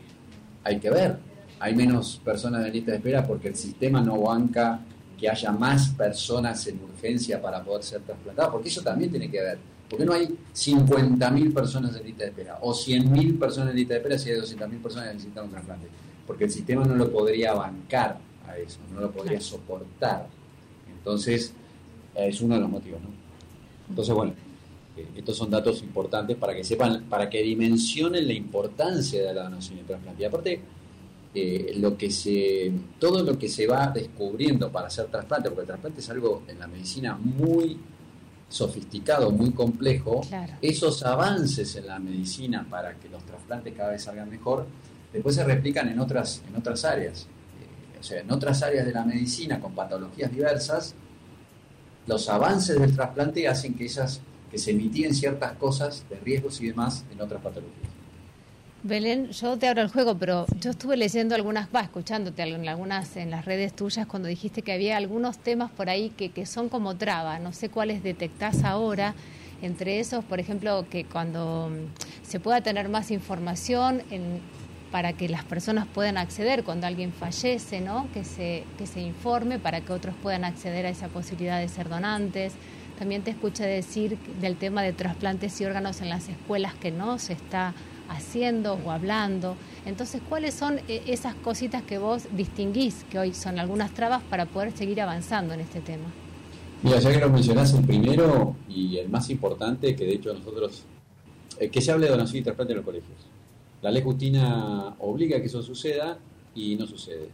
[0.63, 1.19] hay que ver,
[1.59, 4.81] hay menos personas en lista de espera porque el sistema no banca
[5.19, 9.41] que haya más personas en urgencia para poder ser trasplantadas, porque eso también tiene que
[9.41, 9.59] ver.
[9.89, 12.59] ¿Por qué no hay 50.000 personas en lista de espera?
[12.61, 15.87] O 100.000 personas en lista de espera si hay 200.000 personas que necesitan un trasplante.
[16.27, 20.27] Porque el sistema no lo podría bancar a eso, no lo podría soportar.
[20.99, 21.53] Entonces,
[22.15, 23.09] es uno de los motivos, ¿no?
[23.89, 24.33] Entonces, bueno,
[25.17, 29.79] estos son datos importantes para que sepan, para que dimensionen la importancia de la donación
[29.79, 30.23] y el trasplante.
[30.23, 30.61] Y aparte,
[31.35, 35.67] eh, lo que se, todo lo que se va descubriendo para hacer trasplante, porque el
[35.67, 37.79] trasplante es algo en la medicina muy
[38.49, 40.23] sofisticado, muy complejo,
[40.63, 44.67] esos avances en la medicina para que los trasplantes cada vez salgan mejor,
[45.13, 47.25] después se replican en otras, en otras áreas.
[47.25, 50.95] Eh, o sea, en otras áreas de la medicina con patologías diversas,
[52.07, 54.21] los avances del trasplante hacen que esas
[54.59, 57.91] se mitiguen ciertas cosas de riesgos y demás en otras patologías.
[58.83, 63.17] Belén, yo te abro el juego, pero yo estuve leyendo algunas, va, escuchándote en algunas
[63.17, 66.69] en las redes tuyas cuando dijiste que había algunos temas por ahí que, que son
[66.69, 69.15] como traba, no sé cuáles detectás ahora.
[69.61, 74.41] Entre esos, por ejemplo, que cuando mm, se pueda tener más información en,
[74.93, 78.09] para que las personas puedan acceder cuando alguien fallece, ¿no?
[78.13, 81.89] Que se, que se informe para que otros puedan acceder a esa posibilidad de ser
[81.89, 82.53] donantes.
[82.99, 87.19] También te escuché decir del tema de trasplantes y órganos en las escuelas que no
[87.19, 87.75] se está
[88.09, 89.57] haciendo o hablando.
[89.85, 94.47] Entonces, ¿cuáles son eh, esas cositas que vos distinguís, que hoy son algunas trabas para
[94.47, 96.05] poder seguir avanzando en este tema?
[96.83, 100.85] Mira, ya que lo mencionás, el primero y el más importante, que de hecho nosotros,
[101.59, 103.19] eh, que se hable de donación y trasplante en los colegios.
[103.83, 106.19] La ley Justina obliga a que eso suceda
[106.55, 107.29] y no sucede.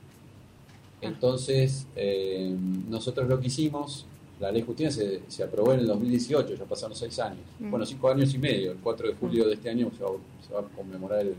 [1.01, 2.55] Entonces, eh,
[2.89, 4.07] nosotros lo que hicimos,
[4.43, 7.39] la ley Justina se, se aprobó en el 2018, ya pasaron seis años.
[7.61, 7.71] Mm.
[7.71, 8.73] Bueno, cinco años y medio.
[8.73, 10.11] El 4 de julio de este año se va,
[10.47, 11.35] se va a conmemorar el,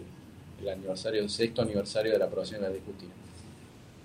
[0.62, 3.12] el aniversario, el sexto aniversario de la aprobación de la ley Justina.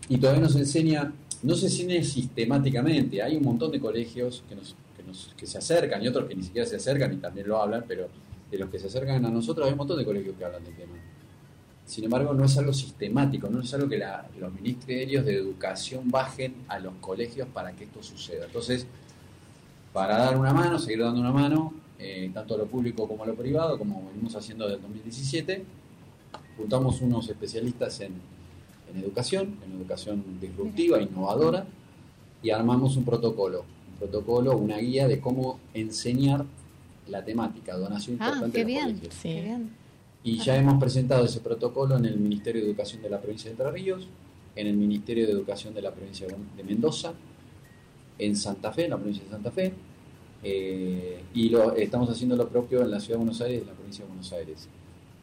[0.08, 1.12] Y todavía no se enseña,
[1.44, 3.22] no se enseña sistemáticamente.
[3.22, 6.34] Hay un montón de colegios que, nos, que, nos, que se acercan y otros que
[6.34, 8.08] ni siquiera se acercan y también lo hablan, pero
[8.50, 10.74] de los que se acercan a nosotros hay un montón de colegios que hablan del
[10.74, 10.94] tema.
[11.88, 16.10] Sin embargo, no es algo sistemático, no es algo que la- los ministerios de educación
[16.10, 18.44] bajen a los colegios para que esto suceda.
[18.44, 18.86] Entonces,
[19.92, 23.26] para dar una mano, seguir dando una mano, eh, tanto a lo público como a
[23.26, 25.64] lo privado, como venimos haciendo desde el 2017,
[26.58, 28.12] juntamos unos especialistas en,
[28.92, 31.64] en educación, en educación disruptiva, innovadora,
[32.42, 33.60] y armamos un protocolo,
[33.92, 36.44] un protocolo, una guía de cómo enseñar
[37.08, 39.14] la temática, donación Ah, trasplante qué los bien, colegios.
[39.22, 39.70] qué bien.
[40.24, 43.52] Y ya hemos presentado ese protocolo en el Ministerio de Educación de la provincia de
[43.52, 44.08] Entre Ríos,
[44.56, 47.12] en el Ministerio de Educación de la provincia de Mendoza,
[48.18, 49.72] en Santa Fe, en la provincia de Santa Fe,
[50.42, 53.66] eh, y lo, estamos haciendo lo propio en la ciudad de Buenos Aires y en
[53.68, 54.68] la provincia de Buenos Aires.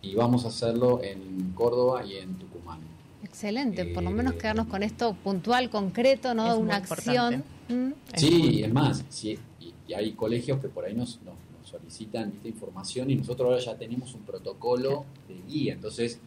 [0.01, 2.79] Y vamos a hacerlo en Córdoba y en Tucumán.
[3.23, 6.47] Excelente, por lo menos quedarnos con esto puntual, concreto, ¿no?
[6.47, 7.43] Es muy Una acción.
[7.67, 7.91] Mm.
[8.15, 11.33] Sí, es más, sí, y, y hay colegios que por ahí nos, nos
[11.79, 15.73] solicitan esta información y nosotros ahora ya tenemos un protocolo de guía.
[15.73, 16.19] Entonces,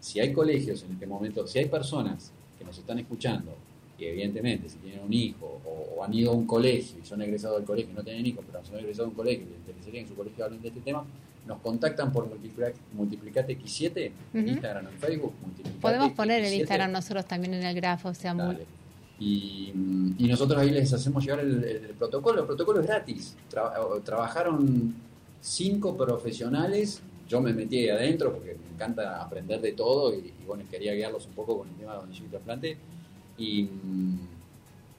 [0.00, 3.54] si hay colegios en este momento, si hay personas que nos están escuchando,
[3.98, 7.22] que evidentemente si tienen un hijo o, o han ido a un colegio y son
[7.22, 9.58] egresados del colegio y no tienen hijos, pero son egresados de un colegio y les
[9.58, 11.04] interesaría que en su colegio hablen de este tema,
[11.46, 14.48] nos contactan por Multiplica- Multiplicate X7 en Ujú.
[14.50, 15.32] Instagram o en Facebook.
[15.42, 16.60] Multiplicate Podemos poner el X7.
[16.60, 18.56] Instagram nosotros también en el grafo, o sea, muy...
[19.18, 19.72] Y,
[20.18, 22.40] y nosotros ahí les hacemos llegar el, el- el protocolo.
[22.40, 23.36] El protocolo es gratis.
[23.50, 24.94] Tra- trabajaron
[25.40, 27.02] cinco profesionales.
[27.28, 30.92] Yo me metí ahí adentro porque me encanta aprender de todo y, y bueno, quería
[30.94, 32.76] guiarlos un poco con el tema de donación y trasplante.
[33.38, 33.68] Y,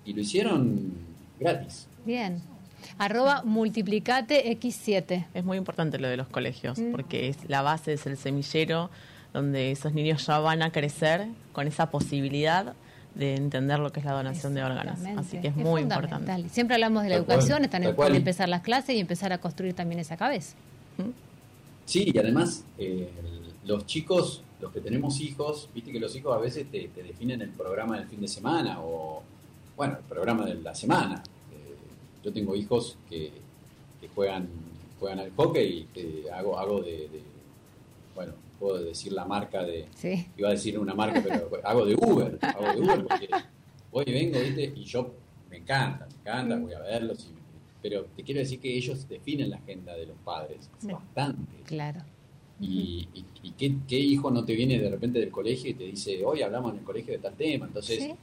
[0.05, 0.93] y lo hicieron
[1.39, 1.87] gratis.
[2.05, 2.41] Bien.
[2.97, 5.27] Arroba multiplicate X7.
[5.33, 6.91] Es muy importante lo de los colegios, Mm.
[6.91, 8.89] porque es la base, es el semillero
[9.33, 12.73] donde esos niños ya van a crecer con esa posibilidad
[13.15, 14.99] de entender lo que es la donación de órganos.
[15.17, 16.49] Así que es, muy importante.
[16.49, 19.37] Siempre hablamos de la Tal cual, educación, están en empezar las clases y empezar a
[19.39, 20.55] construir también esa cabeza.
[21.85, 23.09] Sí, y además eh,
[23.65, 27.41] los chicos, los que tenemos hijos, viste que los hijos a veces te, te definen
[27.41, 29.21] el programa del fin de semana o,
[29.75, 31.21] bueno, el programa de la semana.
[31.51, 31.75] Eh,
[32.23, 33.31] yo tengo hijos que,
[33.99, 34.47] que juegan
[34.99, 37.23] juegan al hockey y que hago, hago de, de-
[38.15, 40.27] bueno, puedo decir la marca de, Sí.
[40.37, 43.27] iba a decir una marca, pero hago de Uber, hago de Uber porque
[43.91, 45.13] voy y vengo, viste, y yo
[45.49, 47.33] me encanta, me encanta, voy a verlos, y-
[47.81, 51.61] pero te quiero decir que ellos definen la agenda de los padres, bastante.
[51.65, 51.99] Claro.
[52.61, 55.83] Y, y- y qué, qué hijo no te viene de repente del colegio y te
[55.85, 57.65] dice, hoy hablamos en el colegio de tal tema.
[57.65, 58.13] Entonces, Sí.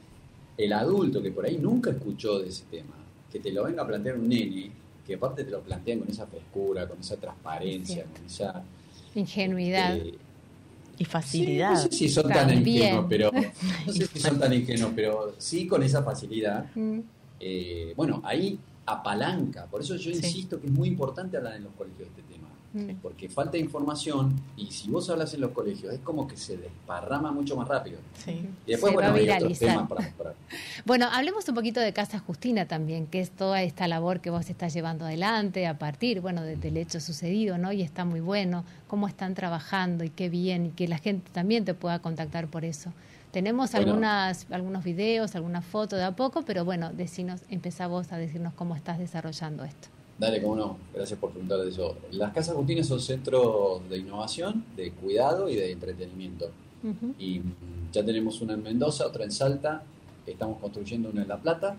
[0.57, 2.95] el adulto que por ahí nunca escuchó de ese tema,
[3.31, 4.71] que te lo venga a plantear un nene,
[5.05, 8.63] que aparte te lo plantean con esa frescura, con esa transparencia, con esa...
[9.15, 9.97] Ingenuidad.
[9.97, 10.13] eh,
[10.97, 11.75] Y facilidad.
[11.77, 13.31] Sí, no sé si son tan ingenuos, pero
[13.87, 16.65] no sé si son tan ingenuos, pero sí con esa facilidad.
[16.75, 16.99] Mm.
[17.39, 19.65] Eh, bueno, ahí apalanca.
[19.65, 20.17] Por eso yo Sí.
[20.17, 22.47] insisto que es muy importante hablar en los colegios de este tema.
[23.01, 27.31] Porque falta información y si vos hablas en los colegios es como que se desparrama
[27.31, 27.99] mucho más rápido.
[28.25, 28.31] Y
[28.71, 30.35] después, Se bueno, va a hay otros temas para mejorar.
[30.85, 34.49] Bueno, hablemos un poquito de Casa Justina también, que es toda esta labor que vos
[34.49, 37.71] estás llevando adelante a partir, bueno, de- del hecho sucedido, ¿no?
[37.71, 41.63] Y está muy bueno, cómo están trabajando y qué bien, y que la gente también
[41.65, 42.91] te pueda contactar por eso.
[43.31, 43.87] Tenemos Bueno.
[43.91, 48.53] algunas, algunos videos, algunas fotos de a poco, pero bueno, decinos, empezá vos a decirnos
[48.53, 49.87] cómo estás desarrollando esto.
[50.21, 50.77] Dale, cómo no.
[50.93, 51.95] Gracias por preguntar de eso.
[52.11, 56.49] Las casas Agustines son centros de innovación, de cuidado y de entretenimiento.
[57.19, 59.83] Y mm, ya tenemos una en Mendoza, otra en Salta,
[60.27, 61.75] estamos construyendo una en La Plata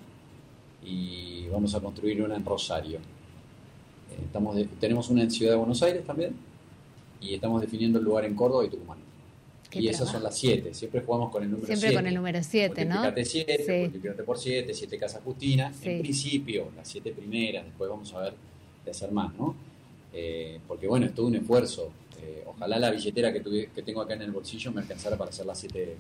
[0.85, 2.98] y vamos a construir una en Rosario.
[2.98, 6.35] Eh, Estamos de- tenemos una en Ciudad de Buenos Aires también
[7.20, 8.98] y estamos definiendo el lugar en Córdoba y Tucumán.
[9.73, 10.74] Qué Y esas son las siete.
[10.74, 11.94] Siempre jugamos con el número Siempre siete.
[11.94, 12.94] con el número 7, ¿no?
[13.03, 13.73] Multiplicate 7, Sí.
[13.81, 15.74] multiplicate por 7, 7 casas Justinas.
[15.82, 15.89] Sí.
[15.89, 18.35] En principio, las 7 primeras, después vamos a ver
[18.85, 19.57] de hacer más, ¿no?
[20.12, 21.90] Eh, porque bueno, es todo un esfuerzo.
[22.23, 25.31] Eh, ojalá la billetera que, tuve- que tengo acá en el bolsillo me alcanzara para
[25.31, 25.97] hacer las 7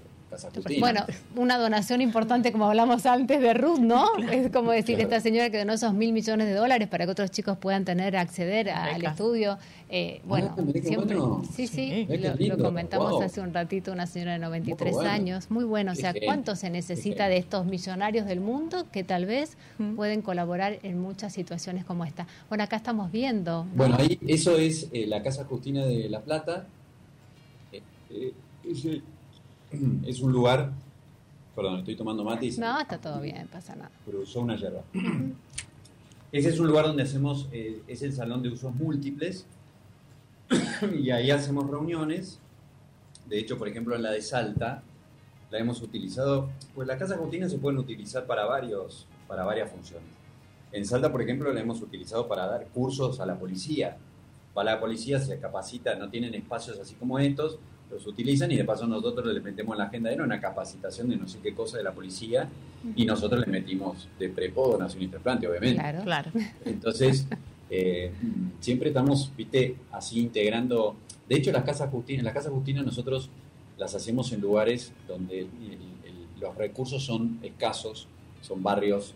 [0.80, 1.04] Bueno,
[1.36, 4.06] una donación importante, como hablamos antes de Ruth, ¿no?
[4.32, 5.02] Es como decir Claro.
[5.10, 8.16] esta señora que donó esos mil millones de dólares para que otros chicos puedan tener,
[8.16, 9.58] acceder a- al estudio.
[9.94, 11.16] Eh, bueno, Ah, siempre.
[11.18, 11.42] bueno.
[11.54, 13.22] Sí, sí, lo, lo lindo, comentamos wow.
[13.22, 15.10] hace un ratito, una señora de 93 Muy bueno.
[15.10, 15.50] años.
[15.50, 15.92] Muy bueno.
[15.92, 19.56] O sea, ¿cuánto se necesita de estos millonarios del mundo que tal vez
[19.96, 22.26] pueden colaborar en muchas situaciones como esta?
[22.48, 23.64] Bueno, acá estamos viendo.
[23.64, 23.70] ¿no?
[23.74, 26.64] Bueno, ahí eso es eh, la Casa Justina de La Plata.
[27.72, 29.02] Eh, eh,
[30.06, 30.72] es, un lugar.
[31.54, 33.90] Perdón, estoy tomando mate y No, está todo bien, pasa nada.
[34.04, 34.82] cruzó una yerba.
[36.32, 39.44] Ese es un lugar donde hacemos, eh, es el salón de usos múltiples
[40.98, 42.38] y ahí hacemos reuniones.
[43.28, 44.82] De hecho, por ejemplo, en la de Salta
[45.50, 50.08] la hemos utilizado, pues las casas Justina se pueden utilizar para, varios, para varias funciones.
[50.72, 53.98] En Salta, por ejemplo, la hemos utilizado para dar cursos a la policía.
[54.54, 57.58] Para la policía se capacita, no tienen espacios así como estos,
[57.92, 61.16] los utilizan y de paso nosotros les metemos en la agenda, era una capacitación de
[61.16, 62.48] no sé qué cosa de la policía
[62.96, 65.76] y nosotros les metimos de prepo, donación y trasplante, obviamente.
[65.76, 66.02] Claro.
[66.02, 66.30] Claro.
[66.64, 67.26] Entonces,
[67.70, 68.12] eh,
[68.60, 70.96] siempre estamos, viste, así integrando.
[71.28, 73.28] De hecho, las casas Justina, las casas Justina nosotros
[73.78, 75.46] las hacemos en lugares donde el-
[76.04, 78.08] el- los recursos son escasos,
[78.40, 79.14] son barrios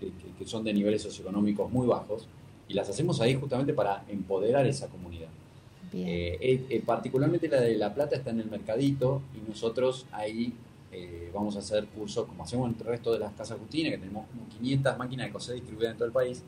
[0.00, 2.26] eh, que, que son de niveles socioeconómicos muy bajos,
[2.68, 5.28] y las hacemos ahí justamente para empoderar esa comunidad.
[5.94, 10.52] Eh, eh, eh, particularmente la de La Plata está en el mercadito y nosotros ahí
[10.90, 13.98] eh, vamos a hacer cursos como hacemos en el resto de las casas Justina, que
[13.98, 16.42] tenemos como 500 máquinas de coser distribuidas en todo el país.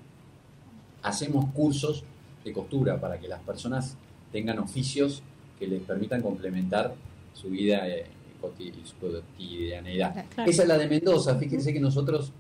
[1.03, 2.05] Hacemos cursos
[2.45, 3.97] de costura para que las personas
[4.33, 5.23] tengan oficios
[5.59, 6.95] que les permitan complementar
[7.33, 7.85] su vida
[8.85, 10.27] su cotidianeidad.
[10.35, 10.51] Claro.
[10.51, 11.37] Esa es la de Mendoza.
[11.37, 12.33] Fíjense que nosotros,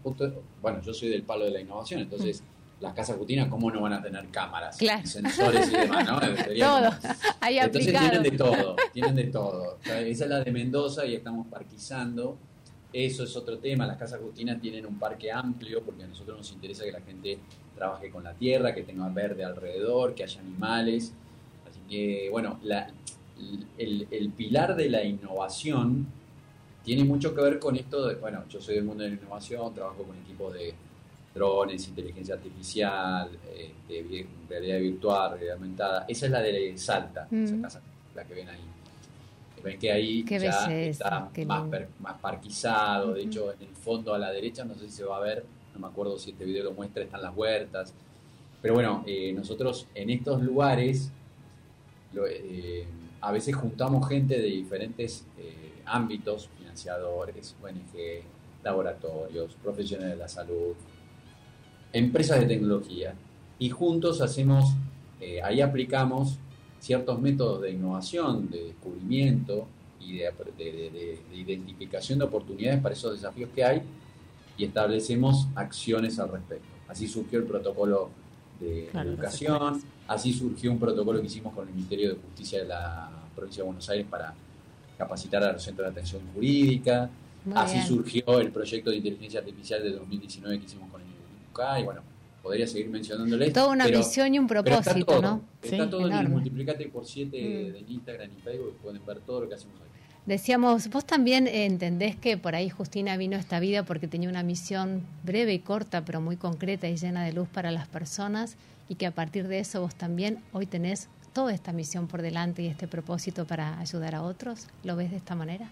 [0.60, 2.43] bueno, yo soy del palo de la innovación, entonces
[2.81, 5.07] las casas Justina, ¿cómo no van a tener cámaras, Claro.
[5.07, 6.07] sensores y demás?
[6.07, 6.21] ¿no?
[6.45, 8.11] Sería Todo, ahí entonces aplicado.
[8.11, 9.79] tienen de todo, tienen de todo.
[9.81, 12.37] O sea, esa es la de Mendoza y estamos parquizando.
[12.93, 13.87] Eso es otro tema.
[13.87, 17.39] Las casas Justinas tienen un parque amplio porque a nosotros nos interesa que la gente
[17.75, 21.13] trabaje con la tierra, que tenga verde alrededor, que haya animales.
[21.69, 22.89] Así que, bueno, la-
[23.79, 26.07] el, el pilar de la innovación
[26.85, 29.75] tiene mucho que ver con esto de, bueno, yo soy del mundo de la innovación,
[29.75, 30.73] trabajo con equipos de
[31.35, 36.05] drones, inteligencia artificial, este, realidad virtual, realidad aumentada.
[36.09, 37.62] Esa es la de Salta, esa Mm.
[37.62, 37.81] casa,
[38.15, 38.61] la que ven ahí.
[39.62, 40.73] Ven que ahí Qué ya belleza,
[41.31, 44.82] está más, per- más parquizado, de hecho en el fondo a la derecha, no sé
[44.89, 47.35] si se va a ver, no me acuerdo si este video lo muestra, están las
[47.36, 47.93] huertas.
[48.62, 51.11] Pero bueno, eh, nosotros en estos lugares
[52.12, 52.86] lo- eh,
[53.23, 58.23] a veces juntamos gente de diferentes eh, ámbitos, financiadores, ONG,
[58.62, 60.74] laboratorios, profesionales de la salud,
[61.95, 63.15] empresas de tecnología,
[63.59, 64.75] y juntos hacemos,
[65.21, 66.37] eh, ahí aplicamos
[66.81, 69.66] ciertos métodos de innovación, de descubrimiento
[70.01, 70.25] y de,
[70.59, 73.81] de- de- de- de identificación de oportunidades para esos desafíos que hay
[74.59, 76.66] y establecemos acciones al respecto.
[76.89, 78.11] Así surgió el protocolo
[78.61, 82.66] de Claro, educación, así surgió un protocolo que hicimos con el Ministerio de Justicia de
[82.69, 84.35] la provincia de Buenos Aires para
[84.99, 87.09] capacitar a los centros de atención jurídica,
[87.45, 87.87] Muy así bien.
[87.89, 91.01] surgió el proyecto de inteligencia artificial de 2019 que hicimos con
[91.81, 92.01] y bueno,
[92.43, 93.52] podría seguir mencionándoles.
[93.52, 95.43] Toda una pero- visión y un pero está propósito, todo, ¿no?
[95.62, 97.72] Está Sí, todo en el multiplicate por 7 Mm.
[97.72, 99.85] de Instagram y Facebook, pueden ver todo lo que hacemos ahí.
[100.26, 104.28] Decíamos, vos también eh, entendés que por ahí Justina vino a esta vida porque tenía
[104.31, 108.56] una misión breve y corta, pero muy concreta y llena de luz para las personas
[108.89, 112.62] y que a partir de eso vos también hoy tenés toda esta misión por delante
[112.62, 114.66] y este propósito para ayudar a otros.
[114.82, 115.68] ¿Lo ves de esta manera?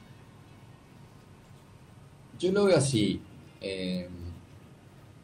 [2.38, 3.20] Yo lo veo así.
[3.60, 4.08] eh,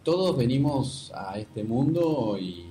[0.08, 2.64] todos venimos a este mundo y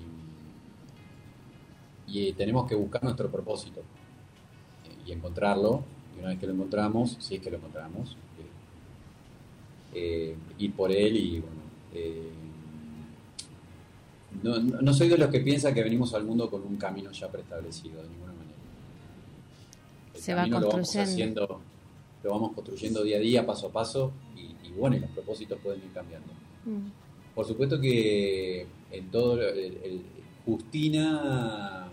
[2.08, 3.82] y tenemos que buscar nuestro propósito
[4.86, 5.84] eh, y encontrarlo.
[6.16, 8.18] Y una vez que lo encontramos, si es que lo encontramos,
[9.94, 11.62] eh, eh, ir por él y bueno.
[11.94, 12.32] eh,
[14.82, 18.02] no, soy de los que piensa que venimos al mundo con un camino ya preestablecido,
[18.02, 18.58] de ninguna manera.
[20.16, 21.62] El Se va camino lo vamos haciendo,
[22.24, 25.60] lo vamos construyendo día a día, paso a paso, y, y bueno, y los propósitos
[25.60, 26.34] pueden ir cambiando.
[26.66, 27.07] Mm.
[27.38, 29.40] Por supuesto que en todo
[30.44, 31.88] Justina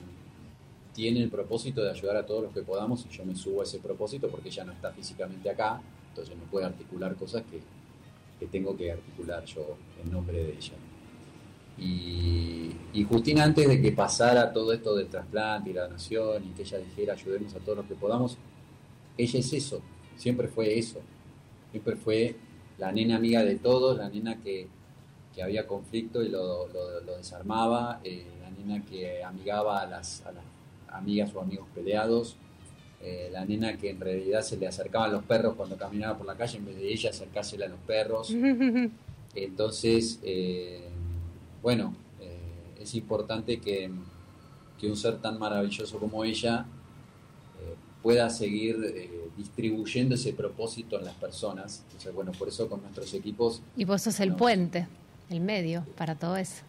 [0.94, 3.64] tiene el propósito de ayudar a todos los que podamos y yo me subo a
[3.64, 7.60] ese propósito porque ella no está físicamente acá, entonces no puede articular cosas que,
[8.40, 10.72] que tengo que articular yo en nombre de ella.
[11.76, 16.54] Y, y Justina antes de que pasara todo esto del trasplante y la donación y
[16.54, 18.38] que ella dijera ayudemos a todos los que podamos,
[19.18, 19.82] ella es eso,
[20.16, 21.00] siempre fue eso,
[21.70, 22.34] siempre fue
[22.78, 24.68] la nena amiga de todos, la nena que,
[25.34, 30.24] que había conflicto y lo, lo- lo desarmaba, eh, la nena que amigaba a las,
[30.26, 30.44] a las
[30.88, 32.36] amigas o amigos peleados,
[33.02, 36.36] eh, la nena que en realidad se le acercaban los perros cuando caminaba por la
[36.36, 38.30] calle en vez de ella acercársela a los perros.
[39.34, 40.88] Entonces, eh,
[41.62, 41.94] bueno,
[42.80, 43.90] es importante que,
[44.78, 46.66] que un ser tan maravilloso como ella
[48.02, 51.82] pueda seguir eh, distribuyendo ese propósito en las personas.
[51.86, 54.86] Entonces, bueno, por eso con nuestros equipos, Y vos sos el puente,
[55.30, 56.62] el medio para todo eso.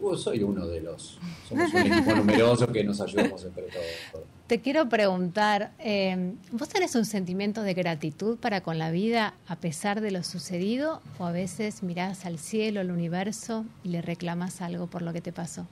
[0.00, 4.24] uh, soy uno de los, somos un equipo numeroso que nos ayudamos entre todos.
[4.46, 9.56] Te quiero preguntar, eh, ¿vos tenés un sentimiento de gratitud para con la vida a
[9.56, 14.60] pesar de lo sucedido o a veces mirás al cielo, al universo y le reclamas
[14.60, 15.66] algo por lo que te pasó?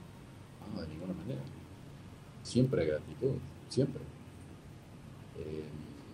[0.75, 1.41] No, de ninguna manera.
[2.43, 3.35] Siempre gratitud,
[3.69, 4.01] siempre.
[5.39, 5.65] Eh,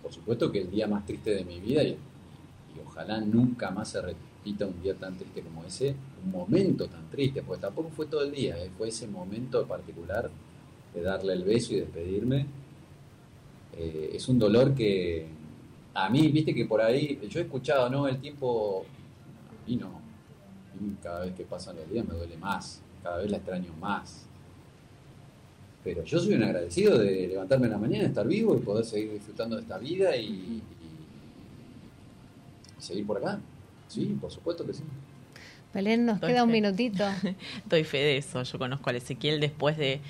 [0.02, 3.88] por supuesto que el día más triste de mi vida, y, y ojalá nunca más
[3.90, 4.27] se repita
[4.60, 5.94] un día tan triste como ese,
[6.24, 10.30] un momento tan triste, porque tampoco fue todo el día, eh, fue ese momento particular
[10.94, 12.46] de darle el beso y despedirme.
[13.76, 15.26] Eh, es un dolor que
[15.94, 18.06] a mí, viste que por ahí, yo he escuchado, ¿no?
[18.06, 18.84] El tiempo,
[19.50, 19.88] a mí no.
[19.88, 23.72] A mí cada vez que pasan los días me duele más, cada vez la extraño
[23.80, 24.28] más.
[25.82, 29.12] Pero yo soy un agradecido de levantarme en la mañana, estar vivo y poder seguir
[29.12, 30.62] disfrutando de esta vida y,
[32.78, 33.40] seguir por acá.
[33.88, 34.82] Sí, por supuesto que sí.
[35.74, 37.04] Belén, nos Doy queda un minutito.
[37.66, 38.42] Doy fe de eso.
[38.42, 40.00] Yo conozco al Ezequiel después de.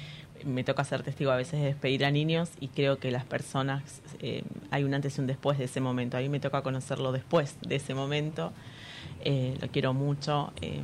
[0.44, 4.02] Me toca ser testigo a veces de despedir a niños y creo que las personas.
[4.20, 6.16] eh, hay un antes y un después de ese momento.
[6.16, 8.52] A mí me toca conocerlo después de ese momento.
[9.24, 10.52] Eh, lo quiero mucho.
[10.60, 10.80] eh,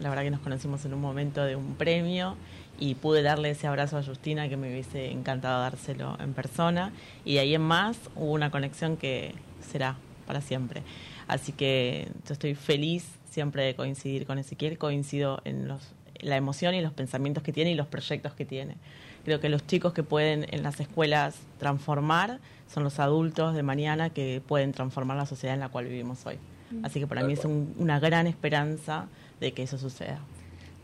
[0.00, 2.34] la verdad que nos conocimos en un momento de un premio
[2.78, 6.92] y pude darle ese abrazo a Justina que me hubiese encantado dárselo en persona.
[7.24, 9.34] Y de ahí en más hubo una conexión que
[9.70, 9.96] será
[10.26, 10.82] para siempre.
[11.30, 15.82] Así que yo estoy feliz siempre de coincidir con Ezequiel, coincido en los,
[16.18, 18.76] la emoción y los pensamientos que tiene y los proyectos que tiene.
[19.24, 22.40] Creo que los chicos que pueden en las escuelas transformar
[22.72, 26.38] son los adultos de mañana que pueden transformar la sociedad en la cual vivimos hoy.
[26.82, 29.06] Así que para mí es un- una gran esperanza
[29.40, 30.20] de que eso suceda.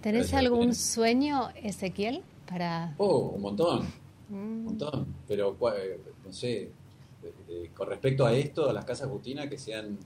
[0.00, 2.22] ¿Tenés algún sueño, Ezequiel?
[2.48, 2.94] Para...
[2.98, 3.86] Oh, un montón,
[4.28, 4.34] Mm.
[4.34, 5.06] un montón.
[5.26, 6.70] Pero, eh, no sé,
[7.74, 9.96] con respecto a esto, a las casas Justina, que sean,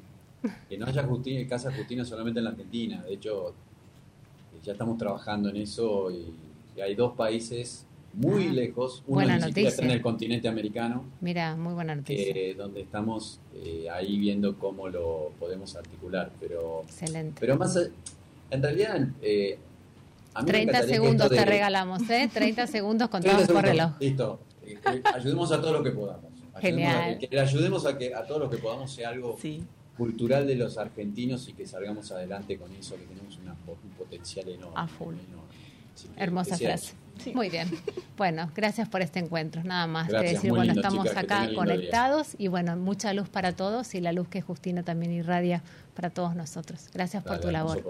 [0.69, 3.03] que no haya Justina, casas Justina solamente en la Argentina.
[3.03, 3.55] De hecho,
[4.65, 6.33] ya estamos trabajando en eso y,
[6.77, 9.97] y hay dos países muy Ah, lejos, uno buena ni siquiera está en noticia.
[9.97, 12.33] el continente americano, Mira, muy buena noticia.
[12.35, 16.31] eh, donde estamos eh, ahí viendo cómo lo podemos articular.
[16.41, 17.37] Pero, Excelente.
[17.39, 17.79] pero más,
[18.51, 19.59] en realidad, eh,
[20.35, 22.29] a mí me 30 encantaría que segundos te de- regalamos, ¿eh?
[22.33, 23.93] 30 segundos 30 contados por reloj.
[24.01, 24.41] Listo.
[24.67, 26.25] Eh, eh, ayudemos a todo lo que podamos.
[26.25, 27.19] Ayudemos a Genial.
[27.21, 29.37] que, que le ayudemos a que a todo lo que podamos sea algo
[30.01, 34.49] cultural de los argentinos y que salgamos adelante con eso, que tenemos una un potencial
[34.49, 34.75] enorme.
[34.77, 35.15] A full.
[35.15, 35.51] enorme.
[36.17, 36.95] Que- Hermosa que frase.
[37.35, 37.69] Muy bien.
[38.17, 39.63] Bueno, gracias por este encuentro.
[39.63, 41.55] Nada más que Gracias, decir, muy bueno, lindo, estamos chicas, que acá día.
[41.55, 45.63] conectados y bueno, mucha luz para todos y la luz que Justina también irradia
[45.95, 46.89] para todos nosotros.
[46.95, 47.83] Gracias por tu labor.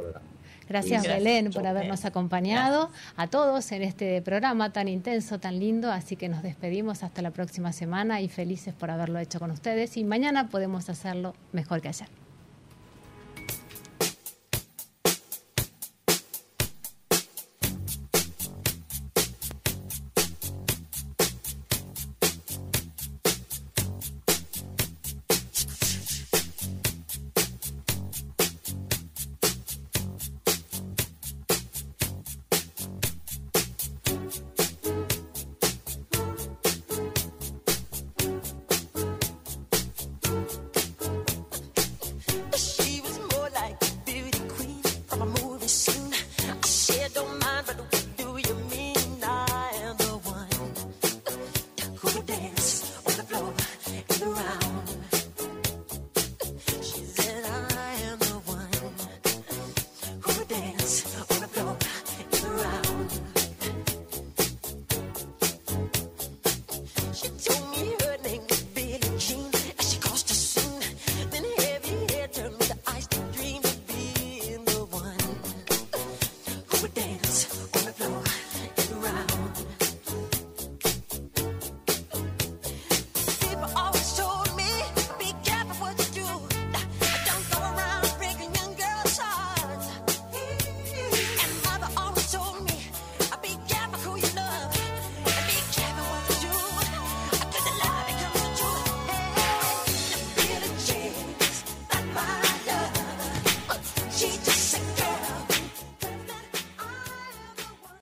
[0.71, 1.25] Gracias, Gracias.
[1.25, 5.91] Belén, por habernos acompañado a todos en este programa tan intenso, tan lindo.
[5.91, 9.97] Así que nos despedimos hasta la próxima semana y felices por haberlo hecho con ustedes.
[9.97, 12.07] Y mañana podemos hacerlo mejor que ayer.